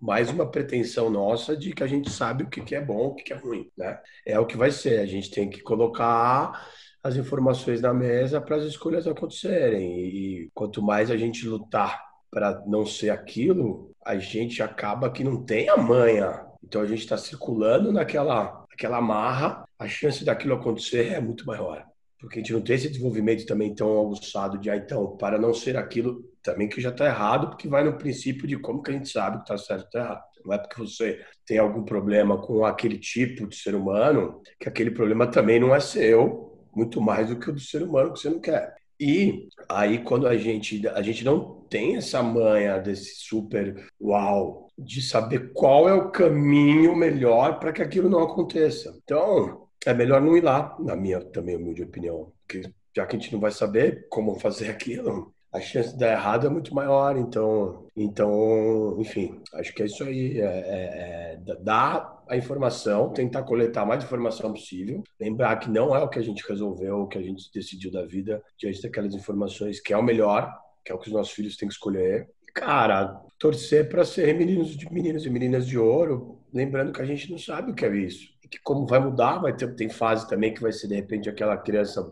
Mais 0.00 0.30
uma 0.30 0.48
pretensão 0.48 1.10
nossa 1.10 1.56
de 1.56 1.72
que 1.72 1.82
a 1.82 1.86
gente 1.88 2.08
sabe 2.08 2.44
o 2.44 2.48
que, 2.48 2.60
que 2.60 2.74
é 2.74 2.80
bom, 2.80 3.08
o 3.08 3.14
que, 3.14 3.24
que 3.24 3.32
é 3.32 3.36
ruim, 3.36 3.68
né? 3.76 4.00
É 4.24 4.38
o 4.38 4.46
que 4.46 4.56
vai 4.56 4.70
ser. 4.70 5.00
A 5.00 5.06
gente 5.06 5.30
tem 5.30 5.50
que 5.50 5.60
colocar 5.60 6.68
as 7.02 7.16
informações 7.16 7.80
na 7.80 7.94
mesa 7.94 8.40
para 8.40 8.56
as 8.56 8.64
escolhas 8.64 9.06
acontecerem. 9.06 9.98
E 9.98 10.50
quanto 10.54 10.82
mais 10.82 11.10
a 11.10 11.16
gente 11.16 11.46
lutar 11.46 12.00
para 12.30 12.62
não 12.66 12.84
ser 12.84 13.10
aquilo, 13.10 13.92
a 14.04 14.18
gente 14.18 14.62
acaba 14.62 15.10
que 15.10 15.24
não 15.24 15.44
tem 15.44 15.68
a 15.68 15.76
manha. 15.76 16.45
Então 16.62 16.80
a 16.80 16.86
gente 16.86 17.00
está 17.00 17.16
circulando 17.16 17.92
naquela 17.92 18.64
aquela 18.76 19.00
marra, 19.00 19.64
a 19.78 19.88
chance 19.88 20.24
daquilo 20.24 20.54
acontecer 20.54 21.12
é 21.12 21.20
muito 21.20 21.46
maior. 21.46 21.84
Porque 22.18 22.38
a 22.38 22.42
gente 22.42 22.52
não 22.52 22.60
tem 22.60 22.76
esse 22.76 22.88
desenvolvimento 22.88 23.46
também 23.46 23.74
tão 23.74 24.00
aguçado 24.00 24.58
de, 24.58 24.70
ah, 24.70 24.76
então, 24.76 25.16
para 25.16 25.38
não 25.38 25.52
ser 25.52 25.76
aquilo, 25.76 26.24
também 26.42 26.68
que 26.68 26.80
já 26.80 26.90
está 26.90 27.06
errado, 27.06 27.48
porque 27.48 27.68
vai 27.68 27.84
no 27.84 27.98
princípio 27.98 28.46
de 28.46 28.56
como 28.58 28.82
que 28.82 28.90
a 28.90 28.94
gente 28.94 29.08
sabe 29.08 29.38
que 29.38 29.42
está 29.42 29.58
certo 29.58 29.82
ou 29.82 29.86
está 29.86 29.98
errado. 29.98 30.22
Não 30.44 30.54
é 30.54 30.58
porque 30.58 30.80
você 30.80 31.20
tem 31.44 31.58
algum 31.58 31.84
problema 31.84 32.40
com 32.40 32.64
aquele 32.64 32.98
tipo 32.98 33.46
de 33.46 33.56
ser 33.56 33.74
humano, 33.74 34.40
que 34.60 34.68
aquele 34.68 34.90
problema 34.90 35.26
também 35.26 35.58
não 35.58 35.74
é 35.74 35.80
seu, 35.80 36.56
muito 36.74 37.00
mais 37.00 37.28
do 37.28 37.38
que 37.38 37.50
o 37.50 37.52
do 37.52 37.60
ser 37.60 37.82
humano 37.82 38.12
que 38.12 38.20
você 38.20 38.30
não 38.30 38.40
quer. 38.40 38.74
E 38.98 39.48
aí 39.68 39.98
quando 39.98 40.26
a 40.26 40.36
gente 40.36 40.86
a 40.88 41.02
gente 41.02 41.24
não 41.24 41.66
tem 41.68 41.96
essa 41.96 42.22
manha 42.22 42.78
desse 42.78 43.16
super 43.16 43.88
uau 44.00 44.68
de 44.78 45.02
saber 45.02 45.52
qual 45.52 45.88
é 45.88 45.94
o 45.94 46.10
caminho 46.10 46.94
melhor 46.94 47.58
para 47.58 47.72
que 47.72 47.82
aquilo 47.82 48.08
não 48.08 48.20
aconteça. 48.22 48.94
Então, 49.02 49.66
é 49.84 49.94
melhor 49.94 50.20
não 50.20 50.36
ir 50.36 50.42
lá, 50.42 50.76
na 50.80 50.94
minha 50.96 51.20
também 51.20 51.56
humilde 51.56 51.82
opinião, 51.82 52.32
porque 52.42 52.70
já 52.94 53.06
que 53.06 53.16
a 53.16 53.18
gente 53.18 53.32
não 53.32 53.40
vai 53.40 53.50
saber 53.50 54.06
como 54.08 54.38
fazer 54.38 54.68
aquilo, 54.70 55.34
a 55.56 55.60
chance 55.60 55.92
de 55.92 55.98
dar 55.98 56.12
errado 56.12 56.46
é 56.46 56.50
muito 56.50 56.74
maior. 56.74 57.16
Então, 57.16 57.86
então 57.96 58.96
enfim, 59.00 59.40
acho 59.54 59.74
que 59.74 59.82
é 59.82 59.86
isso 59.86 60.04
aí. 60.04 60.40
É, 60.40 60.44
é, 60.44 61.38
é 61.48 61.56
dar 61.60 62.22
a 62.28 62.36
informação, 62.36 63.12
tentar 63.12 63.42
coletar 63.42 63.86
mais 63.86 64.04
informação 64.04 64.52
possível. 64.52 65.02
Lembrar 65.18 65.56
que 65.56 65.70
não 65.70 65.94
é 65.94 66.02
o 66.02 66.08
que 66.08 66.18
a 66.18 66.22
gente 66.22 66.46
resolveu, 66.46 67.00
o 67.00 67.08
que 67.08 67.18
a 67.18 67.22
gente 67.22 67.50
decidiu 67.52 67.90
da 67.90 68.04
vida, 68.04 68.42
diante 68.58 68.82
daquelas 68.82 69.14
informações 69.14 69.80
que 69.80 69.92
é 69.92 69.96
o 69.96 70.02
melhor, 70.02 70.52
que 70.84 70.92
é 70.92 70.94
o 70.94 70.98
que 70.98 71.08
os 71.08 71.14
nossos 71.14 71.32
filhos 71.32 71.56
têm 71.56 71.68
que 71.68 71.74
escolher. 71.74 72.28
Cara, 72.54 73.20
torcer 73.38 73.88
para 73.88 74.04
ser 74.04 74.34
meninos 74.34 74.76
de 74.76 74.90
meninos 74.92 75.26
e 75.26 75.30
meninas 75.30 75.66
de 75.66 75.78
ouro, 75.78 76.40
lembrando 76.52 76.92
que 76.92 77.02
a 77.02 77.04
gente 77.04 77.30
não 77.30 77.38
sabe 77.38 77.70
o 77.70 77.74
que 77.74 77.84
é 77.84 77.96
isso. 77.96 78.28
E 78.42 78.48
que 78.48 78.58
como 78.62 78.86
vai 78.86 78.98
mudar, 78.98 79.38
vai 79.38 79.54
ter 79.54 79.74
tem 79.74 79.88
fase 79.88 80.28
também 80.28 80.54
que 80.54 80.62
vai 80.62 80.72
ser 80.72 80.88
de 80.88 80.94
repente 80.94 81.28
aquela 81.28 81.56
criança 81.56 82.02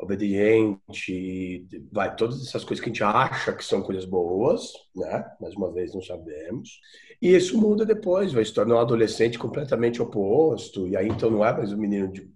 obediente, 0.00 1.66
vai, 1.92 2.14
todas 2.16 2.40
essas 2.46 2.64
coisas 2.64 2.82
que 2.82 2.90
a 2.90 2.92
gente 2.92 3.04
acha 3.04 3.52
que 3.52 3.64
são 3.64 3.82
coisas 3.82 4.04
boas, 4.04 4.72
né? 4.96 5.24
Mais 5.40 5.54
uma 5.54 5.70
vez, 5.70 5.94
não 5.94 6.02
sabemos. 6.02 6.80
E 7.20 7.34
isso 7.34 7.60
muda 7.60 7.84
depois, 7.84 8.32
vai 8.32 8.44
se 8.44 8.54
tornar 8.54 8.76
um 8.76 8.80
adolescente 8.80 9.38
completamente 9.38 10.00
oposto, 10.00 10.88
e 10.88 10.96
aí 10.96 11.08
então 11.08 11.30
não 11.30 11.44
é 11.44 11.52
mais 11.52 11.72
um 11.72 11.76
menino 11.76 12.10
de. 12.10 12.30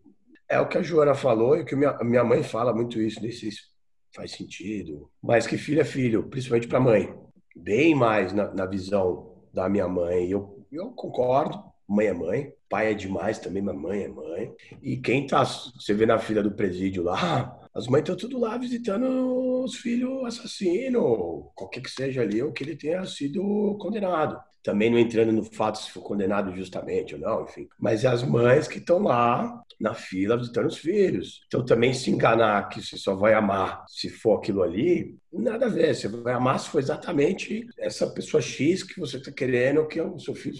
É 0.46 0.60
o 0.60 0.68
que 0.68 0.76
a 0.76 0.82
Joana 0.82 1.14
falou 1.14 1.56
e 1.56 1.62
o 1.62 1.64
que 1.64 1.74
minha, 1.74 1.96
minha 2.02 2.22
mãe 2.22 2.42
fala 2.42 2.74
muito 2.74 3.00
isso, 3.00 3.22
nesse 3.22 3.48
faz 4.14 4.32
sentido. 4.32 5.10
Mas 5.22 5.46
que 5.46 5.56
filho 5.56 5.80
é 5.80 5.84
filho, 5.84 6.28
principalmente 6.28 6.68
para 6.68 6.78
mãe. 6.78 7.12
Bem 7.56 7.94
mais 7.94 8.32
na, 8.32 8.52
na 8.52 8.66
visão 8.66 9.34
da 9.52 9.68
minha 9.68 9.88
mãe. 9.88 10.30
Eu, 10.30 10.66
eu 10.70 10.90
concordo, 10.90 11.62
mãe 11.88 12.06
é 12.06 12.12
mãe, 12.12 12.52
pai 12.68 12.92
é 12.92 12.94
demais 12.94 13.38
também, 13.38 13.62
mas 13.62 13.76
mãe 13.76 14.02
é 14.04 14.08
mãe. 14.08 14.52
E 14.82 14.96
quem 14.96 15.26
tá, 15.26 15.44
você 15.44 15.94
vê 15.94 16.06
na 16.06 16.18
fila 16.18 16.42
do 16.42 16.52
presídio 16.52 17.02
lá, 17.02 17.60
as 17.74 17.86
mães 17.86 18.00
estão 18.00 18.16
tudo 18.16 18.38
lá 18.38 18.56
visitando 18.56 19.64
os 19.64 19.76
filhos 19.76 20.24
assassinos, 20.24 21.46
qualquer 21.54 21.80
que 21.82 21.90
seja 21.90 22.22
ali, 22.22 22.42
ou 22.42 22.52
que 22.52 22.62
ele 22.62 22.76
tenha 22.76 23.04
sido 23.04 23.76
condenado. 23.80 24.38
Também 24.62 24.90
não 24.90 24.98
entrando 24.98 25.30
no 25.30 25.44
fato 25.44 25.78
se 25.78 25.90
for 25.90 26.00
condenado 26.00 26.54
justamente 26.56 27.14
ou 27.14 27.20
não, 27.20 27.42
enfim. 27.42 27.68
Mas 27.78 28.02
é 28.02 28.08
as 28.08 28.22
mães 28.22 28.66
que 28.66 28.78
estão 28.78 29.02
lá 29.02 29.62
na 29.78 29.92
fila 29.92 30.38
visitando 30.38 30.66
os 30.66 30.78
filhos. 30.78 31.42
Então 31.46 31.64
também 31.64 31.92
se 31.92 32.10
enganar 32.10 32.68
que 32.70 32.80
você 32.82 32.96
só 32.96 33.14
vai 33.14 33.34
amar 33.34 33.84
se 33.88 34.08
for 34.08 34.38
aquilo 34.38 34.62
ali, 34.62 35.18
nada 35.30 35.66
a 35.66 35.68
ver. 35.68 35.94
Você 35.94 36.08
vai 36.08 36.32
amar 36.32 36.58
se 36.60 36.70
for 36.70 36.78
exatamente 36.78 37.66
essa 37.78 38.06
pessoa 38.06 38.40
X 38.40 38.82
que 38.82 38.98
você 38.98 39.18
está 39.18 39.30
querendo 39.30 39.86
que 39.86 40.00
o 40.00 40.18
seu 40.18 40.34
filho 40.34 40.56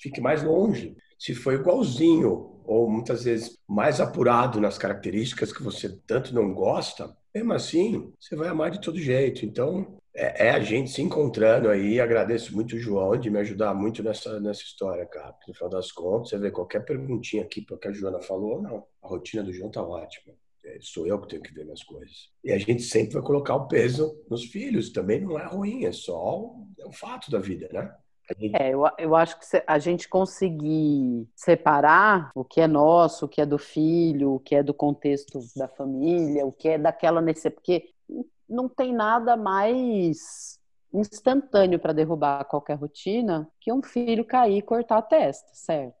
fique 0.00 0.20
mais 0.20 0.42
longe. 0.42 0.96
Se 1.18 1.34
for 1.34 1.54
igualzinho, 1.54 2.62
ou 2.64 2.88
muitas 2.88 3.24
vezes 3.24 3.58
mais 3.68 4.00
apurado 4.00 4.60
nas 4.60 4.78
características 4.78 5.52
que 5.52 5.62
você 5.62 5.98
tanto 6.06 6.34
não 6.34 6.54
gosta, 6.54 7.14
mesmo 7.34 7.52
assim, 7.52 8.12
você 8.18 8.36
vai 8.36 8.48
amar 8.48 8.70
de 8.70 8.80
todo 8.80 8.98
jeito. 8.98 9.44
Então, 9.44 9.98
é, 10.14 10.48
é 10.48 10.50
a 10.50 10.60
gente 10.60 10.90
se 10.90 11.02
encontrando 11.02 11.68
aí. 11.68 12.00
Agradeço 12.00 12.54
muito 12.54 12.76
o 12.76 12.78
João 12.78 13.16
de 13.16 13.30
me 13.30 13.38
ajudar 13.40 13.74
muito 13.74 14.02
nessa, 14.02 14.38
nessa 14.40 14.62
história, 14.62 15.06
cara. 15.06 15.34
No 15.46 15.54
final 15.54 15.70
das 15.70 15.92
contas, 15.92 16.30
você 16.30 16.38
vê 16.38 16.50
qualquer 16.50 16.84
perguntinha 16.84 17.42
aqui 17.42 17.62
para 17.62 17.78
que 17.78 17.88
a 17.88 17.92
Joana 17.92 18.20
falou, 18.20 18.60
não. 18.62 18.84
A 19.02 19.08
rotina 19.08 19.42
do 19.42 19.52
João 19.52 19.70
tá 19.70 19.82
ótima. 19.82 20.34
É, 20.64 20.78
sou 20.80 21.06
eu 21.06 21.20
que 21.20 21.28
tenho 21.28 21.42
que 21.42 21.54
ver 21.54 21.64
minhas 21.64 21.82
coisas. 21.82 22.28
E 22.44 22.52
a 22.52 22.58
gente 22.58 22.82
sempre 22.82 23.14
vai 23.14 23.22
colocar 23.22 23.54
o 23.54 23.66
peso 23.66 24.14
nos 24.28 24.44
filhos. 24.44 24.92
Também 24.92 25.20
não 25.20 25.38
é 25.38 25.46
ruim, 25.46 25.84
é 25.84 25.92
só 25.92 26.54
é 26.78 26.86
um 26.86 26.92
fato 26.92 27.30
da 27.30 27.38
vida, 27.38 27.68
né? 27.72 27.92
É, 28.54 28.70
eu, 28.70 28.82
eu 28.98 29.16
acho 29.16 29.38
que 29.38 29.44
a 29.66 29.78
gente 29.78 30.08
conseguir 30.08 31.28
separar 31.34 32.30
o 32.34 32.44
que 32.44 32.60
é 32.60 32.66
nosso, 32.66 33.26
o 33.26 33.28
que 33.28 33.40
é 33.40 33.46
do 33.46 33.58
filho, 33.58 34.34
o 34.34 34.40
que 34.40 34.54
é 34.54 34.62
do 34.62 34.72
contexto 34.72 35.40
da 35.56 35.66
família, 35.66 36.46
o 36.46 36.52
que 36.52 36.68
é 36.68 36.78
daquela 36.78 37.20
necessidade, 37.20 37.56
porque 37.56 37.90
não 38.48 38.68
tem 38.68 38.92
nada 38.92 39.36
mais 39.36 40.58
instantâneo 40.92 41.78
para 41.78 41.92
derrubar 41.92 42.44
qualquer 42.44 42.74
rotina 42.74 43.48
que 43.60 43.72
um 43.72 43.82
filho 43.82 44.24
cair 44.24 44.58
e 44.58 44.62
cortar 44.62 44.98
a 44.98 45.02
testa, 45.02 45.48
certo? 45.52 45.94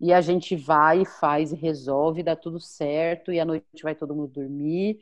E 0.00 0.12
a 0.12 0.20
gente 0.20 0.54
vai 0.54 1.02
e 1.02 1.06
faz 1.06 1.52
e 1.52 1.56
resolve, 1.56 2.22
dá 2.22 2.36
tudo 2.36 2.60
certo, 2.60 3.32
e 3.32 3.40
à 3.40 3.44
noite 3.44 3.64
vai 3.82 3.94
todo 3.94 4.14
mundo 4.14 4.28
dormir, 4.28 5.00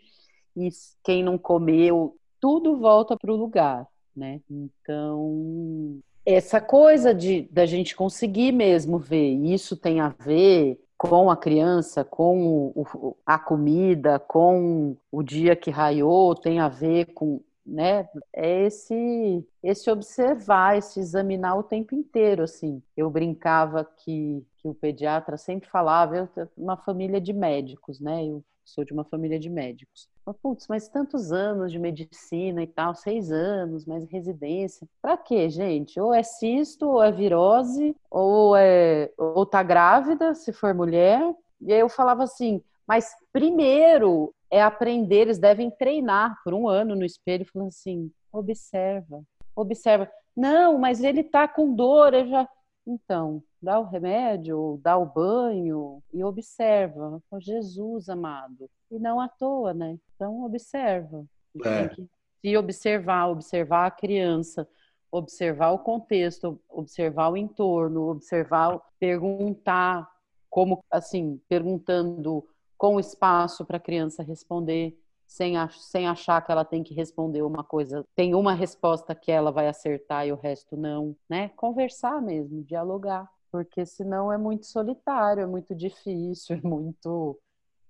e 0.57 0.69
quem 1.03 1.23
não 1.23 1.37
comeu, 1.37 2.17
tudo 2.41 2.79
volta 2.79 3.17
para 3.17 3.33
o 3.33 3.37
lugar, 3.37 3.87
né? 4.17 4.41
Então, 4.49 6.01
essa 6.25 6.61
coisa 6.61 7.15
de 7.15 7.43
da 7.51 7.67
gente 7.67 7.95
conseguir 7.95 8.53
mesmo 8.53 8.99
ver 8.99 9.33
isso 9.33 9.77
tem 9.77 10.01
a 10.01 10.09
ver 10.09 10.81
com 10.97 11.31
a 11.31 11.37
criança, 11.37 12.05
com 12.05 12.73
o, 12.75 13.17
a 13.27 13.39
comida, 13.39 14.19
com 14.19 14.97
o 15.11 15.23
dia 15.23 15.55
que 15.55 15.71
raiou, 15.71 16.35
tem 16.35 16.61
a 16.61 16.69
ver 16.69 17.13
com, 17.13 17.43
né? 17.67 18.09
É 18.35 18.67
esse 18.67 19.45
esse 19.63 19.91
observar, 19.91 20.79
esse 20.79 21.01
examinar 21.01 21.57
o 21.57 21.63
tempo 21.63 21.95
inteiro, 21.95 22.43
assim. 22.43 22.83
Eu 22.97 23.11
brincava 23.11 23.85
que, 23.85 24.43
que 24.59 24.69
o 24.69 24.75
pediatra 24.75 25.37
sempre 25.37 25.69
falava, 25.69 26.17
eu 26.17 26.49
uma 26.57 26.77
família 26.77 27.21
de 27.21 27.33
médicos, 27.33 28.01
né? 28.01 28.25
Eu 28.25 28.43
sou 28.65 28.85
de 28.85 28.93
uma 28.93 29.05
família 29.05 29.39
de 29.39 29.51
médicos. 29.51 30.09
Putz, 30.33 30.67
mas 30.69 30.89
tantos 30.89 31.33
anos 31.33 31.71
de 31.71 31.79
medicina 31.79 32.63
e 32.63 32.67
tal, 32.67 32.95
seis 32.95 33.31
anos, 33.31 33.85
mais 33.85 34.05
residência. 34.07 34.89
Pra 35.03 35.17
quê, 35.17 35.51
gente? 35.51 36.01
Ou 36.01 36.15
é 36.15 36.23
cisto, 36.23 36.89
ou 36.89 37.03
é 37.03 37.13
virose, 37.13 37.95
ou 38.11 38.57
é 38.57 39.13
ou 39.19 39.45
tá 39.45 39.63
grávida, 39.63 40.35
se 40.35 40.53
for 40.53 40.73
mulher. 40.73 41.21
E 41.61 41.73
aí 41.73 41.81
eu 41.81 41.89
falava 41.89 42.23
assim, 42.23 42.63
mas 42.87 43.15
primeiro 43.33 44.35
é 44.51 44.63
aprender, 44.63 45.23
eles 45.23 45.39
devem 45.39 45.71
treinar 45.71 46.41
por 46.43 46.55
um 46.55 46.69
ano 46.69 46.95
no 46.95 47.05
espelho, 47.05 47.45
falando 47.45 47.69
assim, 47.69 48.11
observa, 48.33 49.23
observa. 49.55 50.11
Não, 50.37 50.79
mas 50.79 51.03
ele 51.03 51.23
tá 51.23 51.47
com 51.47 51.75
dor, 51.75 52.15
eu 52.15 52.27
já. 52.27 52.49
Então, 52.87 53.43
dá 53.65 53.81
o 53.81 53.85
remédio, 53.85 54.79
dá 54.83 54.97
o 54.97 55.07
banho 55.07 56.03
e 56.13 56.23
observa. 56.23 57.21
Jesus 57.41 58.09
amado. 58.09 58.71
E 58.91 58.99
não 58.99 59.21
à 59.21 59.29
toa, 59.29 59.73
né? 59.73 59.99
Então, 60.15 60.45
observa. 60.45 61.25
É. 61.65 61.89
Tem 61.89 61.89
que 61.89 62.11
se 62.41 62.57
observar, 62.57 63.31
observar 63.31 63.87
a 63.87 63.91
criança, 63.91 64.69
observar 65.11 65.71
o 65.71 65.79
contexto, 65.79 66.61
observar 66.69 67.31
o 67.31 67.37
entorno, 67.37 68.11
observar, 68.11 68.81
perguntar, 69.01 70.09
como, 70.51 70.85
assim, 70.91 71.41
perguntando 71.49 72.47
com 72.77 73.01
espaço 73.01 73.65
para 73.65 73.79
a 73.79 73.81
criança 73.81 74.23
responder, 74.23 74.97
sem, 75.27 75.55
sem 75.71 76.07
achar 76.07 76.45
que 76.45 76.53
ela 76.53 76.65
tem 76.65 76.83
que 76.83 76.95
responder 76.95 77.43
uma 77.43 77.65
coisa, 77.65 78.05
tem 78.15 78.35
uma 78.35 78.53
resposta 78.53 79.15
que 79.15 79.33
ela 79.33 79.51
vai 79.51 79.69
acertar 79.69 80.27
e 80.27 80.33
o 80.33 80.37
resto 80.37 80.77
não, 80.77 81.17
né? 81.29 81.49
Conversar 81.57 82.21
mesmo, 82.21 82.63
dialogar 82.63 83.29
porque 83.55 83.87
senão 83.87 84.33
é 84.33 84.37
muito 84.37 84.67
solitário, 84.67 85.45
é 85.45 85.47
muito 85.47 85.77
difícil, 85.77 86.57
é 86.59 86.67
muito 86.67 87.39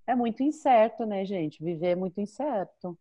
é 0.07 0.15
muito 0.15 0.43
incerto, 0.43 1.07
né, 1.07 1.25
gente? 1.25 1.65
Viver 1.65 1.93
é 1.93 1.97
muito 1.97 2.21
incerto. 2.21 2.99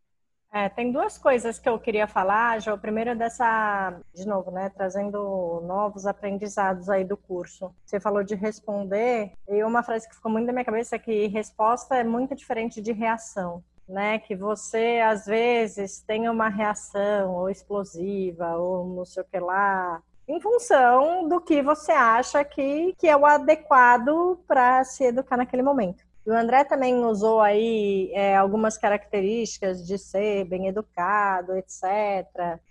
É, 0.50 0.70
tem 0.70 0.90
duas 0.90 1.18
coisas 1.18 1.60
que 1.60 1.68
eu 1.68 1.78
queria 1.78 2.08
falar, 2.08 2.62
já 2.62 2.74
o 2.74 2.80
primeiro 2.80 3.10
é 3.10 3.16
dessa, 3.16 4.00
de 4.14 4.26
novo, 4.26 4.50
né, 4.50 4.70
trazendo 4.70 5.62
novos 5.66 6.06
aprendizados 6.06 6.90
aí 6.90 7.04
do 7.04 7.18
curso. 7.18 7.76
Você 7.84 8.00
falou 8.00 8.24
de 8.24 8.36
responder, 8.36 9.34
e 9.50 9.62
uma 9.66 9.84
frase 9.84 10.08
que 10.08 10.16
ficou 10.16 10.32
muito 10.32 10.46
na 10.46 10.54
minha 10.54 10.64
cabeça 10.64 10.96
é 10.96 11.00
que 11.00 11.28
resposta 11.28 11.98
é 11.98 12.04
muito 12.06 12.34
diferente 12.34 12.80
de 12.80 12.94
reação, 12.94 13.62
né? 13.90 14.20
Que 14.20 14.38
você 14.38 15.02
às 15.06 15.26
vezes 15.26 16.02
tem 16.02 16.30
uma 16.30 16.48
reação 16.48 17.34
ou 17.34 17.50
explosiva 17.50 18.56
ou 18.56 18.88
não 18.88 19.04
sei 19.04 19.22
o 19.22 19.26
que 19.26 19.40
lá, 19.40 20.02
em 20.28 20.40
função 20.40 21.28
do 21.28 21.42
que 21.42 21.62
você 21.62 21.92
acha 21.92 22.44
que, 22.44 22.94
que 22.98 23.08
é 23.08 23.16
o 23.16 23.26
adequado 23.26 24.40
para 24.48 24.84
se 24.84 25.04
educar 25.06 25.38
naquele 25.38 25.64
momento. 25.64 26.04
O 26.26 26.32
André 26.32 26.64
também 26.64 27.04
usou 27.04 27.42
aí 27.42 28.10
é, 28.14 28.38
algumas 28.38 28.78
características 28.78 29.86
de 29.86 29.98
ser 29.98 30.46
bem 30.46 30.68
educado, 30.68 31.58
etc. 31.58 31.84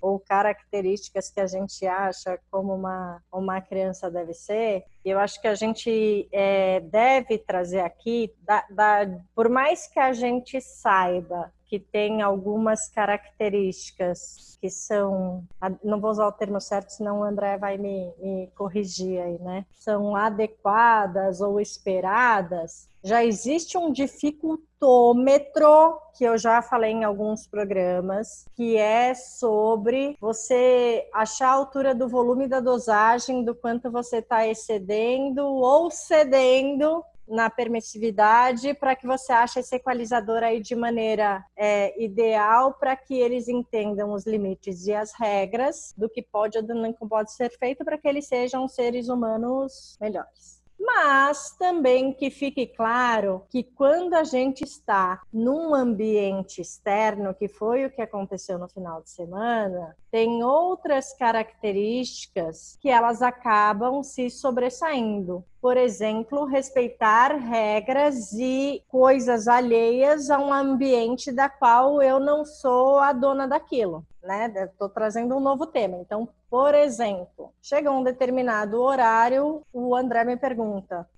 Ou 0.00 0.18
características 0.18 1.30
que 1.30 1.38
a 1.38 1.46
gente 1.46 1.86
acha 1.86 2.38
como 2.50 2.74
uma, 2.74 3.22
uma 3.30 3.60
criança 3.60 4.10
deve 4.10 4.32
ser. 4.32 4.84
E 5.04 5.10
eu 5.10 5.18
acho 5.18 5.38
que 5.38 5.46
a 5.46 5.54
gente 5.54 6.26
é, 6.32 6.80
deve 6.80 7.36
trazer 7.36 7.80
aqui, 7.80 8.32
da, 8.40 8.64
da, 8.70 9.18
por 9.34 9.50
mais 9.50 9.86
que 9.86 10.00
a 10.00 10.14
gente 10.14 10.58
saiba 10.58 11.52
que 11.72 11.78
tem 11.78 12.20
algumas 12.20 12.90
características 12.90 14.58
que 14.60 14.68
são, 14.68 15.42
não 15.82 15.98
vou 15.98 16.10
usar 16.10 16.26
o 16.26 16.32
termo 16.32 16.60
certo, 16.60 16.90
senão 16.90 17.20
o 17.20 17.24
André 17.24 17.56
vai 17.56 17.78
me, 17.78 18.12
me 18.18 18.52
corrigir 18.54 19.22
aí, 19.22 19.38
né? 19.38 19.64
São 19.72 20.14
adequadas 20.14 21.40
ou 21.40 21.58
esperadas. 21.58 22.90
Já 23.02 23.24
existe 23.24 23.78
um 23.78 23.90
dificultômetro 23.90 25.98
que 26.12 26.24
eu 26.24 26.36
já 26.36 26.60
falei 26.60 26.92
em 26.92 27.04
alguns 27.04 27.46
programas, 27.46 28.44
que 28.54 28.76
é 28.76 29.14
sobre 29.14 30.14
você 30.20 31.08
achar 31.14 31.48
a 31.48 31.54
altura 31.54 31.94
do 31.94 32.06
volume 32.06 32.46
da 32.46 32.60
dosagem, 32.60 33.42
do 33.42 33.54
quanto 33.54 33.90
você 33.90 34.18
está 34.18 34.46
excedendo 34.46 35.42
ou 35.42 35.90
cedendo 35.90 37.02
na 37.28 37.48
permissividade 37.48 38.74
para 38.74 38.96
que 38.96 39.06
você 39.06 39.32
ache 39.32 39.60
esse 39.60 39.76
equalizador 39.76 40.42
aí 40.42 40.60
de 40.60 40.74
maneira 40.74 41.44
é, 41.56 42.02
ideal 42.02 42.74
para 42.74 42.96
que 42.96 43.14
eles 43.14 43.48
entendam 43.48 44.12
os 44.12 44.26
limites 44.26 44.86
e 44.86 44.94
as 44.94 45.12
regras 45.18 45.94
do 45.96 46.08
que 46.08 46.22
pode 46.22 46.58
ou 46.58 46.64
não 46.64 46.92
pode 46.92 47.32
ser 47.32 47.50
feito 47.50 47.84
para 47.84 47.98
que 47.98 48.08
eles 48.08 48.26
sejam 48.26 48.68
seres 48.68 49.08
humanos 49.08 49.96
melhores 50.00 50.62
mas 50.84 51.54
também 51.56 52.12
que 52.12 52.28
fique 52.28 52.66
claro 52.66 53.46
que 53.48 53.62
quando 53.62 54.14
a 54.14 54.24
gente 54.24 54.64
está 54.64 55.22
num 55.32 55.74
ambiente 55.74 56.60
externo, 56.60 57.34
que 57.34 57.46
foi 57.46 57.86
o 57.86 57.90
que 57.90 58.02
aconteceu 58.02 58.58
no 58.58 58.68
final 58.68 59.00
de 59.00 59.10
semana, 59.10 59.96
tem 60.10 60.42
outras 60.42 61.12
características 61.14 62.76
que 62.80 62.88
elas 62.88 63.22
acabam 63.22 64.02
se 64.02 64.28
sobressaindo. 64.28 65.44
Por 65.62 65.78
exemplo, 65.78 66.44
respeitar 66.44 67.36
regras 67.36 68.32
e 68.34 68.82
coisas 68.88 69.48
alheias 69.48 70.28
a 70.28 70.38
um 70.38 70.52
ambiente 70.52 71.32
da 71.32 71.48
qual 71.48 72.02
eu 72.02 72.20
não 72.20 72.44
sou 72.44 72.98
a 72.98 73.12
dona 73.12 73.48
daquilo 73.48 74.04
né? 74.22 74.52
Estou 74.64 74.88
trazendo 74.88 75.36
um 75.36 75.40
novo 75.40 75.66
tema. 75.66 75.98
Então, 75.98 76.28
por 76.48 76.74
exemplo, 76.74 77.52
chega 77.60 77.90
um 77.90 78.02
determinado 78.02 78.80
horário, 78.80 79.62
o 79.72 79.94
André 79.94 80.24
me 80.24 80.36
pergunta, 80.36 81.08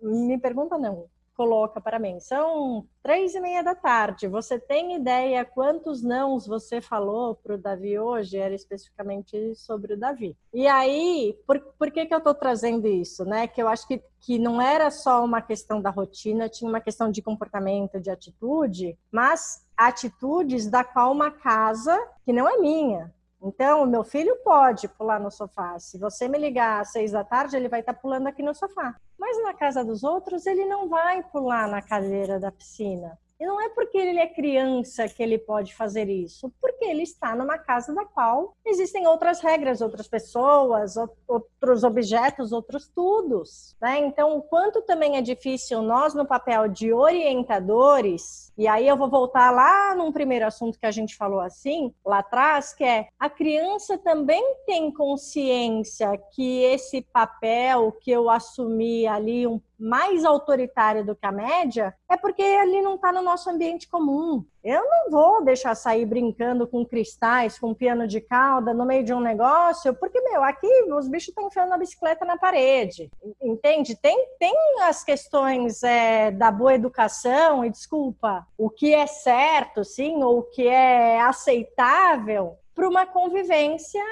me 0.00 0.38
pergunta 0.38 0.78
não, 0.78 1.06
coloca 1.34 1.80
para 1.80 1.98
mim, 1.98 2.18
são 2.20 2.86
três 3.02 3.34
e 3.34 3.40
meia 3.40 3.62
da 3.62 3.74
tarde. 3.74 4.28
Você 4.28 4.58
tem 4.58 4.94
ideia 4.94 5.44
quantos 5.44 6.02
nãos 6.02 6.46
você 6.46 6.80
falou 6.80 7.34
para 7.34 7.54
o 7.54 7.58
Davi 7.58 7.98
hoje? 7.98 8.38
Era 8.38 8.54
especificamente 8.54 9.54
sobre 9.54 9.94
o 9.94 9.98
Davi. 9.98 10.36
E 10.52 10.66
aí, 10.66 11.38
por, 11.46 11.60
por 11.78 11.90
que, 11.90 12.06
que 12.06 12.14
eu 12.14 12.18
estou 12.18 12.34
trazendo 12.34 12.86
isso? 12.86 13.24
Né? 13.24 13.46
Que 13.46 13.62
eu 13.62 13.68
acho 13.68 13.86
que, 13.86 14.02
que 14.20 14.38
não 14.38 14.60
era 14.60 14.90
só 14.90 15.24
uma 15.24 15.42
questão 15.42 15.80
da 15.80 15.90
rotina, 15.90 16.48
tinha 16.48 16.68
uma 16.68 16.80
questão 16.80 17.10
de 17.10 17.20
comportamento, 17.20 18.00
de 18.00 18.10
atitude, 18.10 18.96
mas 19.10 19.66
atitudes 19.76 20.68
da 20.68 20.84
qual 20.84 21.12
uma 21.12 21.30
casa 21.30 21.98
que 22.24 22.32
não 22.32 22.48
é 22.48 22.56
minha. 22.58 23.12
Então, 23.46 23.82
o 23.82 23.86
meu 23.86 24.02
filho 24.02 24.34
pode 24.42 24.88
pular 24.88 25.20
no 25.20 25.30
sofá. 25.30 25.78
Se 25.78 25.98
você 25.98 26.26
me 26.26 26.38
ligar 26.38 26.80
às 26.80 26.92
seis 26.92 27.12
da 27.12 27.22
tarde, 27.22 27.54
ele 27.54 27.68
vai 27.68 27.80
estar 27.80 27.92
pulando 27.92 28.26
aqui 28.26 28.42
no 28.42 28.54
sofá. 28.54 28.96
Mas 29.18 29.42
na 29.42 29.52
casa 29.52 29.84
dos 29.84 30.02
outros, 30.02 30.46
ele 30.46 30.64
não 30.64 30.88
vai 30.88 31.22
pular 31.24 31.68
na 31.68 31.82
cadeira 31.82 32.40
da 32.40 32.50
piscina. 32.50 33.18
E 33.40 33.46
não 33.46 33.60
é 33.60 33.68
porque 33.68 33.98
ele 33.98 34.18
é 34.18 34.26
criança 34.26 35.08
que 35.08 35.22
ele 35.22 35.38
pode 35.38 35.74
fazer 35.74 36.08
isso, 36.08 36.52
porque 36.60 36.84
ele 36.84 37.02
está 37.02 37.34
numa 37.34 37.58
casa 37.58 37.92
da 37.92 38.04
qual 38.04 38.54
existem 38.64 39.06
outras 39.06 39.40
regras, 39.40 39.80
outras 39.80 40.06
pessoas, 40.06 40.94
outros 41.26 41.82
objetos, 41.82 42.52
outros 42.52 42.88
tudos. 42.88 43.76
Né? 43.80 43.98
Então, 43.98 44.36
o 44.36 44.42
quanto 44.42 44.82
também 44.82 45.16
é 45.16 45.22
difícil 45.22 45.82
nós, 45.82 46.14
no 46.14 46.26
papel 46.26 46.68
de 46.68 46.92
orientadores, 46.92 48.52
e 48.56 48.68
aí 48.68 48.86
eu 48.86 48.96
vou 48.96 49.10
voltar 49.10 49.50
lá 49.50 49.94
num 49.96 50.12
primeiro 50.12 50.46
assunto 50.46 50.78
que 50.78 50.86
a 50.86 50.92
gente 50.92 51.16
falou 51.16 51.40
assim, 51.40 51.92
lá 52.04 52.18
atrás, 52.18 52.72
que 52.72 52.84
é 52.84 53.08
a 53.18 53.28
criança 53.28 53.98
também 53.98 54.42
tem 54.64 54.92
consciência 54.92 56.16
que 56.32 56.62
esse 56.62 57.02
papel 57.02 57.92
que 58.00 58.10
eu 58.10 58.30
assumi 58.30 59.06
ali 59.06 59.46
um 59.46 59.60
mais 59.78 60.24
autoritária 60.24 61.02
do 61.02 61.14
que 61.14 61.26
a 61.26 61.32
média, 61.32 61.94
é 62.08 62.16
porque 62.16 62.42
ele 62.42 62.82
não 62.82 62.94
está 62.94 63.12
no 63.12 63.22
nosso 63.22 63.50
ambiente 63.50 63.88
comum. 63.88 64.44
Eu 64.62 64.82
não 64.88 65.10
vou 65.10 65.44
deixar 65.44 65.74
sair 65.74 66.06
brincando 66.06 66.66
com 66.66 66.86
cristais, 66.86 67.58
com 67.58 67.74
piano 67.74 68.06
de 68.06 68.20
cauda 68.20 68.72
no 68.72 68.86
meio 68.86 69.04
de 69.04 69.12
um 69.12 69.20
negócio, 69.20 69.94
porque, 69.94 70.20
meu, 70.20 70.42
aqui 70.42 70.68
os 70.90 71.06
bichos 71.08 71.28
estão 71.28 71.48
enfiando 71.48 71.72
a 71.72 71.78
bicicleta 71.78 72.24
na 72.24 72.38
parede. 72.38 73.10
Entende? 73.42 73.94
Tem, 73.96 74.16
tem 74.38 74.54
as 74.82 75.04
questões 75.04 75.82
é, 75.82 76.30
da 76.30 76.50
boa 76.50 76.74
educação, 76.74 77.64
e 77.64 77.70
desculpa, 77.70 78.46
o 78.56 78.70
que 78.70 78.94
é 78.94 79.06
certo, 79.06 79.84
sim, 79.84 80.22
ou 80.22 80.38
o 80.38 80.42
que 80.42 80.66
é 80.66 81.20
aceitável 81.20 82.56
para 82.74 82.88
uma 82.88 83.06
convivência 83.06 84.02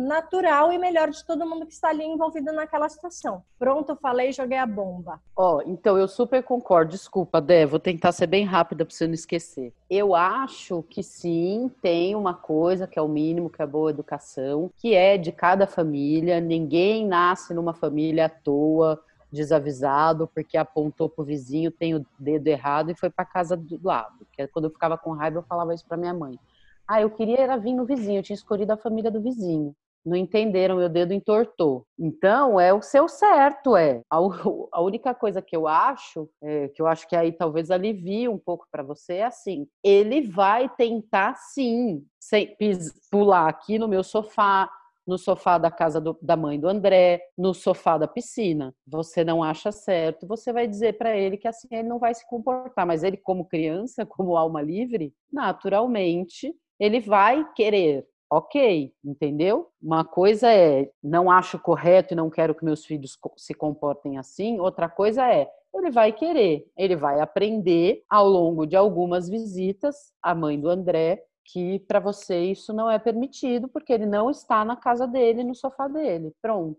natural 0.00 0.72
e 0.72 0.78
melhor 0.78 1.10
de 1.10 1.24
todo 1.24 1.46
mundo 1.46 1.66
que 1.66 1.72
está 1.72 1.88
ali 1.88 2.04
envolvido 2.04 2.52
naquela 2.52 2.88
situação. 2.88 3.42
Pronto, 3.58 3.96
falei, 3.96 4.32
joguei 4.32 4.58
a 4.58 4.66
bomba. 4.66 5.20
Ó, 5.36 5.56
oh, 5.56 5.62
então 5.66 5.96
eu 5.96 6.08
super 6.08 6.42
concordo. 6.42 6.90
Desculpa, 6.90 7.40
Dé, 7.40 7.66
vou 7.66 7.78
tentar 7.78 8.12
ser 8.12 8.26
bem 8.26 8.44
rápida 8.44 8.84
para 8.84 8.94
você 8.94 9.06
não 9.06 9.14
esquecer. 9.14 9.72
Eu 9.88 10.14
acho 10.14 10.82
que 10.84 11.02
sim, 11.02 11.70
tem 11.82 12.14
uma 12.14 12.34
coisa 12.34 12.86
que 12.86 12.98
é 12.98 13.02
o 13.02 13.08
mínimo, 13.08 13.50
que 13.50 13.62
é 13.62 13.66
boa 13.66 13.90
educação, 13.90 14.70
que 14.76 14.94
é 14.94 15.16
de 15.16 15.32
cada 15.32 15.66
família. 15.66 16.40
Ninguém 16.40 17.06
nasce 17.06 17.54
numa 17.54 17.74
família 17.74 18.26
à 18.26 18.28
toa 18.28 19.00
desavisado 19.32 20.26
porque 20.26 20.56
apontou 20.56 21.08
pro 21.08 21.24
vizinho, 21.24 21.70
tem 21.70 21.94
o 21.94 22.04
dedo 22.18 22.48
errado 22.48 22.90
e 22.90 22.94
foi 22.94 23.10
para 23.10 23.24
casa 23.24 23.56
do 23.56 23.80
lado. 23.82 24.26
Que 24.32 24.42
é 24.42 24.46
quando 24.46 24.64
eu 24.66 24.70
ficava 24.70 24.98
com 24.98 25.12
raiva, 25.12 25.38
eu 25.38 25.42
falava 25.42 25.74
isso 25.74 25.86
para 25.86 25.96
minha 25.96 26.14
mãe. 26.14 26.38
Ah, 26.92 27.00
eu 27.00 27.08
queria 27.08 27.38
era 27.38 27.56
vir 27.56 27.72
no 27.72 27.86
vizinho, 27.86 28.18
eu 28.18 28.22
tinha 28.24 28.34
escolhido 28.34 28.72
a 28.72 28.76
família 28.76 29.12
do 29.12 29.22
vizinho. 29.22 29.76
Não 30.04 30.16
entenderam, 30.16 30.76
meu 30.76 30.88
dedo 30.88 31.12
entortou. 31.12 31.86
Então, 31.96 32.58
é 32.58 32.74
o 32.74 32.82
seu 32.82 33.06
certo, 33.08 33.76
é. 33.76 34.02
A, 34.10 34.16
a 34.72 34.82
única 34.82 35.14
coisa 35.14 35.40
que 35.40 35.54
eu 35.54 35.68
acho, 35.68 36.28
é, 36.42 36.66
que 36.66 36.82
eu 36.82 36.88
acho 36.88 37.06
que 37.08 37.14
aí 37.14 37.30
talvez 37.30 37.70
alivie 37.70 38.28
um 38.28 38.36
pouco 38.36 38.66
para 38.72 38.82
você, 38.82 39.14
é 39.18 39.24
assim: 39.26 39.68
ele 39.84 40.22
vai 40.22 40.68
tentar 40.68 41.36
sim 41.36 42.04
sem, 42.18 42.56
pular 43.08 43.48
aqui 43.48 43.78
no 43.78 43.86
meu 43.86 44.02
sofá, 44.02 44.68
no 45.06 45.16
sofá 45.16 45.58
da 45.58 45.70
casa 45.70 46.00
do, 46.00 46.18
da 46.20 46.36
mãe 46.36 46.58
do 46.58 46.66
André, 46.68 47.22
no 47.38 47.54
sofá 47.54 47.98
da 47.98 48.08
piscina. 48.08 48.74
Você 48.84 49.22
não 49.22 49.44
acha 49.44 49.70
certo, 49.70 50.26
você 50.26 50.52
vai 50.52 50.66
dizer 50.66 50.98
para 50.98 51.16
ele 51.16 51.36
que 51.36 51.46
assim 51.46 51.68
ele 51.70 51.88
não 51.88 52.00
vai 52.00 52.14
se 52.14 52.26
comportar. 52.26 52.84
Mas 52.84 53.04
ele, 53.04 53.16
como 53.16 53.44
criança, 53.44 54.04
como 54.06 54.36
alma 54.36 54.60
livre, 54.60 55.14
naturalmente 55.32 56.52
ele 56.80 56.98
vai 56.98 57.46
querer. 57.54 58.06
Ok, 58.32 58.92
entendeu? 59.04 59.68
Uma 59.82 60.04
coisa 60.04 60.52
é 60.52 60.88
não 61.02 61.30
acho 61.30 61.58
correto 61.58 62.14
e 62.14 62.16
não 62.16 62.30
quero 62.30 62.54
que 62.54 62.64
meus 62.64 62.86
filhos 62.86 63.18
se 63.36 63.52
comportem 63.52 64.18
assim. 64.18 64.60
Outra 64.60 64.88
coisa 64.88 65.26
é 65.28 65.48
ele 65.74 65.90
vai 65.90 66.12
querer, 66.12 66.66
ele 66.76 66.96
vai 66.96 67.20
aprender 67.20 68.04
ao 68.08 68.28
longo 68.28 68.66
de 68.66 68.76
algumas 68.76 69.28
visitas 69.28 70.12
a 70.22 70.34
mãe 70.34 70.60
do 70.60 70.68
André 70.68 71.24
que 71.44 71.80
para 71.80 71.98
você 71.98 72.44
isso 72.44 72.72
não 72.72 72.90
é 72.90 72.98
permitido 72.98 73.68
porque 73.68 73.92
ele 73.92 74.06
não 74.06 74.30
está 74.30 74.64
na 74.64 74.76
casa 74.76 75.06
dele, 75.06 75.42
no 75.42 75.54
sofá 75.54 75.88
dele. 75.88 76.32
Pronto. 76.40 76.78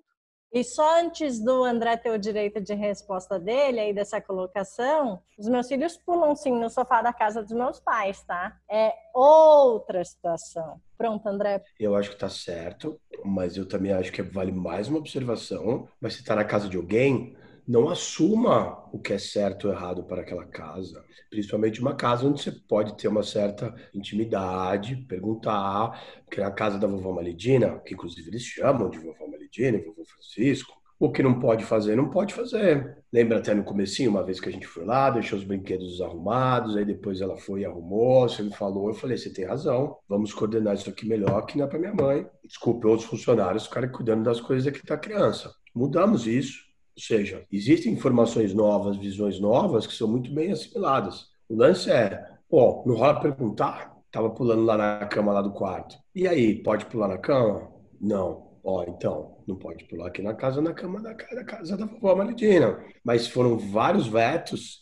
E 0.53 0.65
só 0.65 0.99
antes 0.99 1.39
do 1.39 1.63
André 1.63 1.95
ter 1.95 2.09
o 2.11 2.19
direito 2.19 2.59
de 2.59 2.73
resposta 2.73 3.39
dele, 3.39 3.79
aí 3.79 3.93
dessa 3.93 4.19
colocação, 4.19 5.21
os 5.37 5.47
meus 5.47 5.67
filhos 5.67 5.95
pulam 5.97 6.35
sim 6.35 6.51
no 6.51 6.69
sofá 6.69 7.01
da 7.01 7.13
casa 7.13 7.41
dos 7.41 7.53
meus 7.53 7.79
pais, 7.79 8.21
tá? 8.23 8.57
É 8.69 8.93
outra 9.13 10.03
situação. 10.03 10.81
Pronto, 10.97 11.25
André. 11.27 11.63
Eu 11.79 11.95
acho 11.95 12.09
que 12.11 12.17
tá 12.17 12.27
certo, 12.27 12.99
mas 13.23 13.55
eu 13.55 13.65
também 13.65 13.93
acho 13.93 14.11
que 14.11 14.21
vale 14.21 14.51
mais 14.51 14.89
uma 14.89 14.99
observação. 14.99 15.87
Mas 16.01 16.15
se 16.15 16.23
tá 16.23 16.35
na 16.35 16.43
casa 16.43 16.67
de 16.67 16.75
alguém, 16.75 17.33
não 17.71 17.87
assuma 17.87 18.85
o 18.91 18.99
que 18.99 19.13
é 19.13 19.17
certo 19.17 19.69
ou 19.69 19.73
errado 19.73 20.03
para 20.03 20.23
aquela 20.23 20.45
casa. 20.45 21.01
Principalmente 21.29 21.79
uma 21.79 21.95
casa 21.95 22.27
onde 22.27 22.41
você 22.41 22.51
pode 22.51 22.97
ter 22.97 23.07
uma 23.07 23.23
certa 23.23 23.73
intimidade, 23.93 24.97
perguntar, 25.07 26.21
porque 26.25 26.41
na 26.41 26.51
casa 26.51 26.77
da 26.77 26.85
vovó 26.85 27.13
Malidina, 27.13 27.79
que 27.79 27.93
inclusive 27.93 28.29
eles 28.29 28.43
chamam 28.43 28.89
de 28.89 28.99
vovó 28.99 29.25
Malidina, 29.25 29.77
vovô 29.77 30.03
Francisco, 30.03 30.73
o 30.99 31.09
que 31.09 31.23
não 31.23 31.39
pode 31.39 31.63
fazer, 31.63 31.95
não 31.95 32.09
pode 32.09 32.33
fazer. 32.33 32.97
Lembra 33.11 33.37
até 33.37 33.53
no 33.53 33.63
comecinho, 33.63 34.11
uma 34.11 34.21
vez 34.21 34.41
que 34.41 34.49
a 34.49 34.51
gente 34.51 34.67
foi 34.67 34.83
lá, 34.83 35.09
deixou 35.09 35.39
os 35.39 35.45
brinquedos 35.45 36.01
arrumados, 36.01 36.75
aí 36.75 36.83
depois 36.83 37.21
ela 37.21 37.37
foi 37.37 37.61
e 37.61 37.65
arrumou, 37.65 38.27
você 38.27 38.43
me 38.43 38.53
falou, 38.53 38.89
eu 38.89 38.93
falei, 38.93 39.17
você 39.17 39.31
tem 39.31 39.45
razão, 39.45 39.95
vamos 40.09 40.33
coordenar 40.33 40.75
isso 40.75 40.89
aqui 40.89 41.07
melhor, 41.07 41.45
que 41.45 41.57
não 41.57 41.65
é 41.65 41.69
para 41.69 41.79
minha 41.79 41.93
mãe. 41.93 42.27
Desculpe, 42.43 42.85
outros 42.85 43.07
funcionários 43.07 43.65
ficarem 43.65 43.89
cuidando 43.89 44.23
das 44.23 44.41
coisas 44.41 44.67
aqui 44.67 44.85
da 44.85 44.97
criança. 44.97 45.55
Mudamos 45.73 46.27
isso, 46.27 46.69
Ou 46.95 47.01
seja, 47.01 47.45
existem 47.51 47.93
informações 47.93 48.53
novas, 48.53 48.97
visões 48.97 49.39
novas 49.39 49.87
que 49.87 49.93
são 49.93 50.07
muito 50.07 50.31
bem 50.33 50.51
assimiladas. 50.51 51.27
O 51.47 51.55
lance 51.55 51.89
é, 51.89 52.23
ó, 52.49 52.83
não 52.85 52.95
rola 52.95 53.19
perguntar? 53.19 53.91
Tava 54.11 54.29
pulando 54.29 54.63
lá 54.63 54.77
na 54.77 55.05
cama 55.05 55.31
lá 55.31 55.41
do 55.41 55.53
quarto. 55.53 55.95
E 56.13 56.27
aí, 56.27 56.61
pode 56.61 56.85
pular 56.85 57.07
na 57.07 57.17
cama? 57.17 57.71
Não. 57.99 58.51
Ó, 58.63 58.83
então, 58.83 59.37
não 59.47 59.55
pode 59.55 59.85
pular 59.85 60.07
aqui 60.07 60.21
na 60.21 60.33
casa, 60.33 60.61
na 60.61 60.73
cama 60.73 61.01
da, 61.01 61.15
casa 61.15 61.77
da 61.77 61.85
vovó 61.85 62.15
Malidina. 62.15 62.83
Mas 63.03 63.27
foram 63.27 63.57
vários 63.57 64.07
vetos 64.07 64.79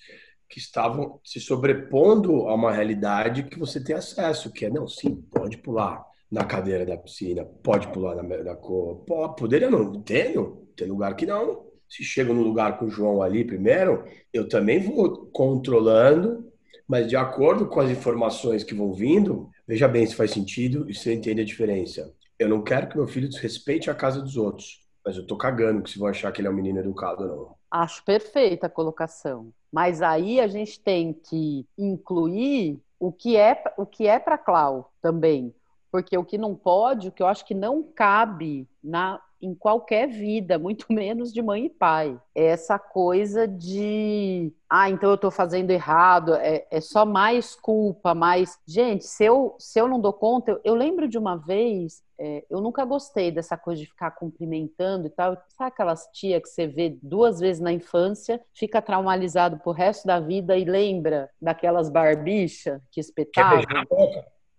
que 0.49 0.59
estavam 0.59 1.19
se 1.23 1.39
sobrepondo 1.39 2.47
a 2.47 2.55
uma 2.55 2.71
realidade 2.71 3.43
que 3.43 3.59
você 3.59 3.81
tem 3.81 3.95
acesso, 3.95 4.51
que 4.51 4.65
é, 4.65 4.69
não, 4.69 4.87
sim, 4.87 5.15
pode 5.31 5.57
pular 5.57 6.03
na 6.29 6.43
cadeira 6.43 6.85
da 6.85 6.97
piscina, 6.97 7.45
pode 7.45 7.87
pular 7.89 8.15
na, 8.15 8.23
na 8.43 8.55
cor. 8.55 9.03
Pô, 9.05 9.29
poderia 9.29 9.69
não, 9.69 10.01
tenho, 10.01 10.67
tem 10.75 10.87
lugar 10.87 11.15
que 11.15 11.25
não. 11.25 11.68
Se 11.89 12.03
chego 12.03 12.33
no 12.33 12.43
lugar 12.43 12.77
com 12.77 12.85
o 12.85 12.89
João 12.89 13.21
ali 13.21 13.43
primeiro, 13.43 14.05
eu 14.31 14.47
também 14.47 14.79
vou 14.79 15.25
controlando, 15.33 16.51
mas 16.87 17.07
de 17.07 17.15
acordo 17.15 17.67
com 17.67 17.79
as 17.79 17.89
informações 17.89 18.63
que 18.63 18.75
vão 18.75 18.93
vindo, 18.93 19.49
veja 19.67 19.87
bem 19.87 20.05
se 20.05 20.15
faz 20.15 20.31
sentido 20.31 20.89
e 20.89 20.93
você 20.93 21.13
entende 21.13 21.41
a 21.41 21.45
diferença. 21.45 22.13
Eu 22.37 22.47
não 22.47 22.63
quero 22.63 22.87
que 22.87 22.95
meu 22.97 23.07
filho 23.07 23.27
desrespeite 23.27 23.89
a 23.89 23.95
casa 23.95 24.21
dos 24.21 24.37
outros, 24.37 24.87
mas 25.05 25.17
eu 25.17 25.25
tô 25.25 25.35
cagando 25.35 25.81
que 25.81 25.89
se 25.89 25.99
vão 25.99 26.07
achar 26.07 26.31
que 26.31 26.39
ele 26.41 26.47
é 26.47 26.51
um 26.51 26.55
menino 26.55 26.79
educado 26.79 27.23
ou 27.23 27.27
não. 27.27 27.55
Acho 27.71 28.03
perfeita 28.03 28.67
a 28.67 28.69
colocação. 28.69 29.51
Mas 29.71 30.01
aí 30.01 30.39
a 30.39 30.47
gente 30.47 30.79
tem 30.79 31.13
que 31.13 31.65
incluir 31.77 32.79
o 32.99 33.11
que 33.11 33.35
é 33.37 33.61
o 33.77 33.85
que 33.85 34.07
é 34.07 34.19
para 34.19 34.37
Clau 34.37 34.91
também, 35.01 35.53
porque 35.91 36.17
o 36.17 36.25
que 36.25 36.37
não 36.37 36.55
pode, 36.55 37.07
o 37.07 37.11
que 37.11 37.21
eu 37.23 37.27
acho 37.27 37.45
que 37.45 37.53
não 37.53 37.83
cabe 37.83 38.67
na 38.83 39.21
em 39.41 39.53
qualquer 39.53 40.07
vida, 40.07 40.59
muito 40.59 40.85
menos 40.91 41.33
de 41.33 41.41
mãe 41.41 41.65
e 41.65 41.69
pai. 41.69 42.19
É 42.35 42.45
essa 42.45 42.77
coisa 42.77 43.47
de, 43.47 44.53
ah, 44.69 44.89
então 44.89 45.09
eu 45.09 45.17
tô 45.17 45.31
fazendo 45.31 45.71
errado, 45.71 46.35
é, 46.35 46.65
é 46.69 46.81
só 46.81 47.05
mais 47.05 47.55
culpa, 47.55 48.13
mais. 48.13 48.59
Gente, 48.67 49.05
se 49.05 49.23
eu, 49.23 49.55
se 49.57 49.79
eu 49.79 49.87
não 49.87 49.99
dou 49.99 50.13
conta, 50.13 50.51
eu, 50.51 50.61
eu 50.63 50.75
lembro 50.75 51.07
de 51.07 51.17
uma 51.17 51.35
vez, 51.35 52.03
é, 52.17 52.43
eu 52.49 52.59
nunca 52.59 52.83
gostei 52.83 53.31
dessa 53.31 53.57
coisa 53.57 53.81
de 53.81 53.87
ficar 53.87 54.11
cumprimentando 54.11 55.07
e 55.07 55.09
tal. 55.09 55.35
Sabe 55.49 55.69
aquelas 55.69 56.07
tia 56.13 56.41
que 56.41 56.49
você 56.49 56.67
vê 56.67 56.97
duas 57.01 57.39
vezes 57.39 57.61
na 57.61 57.71
infância, 57.71 58.41
fica 58.53 58.81
traumatizado 58.81 59.57
pro 59.59 59.71
resto 59.71 60.05
da 60.05 60.19
vida 60.19 60.57
e 60.57 60.65
lembra 60.65 61.29
daqueelas 61.41 61.89
barbichas 61.89 62.81
que 62.91 62.99
espetavam? 62.99 63.63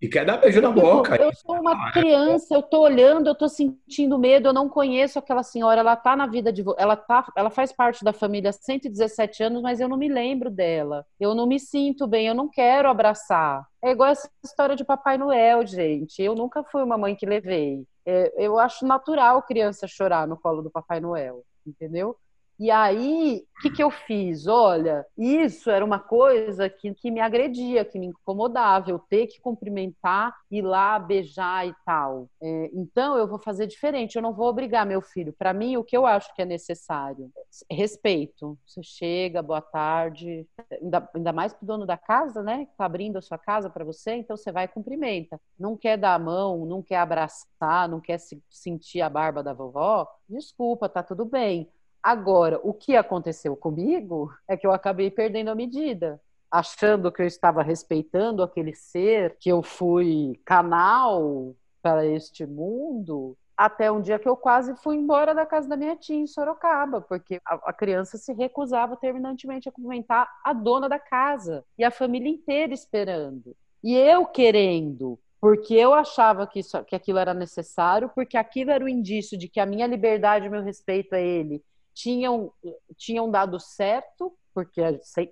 E 0.01 0.09
quer 0.09 0.24
dar 0.24 0.38
beijo 0.38 0.62
na 0.62 0.70
boca. 0.70 1.14
Eu 1.16 1.30
sou 1.34 1.61
uma 1.61 1.92
criança, 1.92 2.55
eu 2.55 2.62
tô 2.62 2.80
olhando, 2.80 3.26
eu 3.26 3.34
tô 3.34 3.48
sentindo 3.48 4.18
medo, 4.18 4.48
eu 4.48 4.53
não 4.53 4.66
conheço 4.66 5.18
aquela 5.18 5.42
senhora, 5.42 5.80
ela 5.80 5.94
tá 5.94 6.16
na 6.16 6.26
vida 6.26 6.51
de 6.51 6.64
ela 6.78 6.96
tá, 6.96 7.30
ela 7.36 7.51
faz 7.51 7.70
parte 7.70 8.03
da 8.03 8.12
família 8.12 8.48
há 8.48 8.53
117 8.53 9.42
anos, 9.42 9.61
mas 9.61 9.78
eu 9.78 9.88
não 9.88 9.98
me 9.98 10.09
lembro 10.09 10.51
dela. 10.51 11.05
Eu 11.18 11.34
não 11.34 11.46
me 11.46 11.61
sinto 11.61 12.07
bem, 12.07 12.28
eu 12.28 12.34
não 12.34 12.48
quero 12.48 12.88
abraçar. 12.88 13.66
É 13.84 13.90
igual 13.90 14.09
essa 14.09 14.30
história 14.42 14.74
de 14.74 14.84
Papai 14.84 15.18
Noel, 15.18 15.66
gente. 15.66 16.22
Eu 16.22 16.34
nunca 16.34 16.64
fui 16.64 16.82
uma 16.82 16.96
mãe 16.96 17.14
que 17.14 17.26
levei. 17.26 17.84
É, 18.07 18.32
eu 18.38 18.59
acho 18.59 18.86
natural 18.86 19.42
criança 19.42 19.86
chorar 19.86 20.26
no 20.26 20.38
colo 20.38 20.62
do 20.62 20.70
Papai 20.70 20.98
Noel, 21.01 21.42
entendeu? 21.66 22.16
E 22.61 22.70
aí, 22.70 23.42
o 23.56 23.62
que, 23.62 23.70
que 23.70 23.82
eu 23.82 23.90
fiz? 23.90 24.46
Olha, 24.46 25.06
isso 25.16 25.70
era 25.70 25.82
uma 25.82 25.98
coisa 25.98 26.68
que, 26.68 26.92
que 26.92 27.11
me 27.11 27.18
agredia, 27.18 27.86
que 27.86 27.98
me 27.98 28.08
incomodava, 28.08 28.90
eu 28.90 28.98
ter 28.98 29.28
que 29.28 29.40
cumprimentar, 29.40 30.36
ir 30.50 30.61
lá, 30.61 30.98
beijar 30.98 31.66
e 31.66 31.74
tal. 31.86 32.28
É, 32.38 32.70
então, 32.74 33.16
eu 33.16 33.26
vou 33.26 33.38
fazer 33.38 33.66
diferente, 33.66 34.16
eu 34.16 34.20
não 34.20 34.34
vou 34.34 34.46
obrigar 34.46 34.84
meu 34.84 35.00
filho. 35.00 35.32
Para 35.32 35.54
mim, 35.54 35.78
o 35.78 35.84
que 35.84 35.96
eu 35.96 36.04
acho 36.04 36.34
que 36.34 36.42
é 36.42 36.44
necessário? 36.44 37.30
Respeito. 37.70 38.58
Você 38.66 38.82
chega, 38.82 39.40
boa 39.42 39.62
tarde, 39.62 40.46
ainda, 40.70 41.08
ainda 41.14 41.32
mais 41.32 41.54
pro 41.54 41.66
dono 41.66 41.86
da 41.86 41.96
casa, 41.96 42.42
né? 42.42 42.66
Que 42.66 42.76
tá 42.76 42.84
abrindo 42.84 43.16
a 43.16 43.22
sua 43.22 43.38
casa 43.38 43.70
para 43.70 43.86
você, 43.86 44.16
então 44.16 44.36
você 44.36 44.52
vai 44.52 44.66
e 44.66 44.68
cumprimenta. 44.68 45.40
Não 45.58 45.78
quer 45.78 45.96
dar 45.96 46.14
a 46.14 46.18
mão, 46.18 46.66
não 46.66 46.82
quer 46.82 46.98
abraçar, 46.98 47.88
não 47.88 48.02
quer 48.02 48.18
se, 48.18 48.38
sentir 48.50 49.00
a 49.00 49.08
barba 49.08 49.42
da 49.42 49.54
vovó? 49.54 50.06
Desculpa, 50.28 50.86
tá 50.86 51.02
tudo 51.02 51.24
bem 51.24 51.66
Agora, 52.03 52.59
o 52.62 52.72
que 52.72 52.96
aconteceu 52.96 53.55
comigo 53.55 54.32
é 54.48 54.57
que 54.57 54.66
eu 54.66 54.72
acabei 54.72 55.11
perdendo 55.11 55.51
a 55.51 55.55
medida, 55.55 56.20
achando 56.51 57.12
que 57.12 57.20
eu 57.20 57.26
estava 57.26 57.62
respeitando 57.62 58.42
aquele 58.42 58.74
ser, 58.74 59.36
que 59.38 59.51
eu 59.51 59.62
fui 59.62 60.40
canal 60.44 61.55
para 61.82 62.07
este 62.07 62.46
mundo, 62.46 63.36
até 63.57 63.92
um 63.92 64.01
dia 64.01 64.18
que 64.18 64.28
eu 64.28 64.34
quase 64.34 64.74
fui 64.76 64.96
embora 64.96 65.34
da 65.34 65.44
casa 65.44 65.68
da 65.68 65.76
minha 65.76 65.94
tia 65.94 66.16
em 66.16 66.26
Sorocaba, 66.26 67.03
porque 67.03 67.38
a, 67.44 67.72
criança 67.74 68.16
se 68.16 68.32
recusava 68.32 68.96
terminantemente 68.96 69.68
a 69.68 69.72
cumprimentar 69.72 70.26
a 70.42 70.55
dona 70.55 70.88
da 70.88 70.98
casa 70.98 71.62
e 71.76 71.84
a 71.84 71.90
família 71.90 72.30
inteira 72.30 72.72
esperando. 72.72 73.55
E 73.84 73.94
eu 73.94 74.24
querendo, 74.24 75.18
porque 75.38 75.74
eu 75.74 75.92
achava 75.92 76.46
que, 76.46 76.61
isso, 76.61 76.82
que 76.84 76.96
aquilo 76.96 77.18
era 77.18 77.34
necessário, 77.34 78.11
porque 78.14 78.38
aquilo 78.38 78.70
era 78.70 78.82
o 78.82 78.88
indício 78.88 79.36
de 79.36 79.46
que 79.46 79.61
a 79.61 79.66
minha 79.66 79.86
liberdade 79.86 80.46
e 80.46 80.51
meu 80.51 80.62
respeito 80.62 81.14
a 81.14 81.20
ele 81.20 81.62
tinham, 81.93 82.53
tinham 82.97 83.30
dado 83.30 83.59
certo, 83.59 84.32
porque 84.53 84.80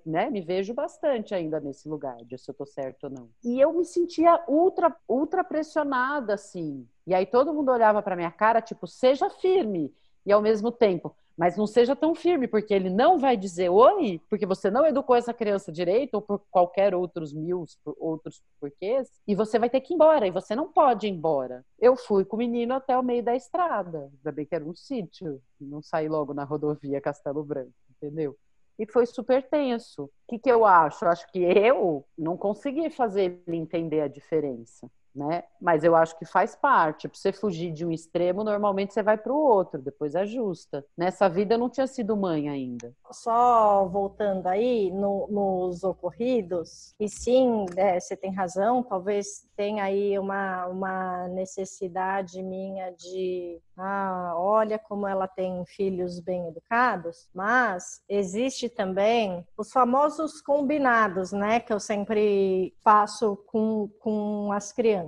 né, 0.05 0.29
me 0.29 0.41
vejo 0.41 0.73
bastante 0.73 1.35
ainda 1.35 1.59
nesse 1.59 1.89
lugar, 1.89 2.17
de 2.23 2.37
se 2.37 2.49
eu 2.49 2.55
tô 2.55 2.65
certo 2.65 3.05
ou 3.05 3.09
não. 3.09 3.29
E 3.43 3.59
eu 3.59 3.73
me 3.73 3.85
sentia 3.85 4.41
ultra, 4.47 4.95
ultra 5.07 5.43
pressionada, 5.43 6.33
assim. 6.33 6.87
E 7.05 7.13
aí 7.13 7.25
todo 7.25 7.53
mundo 7.53 7.71
olhava 7.71 8.01
para 8.01 8.15
minha 8.15 8.31
cara, 8.31 8.61
tipo, 8.61 8.87
seja 8.87 9.29
firme. 9.29 9.93
E 10.25 10.31
ao 10.31 10.41
mesmo 10.41 10.71
tempo, 10.71 11.15
mas 11.39 11.55
não 11.55 11.65
seja 11.65 11.95
tão 11.95 12.13
firme, 12.13 12.49
porque 12.49 12.73
ele 12.73 12.89
não 12.89 13.17
vai 13.17 13.37
dizer 13.37 13.69
oi, 13.69 14.19
porque 14.29 14.45
você 14.45 14.69
não 14.69 14.85
educou 14.85 15.15
essa 15.15 15.33
criança 15.33 15.71
direito, 15.71 16.15
ou 16.15 16.21
por 16.21 16.41
qualquer 16.51 16.93
outros 16.93 17.33
mil 17.33 17.63
outros 17.97 18.43
porquês, 18.59 19.09
e 19.25 19.33
você 19.33 19.57
vai 19.57 19.69
ter 19.69 19.79
que 19.79 19.93
ir 19.93 19.95
embora, 19.95 20.27
e 20.27 20.31
você 20.31 20.53
não 20.53 20.69
pode 20.69 21.07
ir 21.07 21.11
embora. 21.11 21.63
Eu 21.79 21.95
fui 21.95 22.25
com 22.25 22.35
o 22.35 22.39
menino 22.39 22.73
até 22.73 22.97
o 22.97 23.01
meio 23.01 23.23
da 23.23 23.37
estrada, 23.37 24.11
ainda 24.17 24.31
bem 24.33 24.45
que 24.45 24.53
era 24.53 24.65
um 24.65 24.75
sítio, 24.75 25.41
não 25.61 25.81
saí 25.81 26.09
logo 26.09 26.33
na 26.33 26.43
rodovia 26.43 26.99
Castelo 26.99 27.41
Branco, 27.41 27.71
entendeu? 27.89 28.35
e 28.77 28.85
foi 28.85 29.05
super 29.05 29.43
tenso. 29.43 30.05
O 30.05 30.09
que, 30.29 30.39
que 30.39 30.49
eu 30.49 30.65
acho? 30.65 31.03
Eu 31.03 31.09
acho 31.09 31.29
que 31.31 31.39
eu 31.39 32.05
não 32.17 32.37
consegui 32.37 32.89
fazer 32.89 33.41
ele 33.45 33.57
entender 33.57 33.99
a 33.99 34.07
diferença 34.07 34.89
né? 35.15 35.43
Mas 35.61 35.83
eu 35.83 35.95
acho 35.95 36.17
que 36.17 36.25
faz 36.25 36.55
parte. 36.55 37.07
Para 37.07 37.17
você 37.17 37.31
fugir 37.31 37.71
de 37.71 37.85
um 37.85 37.91
extremo, 37.91 38.43
normalmente 38.43 38.93
você 38.93 39.03
vai 39.03 39.17
para 39.17 39.33
o 39.33 39.37
outro, 39.37 39.81
depois 39.81 40.15
ajusta. 40.15 40.85
Nessa 40.97 41.27
vida 41.27 41.55
eu 41.55 41.59
não 41.59 41.69
tinha 41.69 41.87
sido 41.87 42.15
mãe 42.15 42.49
ainda. 42.49 42.93
Só 43.11 43.85
voltando 43.85 44.47
aí 44.47 44.91
no, 44.91 45.27
nos 45.27 45.83
ocorridos, 45.83 46.93
e 46.99 47.09
sim, 47.09 47.65
é, 47.75 47.99
você 47.99 48.15
tem 48.15 48.33
razão, 48.33 48.83
talvez 48.83 49.47
tenha 49.55 49.83
aí 49.83 50.17
uma, 50.17 50.67
uma 50.67 51.27
necessidade 51.27 52.41
minha 52.41 52.91
de 52.91 53.59
ah, 53.77 54.33
olha 54.35 54.77
como 54.77 55.07
ela 55.07 55.27
tem 55.27 55.63
filhos 55.65 56.19
bem 56.19 56.47
educados, 56.47 57.29
mas 57.33 58.01
existe 58.09 58.67
também 58.67 59.45
os 59.57 59.71
famosos 59.71 60.41
combinados, 60.41 61.31
né, 61.31 61.59
que 61.59 61.71
eu 61.71 61.79
sempre 61.79 62.73
faço 62.83 63.37
com, 63.47 63.89
com 63.99 64.51
as 64.51 64.71
crianças. 64.71 64.98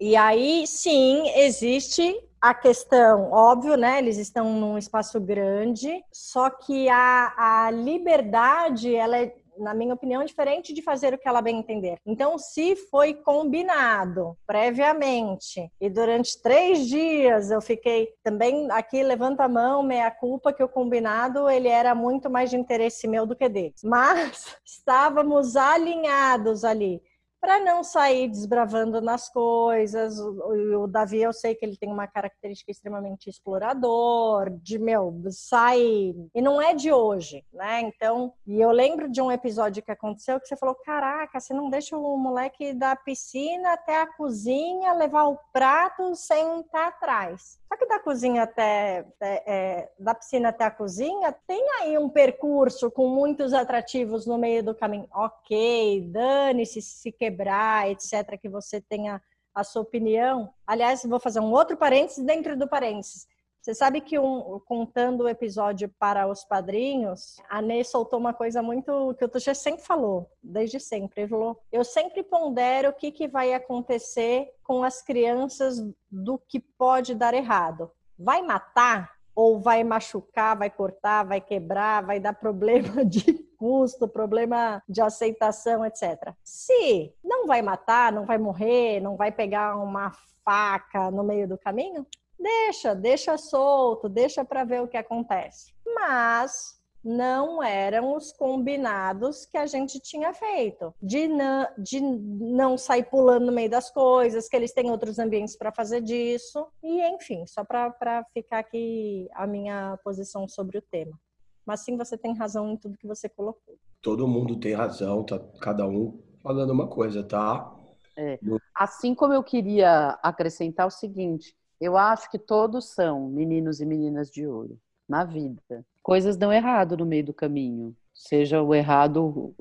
E 0.00 0.16
aí, 0.16 0.66
sim, 0.66 1.28
existe 1.36 2.14
a 2.40 2.52
questão, 2.52 3.30
óbvio, 3.30 3.76
né? 3.76 3.98
Eles 3.98 4.18
estão 4.18 4.52
num 4.52 4.76
espaço 4.76 5.20
grande, 5.20 6.04
só 6.12 6.50
que 6.50 6.88
a, 6.88 7.66
a 7.66 7.70
liberdade, 7.70 8.94
ela 8.94 9.16
é 9.16 9.34
na 9.58 9.74
minha 9.74 9.94
opinião, 9.94 10.24
diferente 10.24 10.72
de 10.72 10.82
fazer 10.82 11.14
o 11.14 11.18
que 11.18 11.28
ela 11.28 11.40
bem 11.40 11.58
entender. 11.58 11.98
Então, 12.04 12.38
se 12.38 12.76
foi 12.76 13.14
combinado 13.14 14.36
previamente 14.46 15.70
e 15.80 15.88
durante 15.88 16.40
três 16.40 16.86
dias 16.86 17.50
eu 17.50 17.60
fiquei 17.60 18.08
também 18.22 18.70
aqui 18.70 19.02
levanta 19.02 19.44
a 19.44 19.48
mão, 19.48 19.82
meia 19.82 20.10
culpa 20.10 20.52
que 20.52 20.62
o 20.62 20.68
combinado 20.68 21.48
ele 21.48 21.68
era 21.68 21.94
muito 21.94 22.28
mais 22.30 22.50
de 22.50 22.56
interesse 22.56 23.06
meu 23.06 23.26
do 23.26 23.36
que 23.36 23.48
deles. 23.48 23.82
Mas 23.84 24.56
estávamos 24.64 25.56
alinhados 25.56 26.64
ali 26.64 27.00
para 27.44 27.60
não 27.60 27.84
sair 27.84 28.26
desbravando 28.26 29.02
nas 29.02 29.28
coisas. 29.28 30.18
O, 30.18 30.84
o, 30.84 30.86
Davi, 30.86 31.20
eu 31.20 31.30
sei 31.30 31.54
que 31.54 31.62
ele 31.62 31.76
tem 31.76 31.92
uma 31.92 32.06
característica 32.06 32.72
extremamente 32.72 33.28
explorador, 33.28 34.48
de 34.48 34.78
meu, 34.78 35.14
sai. 35.28 36.14
E 36.34 36.40
não 36.40 36.60
é 36.60 36.74
de 36.74 36.90
hoje, 36.90 37.44
né? 37.52 37.82
Então, 37.82 38.32
e 38.46 38.58
eu 38.58 38.70
lembro 38.70 39.10
de 39.10 39.20
um 39.20 39.30
episódio 39.30 39.82
que 39.82 39.90
aconteceu 39.90 40.40
que 40.40 40.48
você 40.48 40.56
falou: 40.56 40.74
caraca, 40.74 41.38
você 41.38 41.52
não 41.52 41.68
deixa 41.68 41.98
o 41.98 42.16
moleque 42.16 42.72
da 42.72 42.96
piscina 42.96 43.74
até 43.74 44.00
a 44.00 44.06
cozinha 44.06 44.94
levar 44.94 45.24
o 45.24 45.38
prato 45.52 46.16
sem 46.16 46.60
estar 46.60 46.88
atrás. 46.88 47.58
Só 47.68 47.76
que 47.76 47.86
da 47.86 47.98
cozinha 47.98 48.44
até, 48.44 49.04
é, 49.20 49.90
da 49.98 50.14
piscina 50.14 50.50
até 50.50 50.64
a 50.64 50.70
cozinha, 50.70 51.34
tem 51.46 51.60
aí 51.80 51.98
um 51.98 52.08
percurso 52.08 52.90
com 52.90 53.08
muitos 53.08 53.52
atrativos 53.52 54.26
no 54.26 54.38
meio 54.38 54.62
do 54.62 54.74
caminho. 54.74 55.08
Ok, 55.12 56.08
dane-se 56.12 56.80
se 56.80 57.10
quebrar, 57.34 57.90
etc., 57.90 58.38
que 58.40 58.48
você 58.48 58.80
tenha 58.80 59.20
a 59.54 59.64
sua 59.64 59.82
opinião. 59.82 60.52
Aliás, 60.66 61.04
vou 61.04 61.20
fazer 61.20 61.40
um 61.40 61.52
outro 61.52 61.76
parênteses 61.76 62.24
dentro 62.24 62.56
do 62.56 62.68
parênteses. 62.68 63.26
Você 63.60 63.74
sabe 63.74 64.02
que 64.02 64.18
um, 64.18 64.60
contando 64.66 65.22
o 65.22 65.28
episódio 65.28 65.90
para 65.98 66.28
os 66.28 66.44
padrinhos, 66.44 67.36
a 67.48 67.62
Ney 67.62 67.82
soltou 67.82 68.18
uma 68.18 68.34
coisa 68.34 68.62
muito 68.62 69.14
que 69.14 69.24
o 69.24 69.28
Tuxê 69.28 69.54
sempre 69.54 69.82
falou, 69.82 70.30
desde 70.42 70.78
sempre. 70.78 71.22
Ele 71.22 71.30
falou: 71.30 71.58
eu 71.72 71.82
sempre 71.82 72.22
pondero 72.22 72.90
o 72.90 72.92
que, 72.92 73.10
que 73.10 73.26
vai 73.26 73.54
acontecer 73.54 74.50
com 74.62 74.84
as 74.84 75.00
crianças 75.00 75.82
do 76.10 76.38
que 76.38 76.60
pode 76.60 77.14
dar 77.14 77.32
errado. 77.32 77.90
Vai 78.18 78.42
matar? 78.42 79.14
Ou 79.34 79.58
vai 79.58 79.82
machucar, 79.82 80.56
vai 80.56 80.70
cortar, 80.70 81.24
vai 81.24 81.40
quebrar, 81.40 82.04
vai 82.04 82.20
dar 82.20 82.34
problema 82.34 83.02
de 83.04 83.32
custo, 83.64 84.06
problema 84.06 84.82
de 84.86 85.00
aceitação, 85.00 85.84
etc. 85.86 86.34
Se 86.44 87.14
não 87.24 87.46
vai 87.46 87.62
matar, 87.62 88.12
não 88.12 88.26
vai 88.26 88.36
morrer, 88.36 89.00
não 89.00 89.16
vai 89.16 89.32
pegar 89.32 89.76
uma 89.76 90.12
faca 90.44 91.10
no 91.10 91.24
meio 91.24 91.48
do 91.48 91.56
caminho, 91.56 92.06
Deixa, 92.38 92.94
deixa 92.94 93.38
solto, 93.38 94.08
deixa 94.08 94.44
para 94.44 94.64
ver 94.64 94.82
o 94.82 94.88
que 94.88 94.98
acontece. 94.98 95.72
Mas 95.86 96.78
não 97.02 97.62
eram 97.62 98.14
os 98.14 98.32
combinados 98.32 99.44
que 99.46 99.56
a 99.56 99.66
gente 99.66 100.00
tinha 100.00 100.32
feito. 100.32 100.94
De 101.02 101.28
não, 101.28 101.66
de 101.78 102.00
não 102.00 102.78
sair 102.78 103.04
pulando 103.04 103.46
no 103.46 103.52
meio 103.52 103.70
das 103.70 103.90
coisas, 103.90 104.48
que 104.48 104.56
eles 104.56 104.72
têm 104.72 104.90
outros 104.90 105.18
ambientes 105.18 105.56
para 105.56 105.72
fazer 105.72 106.00
disso. 106.00 106.66
E, 106.82 107.02
enfim, 107.08 107.46
só 107.46 107.64
para 107.64 108.24
ficar 108.32 108.58
aqui 108.58 109.28
a 109.32 109.46
minha 109.46 109.98
posição 110.02 110.48
sobre 110.48 110.78
o 110.78 110.82
tema. 110.82 111.18
Mas 111.66 111.80
sim, 111.80 111.96
você 111.96 112.16
tem 112.16 112.36
razão 112.36 112.70
em 112.70 112.76
tudo 112.76 112.98
que 112.98 113.06
você 113.06 113.28
colocou. 113.28 113.76
Todo 114.02 114.28
mundo 114.28 114.56
tem 114.56 114.74
razão, 114.74 115.24
tá 115.24 115.38
cada 115.60 115.86
um 115.86 116.20
falando 116.42 116.70
uma 116.70 116.86
coisa, 116.86 117.22
tá? 117.22 117.74
É. 118.16 118.38
Assim 118.74 119.14
como 119.14 119.32
eu 119.32 119.42
queria 119.42 120.18
acrescentar 120.22 120.86
o 120.86 120.90
seguinte, 120.90 121.56
eu 121.80 121.96
acho 121.96 122.30
que 122.30 122.38
todos 122.38 122.90
são 122.90 123.28
meninos 123.28 123.80
e 123.80 123.86
meninas 123.86 124.30
de 124.30 124.46
ouro 124.46 124.78
na 125.08 125.24
vida. 125.24 125.84
Coisas 126.02 126.36
dão 126.36 126.52
errado 126.52 126.96
no 126.96 127.06
meio 127.06 127.24
do 127.24 127.34
caminho, 127.34 127.96
seja 128.12 128.62
o 128.62 128.74
errado 128.74 129.54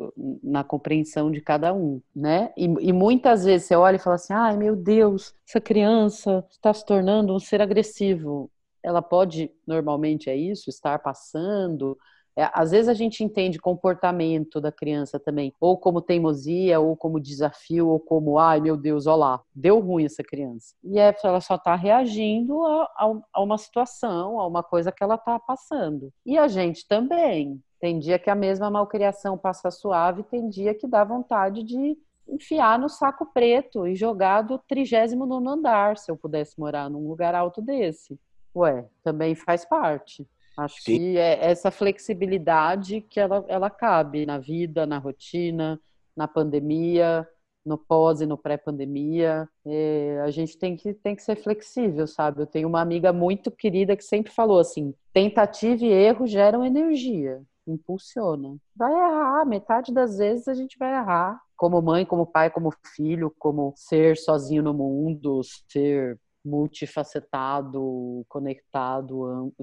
na 0.44 0.64
compreensão 0.64 1.32
de 1.32 1.42
cada 1.42 1.74
um, 1.74 2.02
né? 2.16 2.54
E, 2.56 2.66
e 2.66 2.94
muitas 2.94 3.44
vezes 3.44 3.68
você 3.68 3.76
olha 3.76 3.96
e 3.96 4.00
fala 4.00 4.16
assim: 4.16 4.34
ai 4.34 4.58
meu 4.58 4.76
Deus, 4.76 5.34
essa 5.48 5.60
criança 5.60 6.46
está 6.50 6.74
se 6.74 6.86
tornando 6.86 7.34
um 7.34 7.40
ser 7.40 7.62
agressivo. 7.62 8.52
Ela 8.84 9.02
pode, 9.02 9.52
normalmente 9.66 10.30
é 10.30 10.36
isso, 10.36 10.70
estar 10.70 11.00
passando 11.00 11.98
é, 12.36 12.50
às 12.52 12.72
vezes 12.72 12.88
a 12.90 12.94
gente 12.94 13.24
entende 13.24 13.60
comportamento 13.60 14.60
da 14.60 14.72
criança 14.72 15.20
também, 15.20 15.54
ou 15.60 15.78
como 15.78 16.02
teimosia, 16.02 16.80
ou 16.80 16.98
como 16.98 17.20
desafio, 17.20 17.88
ou 17.88 18.00
como, 18.00 18.40
ai 18.40 18.60
meu 18.60 18.76
Deus, 18.76 19.06
olha 19.06 19.16
lá, 19.16 19.42
deu 19.54 19.80
ruim 19.80 20.06
essa 20.06 20.24
criança. 20.24 20.76
E 20.84 21.00
é, 21.00 21.16
ela 21.24 21.40
só 21.40 21.56
está 21.56 21.76
reagindo 21.76 22.66
a, 22.66 22.84
a, 22.84 23.14
a, 23.34 23.44
uma 23.44 23.58
situação, 23.58 24.40
a 24.40 24.48
uma 24.48 24.64
coisa 24.64 24.92
que 24.92 25.04
ela 25.04 25.16
está 25.16 25.40
passando. 25.40 26.12
E 26.26 26.38
a 26.38 26.48
gente 26.48 26.88
também. 26.88 27.62
Tem 27.80 28.00
dia 28.00 28.18
que 28.18 28.30
a 28.30 28.36
mesma 28.36 28.70
malcriação 28.72 29.38
passa 29.38 29.70
suave, 29.70 30.24
tem 30.24 30.48
dia 30.50 30.74
que 30.74 30.88
dá 30.88 31.04
vontade 31.04 31.64
de 31.64 31.98
enfiar 32.28 32.80
no 32.80 32.88
saco 32.88 33.26
preto 33.26 33.86
e 33.86 33.94
jogar 33.94 34.42
do 34.42 34.58
trigésimo 34.58 35.26
nono 35.26 35.50
andar, 35.50 35.98
se 35.98 36.10
eu 36.10 36.16
pudesse 36.16 36.58
morar 36.58 36.90
num 36.90 37.06
lugar 37.06 37.36
alto 37.36 37.62
desse. 37.62 38.18
Ué, 38.56 38.86
também 39.04 39.36
faz 39.36 39.66
parte. 39.66 40.28
Acho 40.58 40.82
Sim. 40.82 40.98
que 40.98 41.18
é 41.18 41.46
essa 41.46 41.72
flexibilidade 41.72 43.02
que 43.02 43.20
ela, 43.20 43.44
ela 43.48 43.70
cabe 43.70 44.26
na 44.26 44.38
vida, 44.38 44.86
na 44.86 45.00
rotina, 45.00 45.80
na 46.16 46.28
pandemia, 46.28 47.28
no 47.66 47.78
pós 47.78 48.22
e 48.22 48.26
no 48.26 48.38
pré-pandemia. 48.38 49.48
É, 49.66 50.22
a 50.24 50.30
gente 50.30 50.58
tem 50.58 50.76
que, 50.76 50.94
tem 50.94 51.16
que 51.16 51.24
ser 51.24 51.36
flexível, 51.36 52.06
sabe? 52.06 52.42
Eu 52.42 52.48
tenho 52.48 52.68
uma 52.68 52.82
amiga 52.82 53.12
muito 53.12 53.50
querida 53.50 53.96
que 53.96 54.04
sempre 54.04 54.32
falou 54.32 54.60
assim: 54.60 54.94
tentativa 55.12 55.84
e 55.86 55.92
erro 55.92 56.28
geram 56.28 56.66
energia, 56.66 57.42
impulsiona. 57.66 58.56
Vai 58.76 58.92
errar, 58.92 59.46
metade 59.46 59.94
das 59.94 60.18
vezes 60.18 60.48
a 60.48 60.54
gente 60.54 60.78
vai 60.78 60.94
errar. 60.94 61.42
Como 61.56 61.82
mãe, 61.82 62.06
como 62.06 62.26
pai, 62.26 62.50
como 62.50 62.74
filho, 62.96 63.34
como 63.40 63.74
ser 63.76 64.18
sozinho 64.18 64.62
no 64.62 64.74
mundo, 64.74 65.42
ser 65.72 66.20
multifacetado, 66.44 68.26
conectado, 68.28 69.54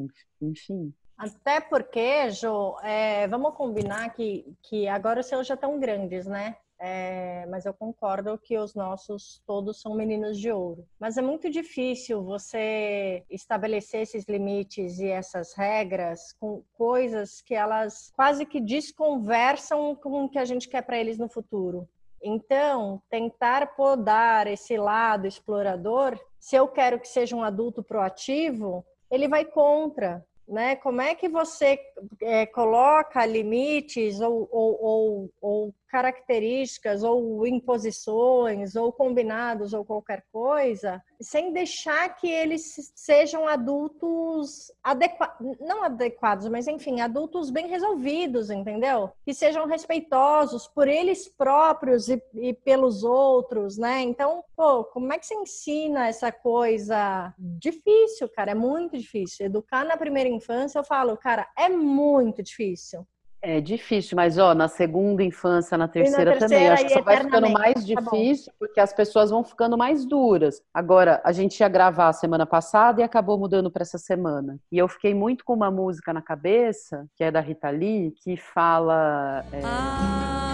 enfim. 0.40 0.92
Até 1.16 1.60
porque, 1.60 2.30
Jo, 2.30 2.78
é, 2.82 3.28
vamos 3.28 3.54
combinar 3.54 4.08
que, 4.14 4.56
que 4.62 4.88
agora 4.88 5.20
os 5.20 5.26
seus 5.26 5.46
já 5.46 5.54
estão 5.54 5.78
grandes, 5.78 6.26
né? 6.26 6.56
É, 6.82 7.44
mas 7.50 7.66
eu 7.66 7.74
concordo 7.74 8.38
que 8.38 8.56
os 8.56 8.74
nossos 8.74 9.42
todos 9.46 9.82
são 9.82 9.94
meninos 9.94 10.38
de 10.38 10.50
ouro. 10.50 10.88
Mas 10.98 11.18
é 11.18 11.22
muito 11.22 11.50
difícil 11.50 12.24
você 12.24 13.22
estabelecer 13.28 14.00
esses 14.00 14.24
limites 14.26 14.98
e 14.98 15.08
essas 15.08 15.52
regras 15.52 16.32
com 16.40 16.64
coisas 16.72 17.42
que 17.42 17.54
elas 17.54 18.10
quase 18.16 18.46
que 18.46 18.58
desconversam 18.58 19.94
com 19.94 20.24
o 20.24 20.28
que 20.30 20.38
a 20.38 20.44
gente 20.46 20.70
quer 20.70 20.80
para 20.80 20.98
eles 20.98 21.18
no 21.18 21.28
futuro. 21.28 21.86
Então, 22.22 23.00
tentar 23.08 23.74
podar 23.74 24.46
esse 24.46 24.76
lado 24.76 25.26
explorador, 25.26 26.18
se 26.38 26.56
eu 26.56 26.68
quero 26.68 27.00
que 27.00 27.08
seja 27.08 27.34
um 27.34 27.42
adulto 27.42 27.82
proativo, 27.82 28.84
ele 29.10 29.26
vai 29.26 29.44
contra, 29.44 30.24
né? 30.46 30.76
Como 30.76 31.00
é 31.00 31.14
que 31.14 31.28
você 31.28 31.78
é, 32.20 32.44
coloca 32.46 33.24
limites 33.24 34.20
ou, 34.20 34.48
ou, 34.50 34.84
ou, 34.84 35.30
ou 35.40 35.74
características 35.90 37.02
ou 37.02 37.46
imposições 37.46 38.76
ou 38.76 38.92
combinados 38.92 39.72
ou 39.72 39.84
qualquer 39.84 40.24
coisa, 40.32 41.02
sem 41.20 41.52
deixar 41.52 42.16
que 42.16 42.28
eles 42.30 42.92
sejam 42.94 43.46
adultos 43.46 44.72
adequados, 44.82 45.58
não 45.60 45.82
adequados, 45.82 46.48
mas 46.48 46.68
enfim, 46.68 47.00
adultos 47.00 47.50
bem 47.50 47.66
resolvidos, 47.66 48.50
entendeu? 48.50 49.10
Que 49.24 49.34
sejam 49.34 49.66
respeitosos 49.66 50.66
por 50.68 50.86
eles 50.86 51.28
próprios 51.28 52.08
e, 52.08 52.22
e 52.34 52.54
pelos 52.54 53.02
outros, 53.02 53.76
né? 53.76 54.00
Então, 54.00 54.44
pô, 54.56 54.84
como 54.84 55.12
é 55.12 55.18
que 55.18 55.26
você 55.26 55.34
ensina 55.34 56.06
essa 56.06 56.30
coisa? 56.30 57.34
Difícil, 57.38 58.28
cara, 58.28 58.52
é 58.52 58.54
muito 58.54 58.96
difícil. 58.96 59.46
Educar 59.46 59.84
na 59.84 59.96
primeira 59.96 60.28
infância, 60.28 60.78
eu 60.78 60.84
falo, 60.84 61.16
cara, 61.16 61.48
é 61.56 61.68
muito 61.68 62.42
difícil. 62.42 63.06
É 63.42 63.58
difícil, 63.58 64.16
mas 64.16 64.36
ó, 64.36 64.54
na 64.54 64.68
segunda 64.68 65.22
infância, 65.22 65.76
na 65.78 65.88
terceira, 65.88 66.32
na 66.32 66.38
terceira 66.38 66.66
também. 66.66 66.68
Acho 66.68 66.84
que 66.86 66.92
só 66.92 67.00
vai 67.00 67.16
ficando 67.24 67.48
mais 67.48 67.74
tá 67.74 67.80
difícil, 67.80 68.52
tá 68.52 68.56
porque 68.58 68.80
as 68.80 68.92
pessoas 68.92 69.30
vão 69.30 69.42
ficando 69.42 69.78
mais 69.78 70.04
duras. 70.04 70.62
Agora, 70.74 71.22
a 71.24 71.32
gente 71.32 71.58
ia 71.58 71.68
gravar 71.68 72.08
a 72.08 72.12
semana 72.12 72.44
passada 72.44 73.00
e 73.00 73.04
acabou 73.04 73.38
mudando 73.38 73.70
para 73.70 73.82
essa 73.82 73.96
semana. 73.96 74.58
E 74.70 74.76
eu 74.76 74.86
fiquei 74.88 75.14
muito 75.14 75.42
com 75.42 75.54
uma 75.54 75.70
música 75.70 76.12
na 76.12 76.20
cabeça, 76.20 77.06
que 77.16 77.24
é 77.24 77.30
da 77.30 77.40
Rita 77.40 77.70
Lee, 77.70 78.12
que 78.22 78.36
fala. 78.36 79.42
É... 79.52 79.60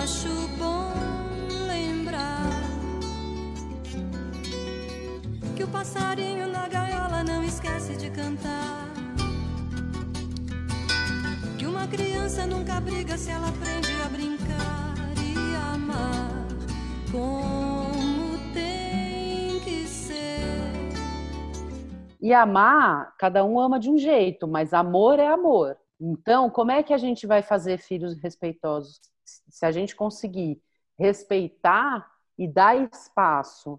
Acho 0.03 0.29
bom 0.57 0.93
lembrar 1.67 2.47
que 5.57 5.65
o 5.65 5.69
passarinho 5.69 6.47
na 6.47 6.69
gaiola 6.69 7.25
não 7.25 7.43
esquece 7.43 7.97
de 7.97 8.11
cantar 8.11 8.86
criança 11.89 12.47
nunca 12.47 12.81
briga 12.81 13.17
se 13.17 13.31
ela 13.31 13.49
aprende 13.49 13.93
a 14.05 14.09
brincar 14.09 14.95
e 15.23 15.55
amar 15.73 16.47
como 17.13 18.53
tem 18.53 19.61
que 19.61 19.87
ser. 19.87 20.93
E 22.21 22.33
amar, 22.35 23.15
cada 23.17 23.45
um 23.45 23.61
ama 23.61 23.79
de 23.79 23.89
um 23.89 23.97
jeito, 23.97 24.49
mas 24.49 24.75
amor 24.75 25.21
é 25.21 25.29
amor. 25.29 25.77
Então, 26.01 26.51
como 26.51 26.73
é 26.73 26.83
que 26.83 26.93
a 26.93 26.99
gente 26.99 27.27
vai 27.27 27.41
fazer 27.41 27.79
filhos 27.79 28.15
respeitosos? 28.15 29.01
Se 29.25 29.65
a 29.65 29.71
gente 29.71 29.95
conseguir 29.95 30.61
respeitar 30.99 32.07
e 32.37 32.49
dar 32.49 32.77
espaço 32.77 33.79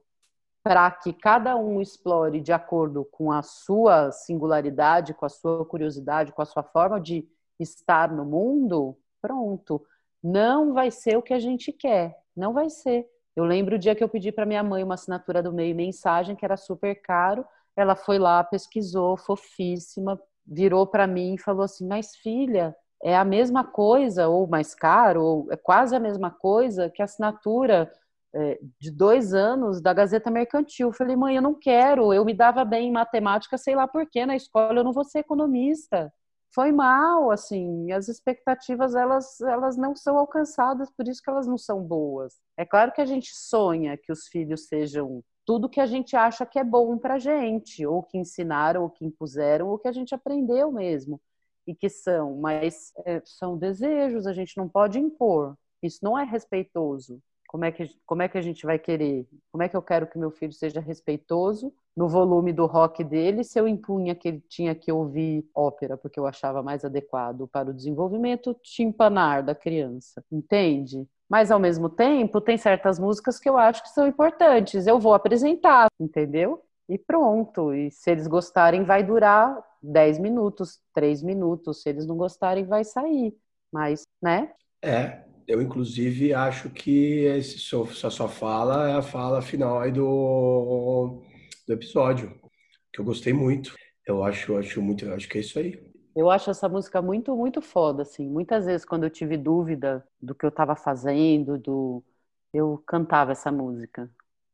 para 0.63 0.89
que 0.91 1.13
cada 1.13 1.55
um 1.55 1.81
explore 1.81 2.41
de 2.41 2.51
acordo 2.51 3.05
com 3.05 3.31
a 3.31 3.41
sua 3.41 4.11
singularidade, 4.11 5.13
com 5.13 5.25
a 5.25 5.29
sua 5.29 5.65
curiosidade, 5.65 6.31
com 6.31 6.41
a 6.41 6.45
sua 6.45 6.63
forma 6.63 6.99
de 6.99 7.27
estar 7.59 8.11
no 8.11 8.25
mundo, 8.25 8.97
pronto. 9.21 9.83
Não 10.23 10.73
vai 10.73 10.91
ser 10.91 11.17
o 11.17 11.21
que 11.21 11.33
a 11.33 11.39
gente 11.39 11.71
quer, 11.71 12.17
não 12.35 12.53
vai 12.53 12.69
ser. 12.69 13.07
Eu 13.35 13.45
lembro 13.45 13.75
o 13.75 13.79
dia 13.79 13.95
que 13.95 14.03
eu 14.03 14.09
pedi 14.09 14.31
para 14.31 14.45
minha 14.45 14.63
mãe 14.63 14.83
uma 14.83 14.95
assinatura 14.95 15.43
do 15.43 15.53
meio 15.53 15.75
mensagem 15.75 16.35
que 16.35 16.43
era 16.43 16.57
super 16.57 16.95
caro. 17.01 17.45
Ela 17.75 17.95
foi 17.95 18.17
lá, 18.17 18.43
pesquisou, 18.43 19.15
fofíssima, 19.15 20.19
virou 20.45 20.87
para 20.87 21.05
mim 21.05 21.35
e 21.35 21.39
falou 21.39 21.63
assim: 21.63 21.87
"Mas 21.87 22.15
filha, 22.15 22.75
é 23.03 23.15
a 23.15 23.23
mesma 23.23 23.63
coisa 23.63 24.27
ou 24.27 24.47
mais 24.47 24.73
caro 24.73 25.23
ou 25.23 25.51
é 25.51 25.57
quase 25.57 25.95
a 25.95 25.99
mesma 25.99 26.31
coisa 26.31 26.89
que 26.89 27.01
a 27.01 27.05
assinatura 27.05 27.91
é, 28.33 28.59
de 28.79 28.91
dois 28.91 29.33
anos 29.33 29.81
da 29.81 29.93
Gazeta 29.93 30.29
Mercantil. 30.29 30.87
Eu 30.89 30.93
falei, 30.93 31.15
mãe, 31.15 31.35
eu 31.35 31.41
não 31.41 31.53
quero. 31.53 32.13
Eu 32.13 32.25
me 32.25 32.33
dava 32.33 32.65
bem 32.65 32.89
em 32.89 32.91
matemática, 32.91 33.57
sei 33.57 33.75
lá 33.75 33.87
por 33.87 34.05
quê. 34.09 34.25
Na 34.25 34.35
escola 34.35 34.79
eu 34.79 34.83
não 34.83 34.93
vou 34.93 35.03
ser 35.03 35.19
economista 35.19 36.11
foi 36.57 36.71
mal, 36.71 37.29
assim, 37.29 37.91
as 37.91 38.07
expectativas 38.07 38.95
elas, 38.95 39.39
elas 39.41 39.77
não 39.77 39.95
são 39.95 40.17
alcançadas, 40.17 40.89
por 40.89 41.07
isso 41.07 41.21
que 41.21 41.29
elas 41.29 41.45
não 41.45 41.55
são 41.55 41.83
boas. 41.83 42.41
É 42.57 42.65
claro 42.65 42.91
que 42.91 42.99
a 42.99 43.05
gente 43.05 43.29
sonha 43.31 43.95
que 43.95 44.11
os 44.11 44.25
filhos 44.27 44.65
sejam 44.65 45.23
tudo 45.45 45.69
que 45.69 45.79
a 45.79 45.85
gente 45.85 46.15
acha 46.15 46.47
que 46.47 46.57
é 46.57 46.63
bom 46.63 46.97
pra 46.97 47.19
gente, 47.19 47.85
ou 47.85 48.01
que 48.01 48.17
ensinaram, 48.17 48.81
ou 48.81 48.89
que 48.89 49.05
impuseram, 49.05 49.67
ou 49.67 49.77
que 49.77 49.87
a 49.87 49.91
gente 49.91 50.15
aprendeu 50.15 50.71
mesmo. 50.71 51.21
E 51.67 51.75
que 51.75 51.89
são, 51.89 52.35
mas 52.37 52.91
é, 53.05 53.21
são 53.23 53.55
desejos, 53.55 54.25
a 54.25 54.33
gente 54.33 54.57
não 54.57 54.67
pode 54.67 54.97
impor. 54.97 55.55
Isso 55.83 55.99
não 56.01 56.17
é 56.17 56.23
respeitoso. 56.23 57.21
Como 57.47 57.63
é, 57.63 57.71
que, 57.71 57.89
como 58.05 58.21
é 58.21 58.27
que 58.27 58.37
a 58.37 58.41
gente 58.41 58.65
vai 58.65 58.77
querer? 58.77 59.25
Como 59.51 59.63
é 59.63 59.69
que 59.69 59.77
eu 59.77 59.81
quero 59.81 60.05
que 60.05 60.17
meu 60.19 60.29
filho 60.29 60.51
seja 60.51 60.81
respeitoso 60.81 61.73
no 61.95 62.09
volume 62.09 62.51
do 62.51 62.65
rock 62.65 63.03
dele 63.03 63.43
se 63.43 63.59
eu 63.59 63.67
impunha 63.67 64.13
que 64.13 64.27
ele 64.27 64.43
tinha 64.49 64.75
que 64.75 64.91
ouvir 64.91 65.49
ópera, 65.55 65.97
porque 65.97 66.19
eu 66.19 66.27
achava 66.27 66.61
mais 66.61 66.83
adequado 66.83 67.47
para 67.47 67.69
o 67.69 67.73
desenvolvimento 67.73 68.53
timpanar 68.61 69.43
da 69.43 69.55
criança? 69.55 70.23
Entende? 70.29 71.07
Mas 71.29 71.49
ao 71.49 71.59
mesmo 71.59 71.89
tempo, 71.89 72.39
tem 72.39 72.57
certas 72.57 72.99
músicas 72.99 73.39
que 73.39 73.49
eu 73.49 73.57
acho 73.57 73.81
que 73.81 73.89
são 73.89 74.07
importantes. 74.07 74.85
Eu 74.85 74.99
vou 74.99 75.13
apresentar, 75.13 75.87
entendeu? 75.99 76.63
E 76.87 76.97
pronto. 76.97 77.73
E 77.73 77.91
se 77.91 78.11
eles 78.11 78.27
gostarem, 78.27 78.83
vai 78.83 79.03
durar 79.03 79.57
10 79.81 80.19
minutos, 80.19 80.79
3 80.93 81.21
minutos. 81.21 81.81
Se 81.81 81.89
eles 81.89 82.05
não 82.05 82.15
gostarem, 82.15 82.65
vai 82.65 82.83
sair. 82.83 83.35
Mas, 83.71 84.03
né? 84.21 84.51
É, 84.81 85.23
eu, 85.47 85.61
inclusive, 85.61 86.33
acho 86.33 86.69
que 86.69 87.25
essa 87.27 88.09
sua 88.09 88.27
fala 88.27 88.89
é 88.89 88.93
a 88.93 89.01
fala 89.01 89.41
final 89.41 89.79
aí 89.79 89.91
do, 89.91 91.21
do 91.65 91.73
episódio, 91.73 92.37
que 92.91 92.99
eu 92.99 93.05
gostei 93.05 93.31
muito. 93.31 93.73
Eu 94.05 94.23
acho, 94.23 94.57
acho 94.57 94.81
muito, 94.81 95.09
acho 95.11 95.27
que 95.27 95.37
é 95.37 95.41
isso 95.41 95.57
aí. 95.57 95.81
Eu 96.15 96.29
acho 96.29 96.49
essa 96.49 96.67
música 96.67 97.01
muito, 97.01 97.35
muito 97.35 97.61
foda, 97.61 98.01
assim. 98.01 98.27
Muitas 98.27 98.65
vezes, 98.65 98.85
quando 98.85 99.03
eu 99.03 99.09
tive 99.09 99.37
dúvida 99.37 100.05
do 100.21 100.33
que 100.35 100.45
eu 100.45 100.49
estava 100.49 100.75
fazendo, 100.75 101.57
do 101.57 102.03
eu 102.53 102.81
cantava 102.87 103.33
essa 103.33 103.51
música, 103.51 104.09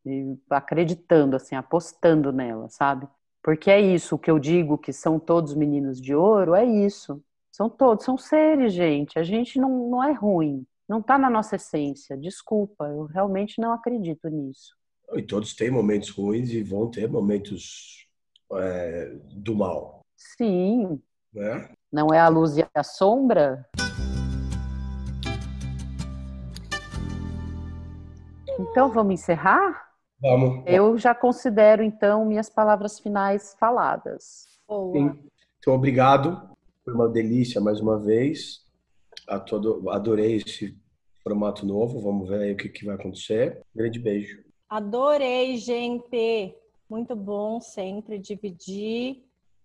e 0.05 0.37
acreditando, 0.49 1.35
assim, 1.35 1.55
apostando 1.55 2.31
nela, 2.31 2.67
sabe? 2.69 3.07
Porque 3.41 3.71
é 3.71 3.79
isso, 3.79 4.17
que 4.17 4.29
eu 4.29 4.39
digo 4.39 4.77
que 4.77 4.91
são 4.93 5.19
todos 5.19 5.53
meninos 5.55 6.01
de 6.01 6.13
ouro, 6.13 6.53
é 6.55 6.65
isso. 6.65 7.23
São 7.51 7.69
todos, 7.69 8.03
são 8.05 8.17
seres, 8.17 8.73
gente. 8.73 9.17
A 9.19 9.23
gente 9.23 9.59
não, 9.59 9.89
não 9.89 10.03
é 10.03 10.11
ruim. 10.11 10.65
Não 10.87 10.99
está 10.99 11.17
na 11.17 11.29
nossa 11.29 11.55
essência. 11.55 12.17
Desculpa, 12.17 12.85
eu 12.85 13.05
realmente 13.05 13.59
não 13.59 13.71
acredito 13.71 14.27
nisso. 14.27 14.75
E 15.13 15.21
todos 15.21 15.55
têm 15.55 15.71
momentos 15.71 16.09
ruins 16.09 16.49
e 16.51 16.61
vão 16.61 16.89
ter 16.89 17.09
momentos 17.09 18.07
é, 18.53 19.15
do 19.31 19.55
mal. 19.55 20.01
Sim. 20.17 21.01
Né? 21.33 21.69
Não 21.91 22.13
é 22.13 22.19
a 22.19 22.27
luz 22.27 22.57
e 22.57 22.65
a 22.73 22.83
sombra? 22.83 23.65
Então 28.59 28.91
vamos 28.91 29.13
encerrar? 29.13 29.89
Vamos. 30.21 30.63
Eu 30.65 30.97
já 30.97 31.15
considero 31.15 31.83
então 31.83 32.25
minhas 32.25 32.49
palavras 32.49 32.99
finais 32.99 33.55
faladas. 33.59 34.47
Sim. 34.91 35.19
Então, 35.59 35.73
obrigado. 35.73 36.49
Foi 36.83 36.93
uma 36.93 37.07
delícia 37.07 37.61
mais 37.61 37.79
uma 37.79 37.97
vez 37.97 38.62
adorei 39.27 40.37
esse 40.37 40.77
formato 41.23 41.65
novo. 41.65 41.99
Vamos 41.99 42.27
ver 42.29 42.41
aí 42.41 42.53
o 42.53 42.57
que, 42.57 42.69
que 42.69 42.85
vai 42.85 42.95
acontecer. 42.95 43.61
Grande 43.73 43.99
beijo. 43.99 44.43
Adorei, 44.69 45.57
gente. 45.57 46.55
Muito 46.89 47.15
bom 47.15 47.59
sempre 47.59 48.19
dividir, 48.19 49.23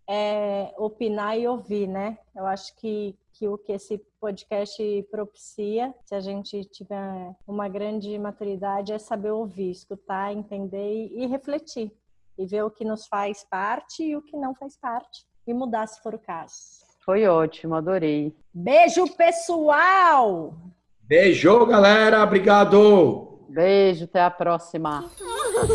é, 0.08 0.72
opinar 0.78 1.38
e 1.38 1.46
ouvir, 1.46 1.86
né? 1.86 2.16
Eu 2.34 2.46
acho 2.46 2.74
que, 2.76 3.14
que 3.34 3.46
o 3.46 3.58
que 3.58 3.72
esse 3.72 3.98
podcast 4.18 5.06
propicia, 5.10 5.94
se 6.04 6.14
a 6.14 6.20
gente 6.20 6.64
tiver 6.64 7.36
uma 7.46 7.68
grande 7.68 8.18
maturidade, 8.18 8.92
é 8.92 8.98
saber 8.98 9.30
ouvir, 9.30 9.70
escutar, 9.70 10.32
entender 10.32 11.08
e, 11.08 11.24
e 11.24 11.26
refletir. 11.26 11.92
E 12.38 12.46
ver 12.46 12.62
o 12.62 12.70
que 12.70 12.84
nos 12.84 13.06
faz 13.06 13.44
parte 13.44 14.02
e 14.02 14.16
o 14.16 14.22
que 14.22 14.36
não 14.36 14.54
faz 14.54 14.76
parte. 14.76 15.26
E 15.46 15.52
mudar 15.52 15.86
se 15.86 16.00
for 16.02 16.14
o 16.14 16.18
caso. 16.18 16.87
Foi 17.08 17.26
ótimo, 17.26 17.74
adorei. 17.74 18.36
Beijo, 18.52 19.06
pessoal! 19.16 20.52
Beijo, 21.04 21.64
galera. 21.64 22.22
Obrigado. 22.22 23.46
Beijo, 23.48 24.04
até 24.04 24.22
a 24.22 24.30
próxima. 24.30 25.06
O 25.56 25.66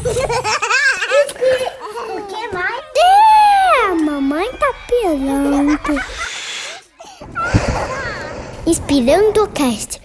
que 2.27 2.47
mais? 2.53 2.83
É, 2.95 3.85
a 3.87 3.95
mamãe 3.95 4.47
tá 4.51 4.75
pirando. 4.87 5.79
Inspirando 8.67 9.43
o 9.43 9.47
cast. 9.47 10.03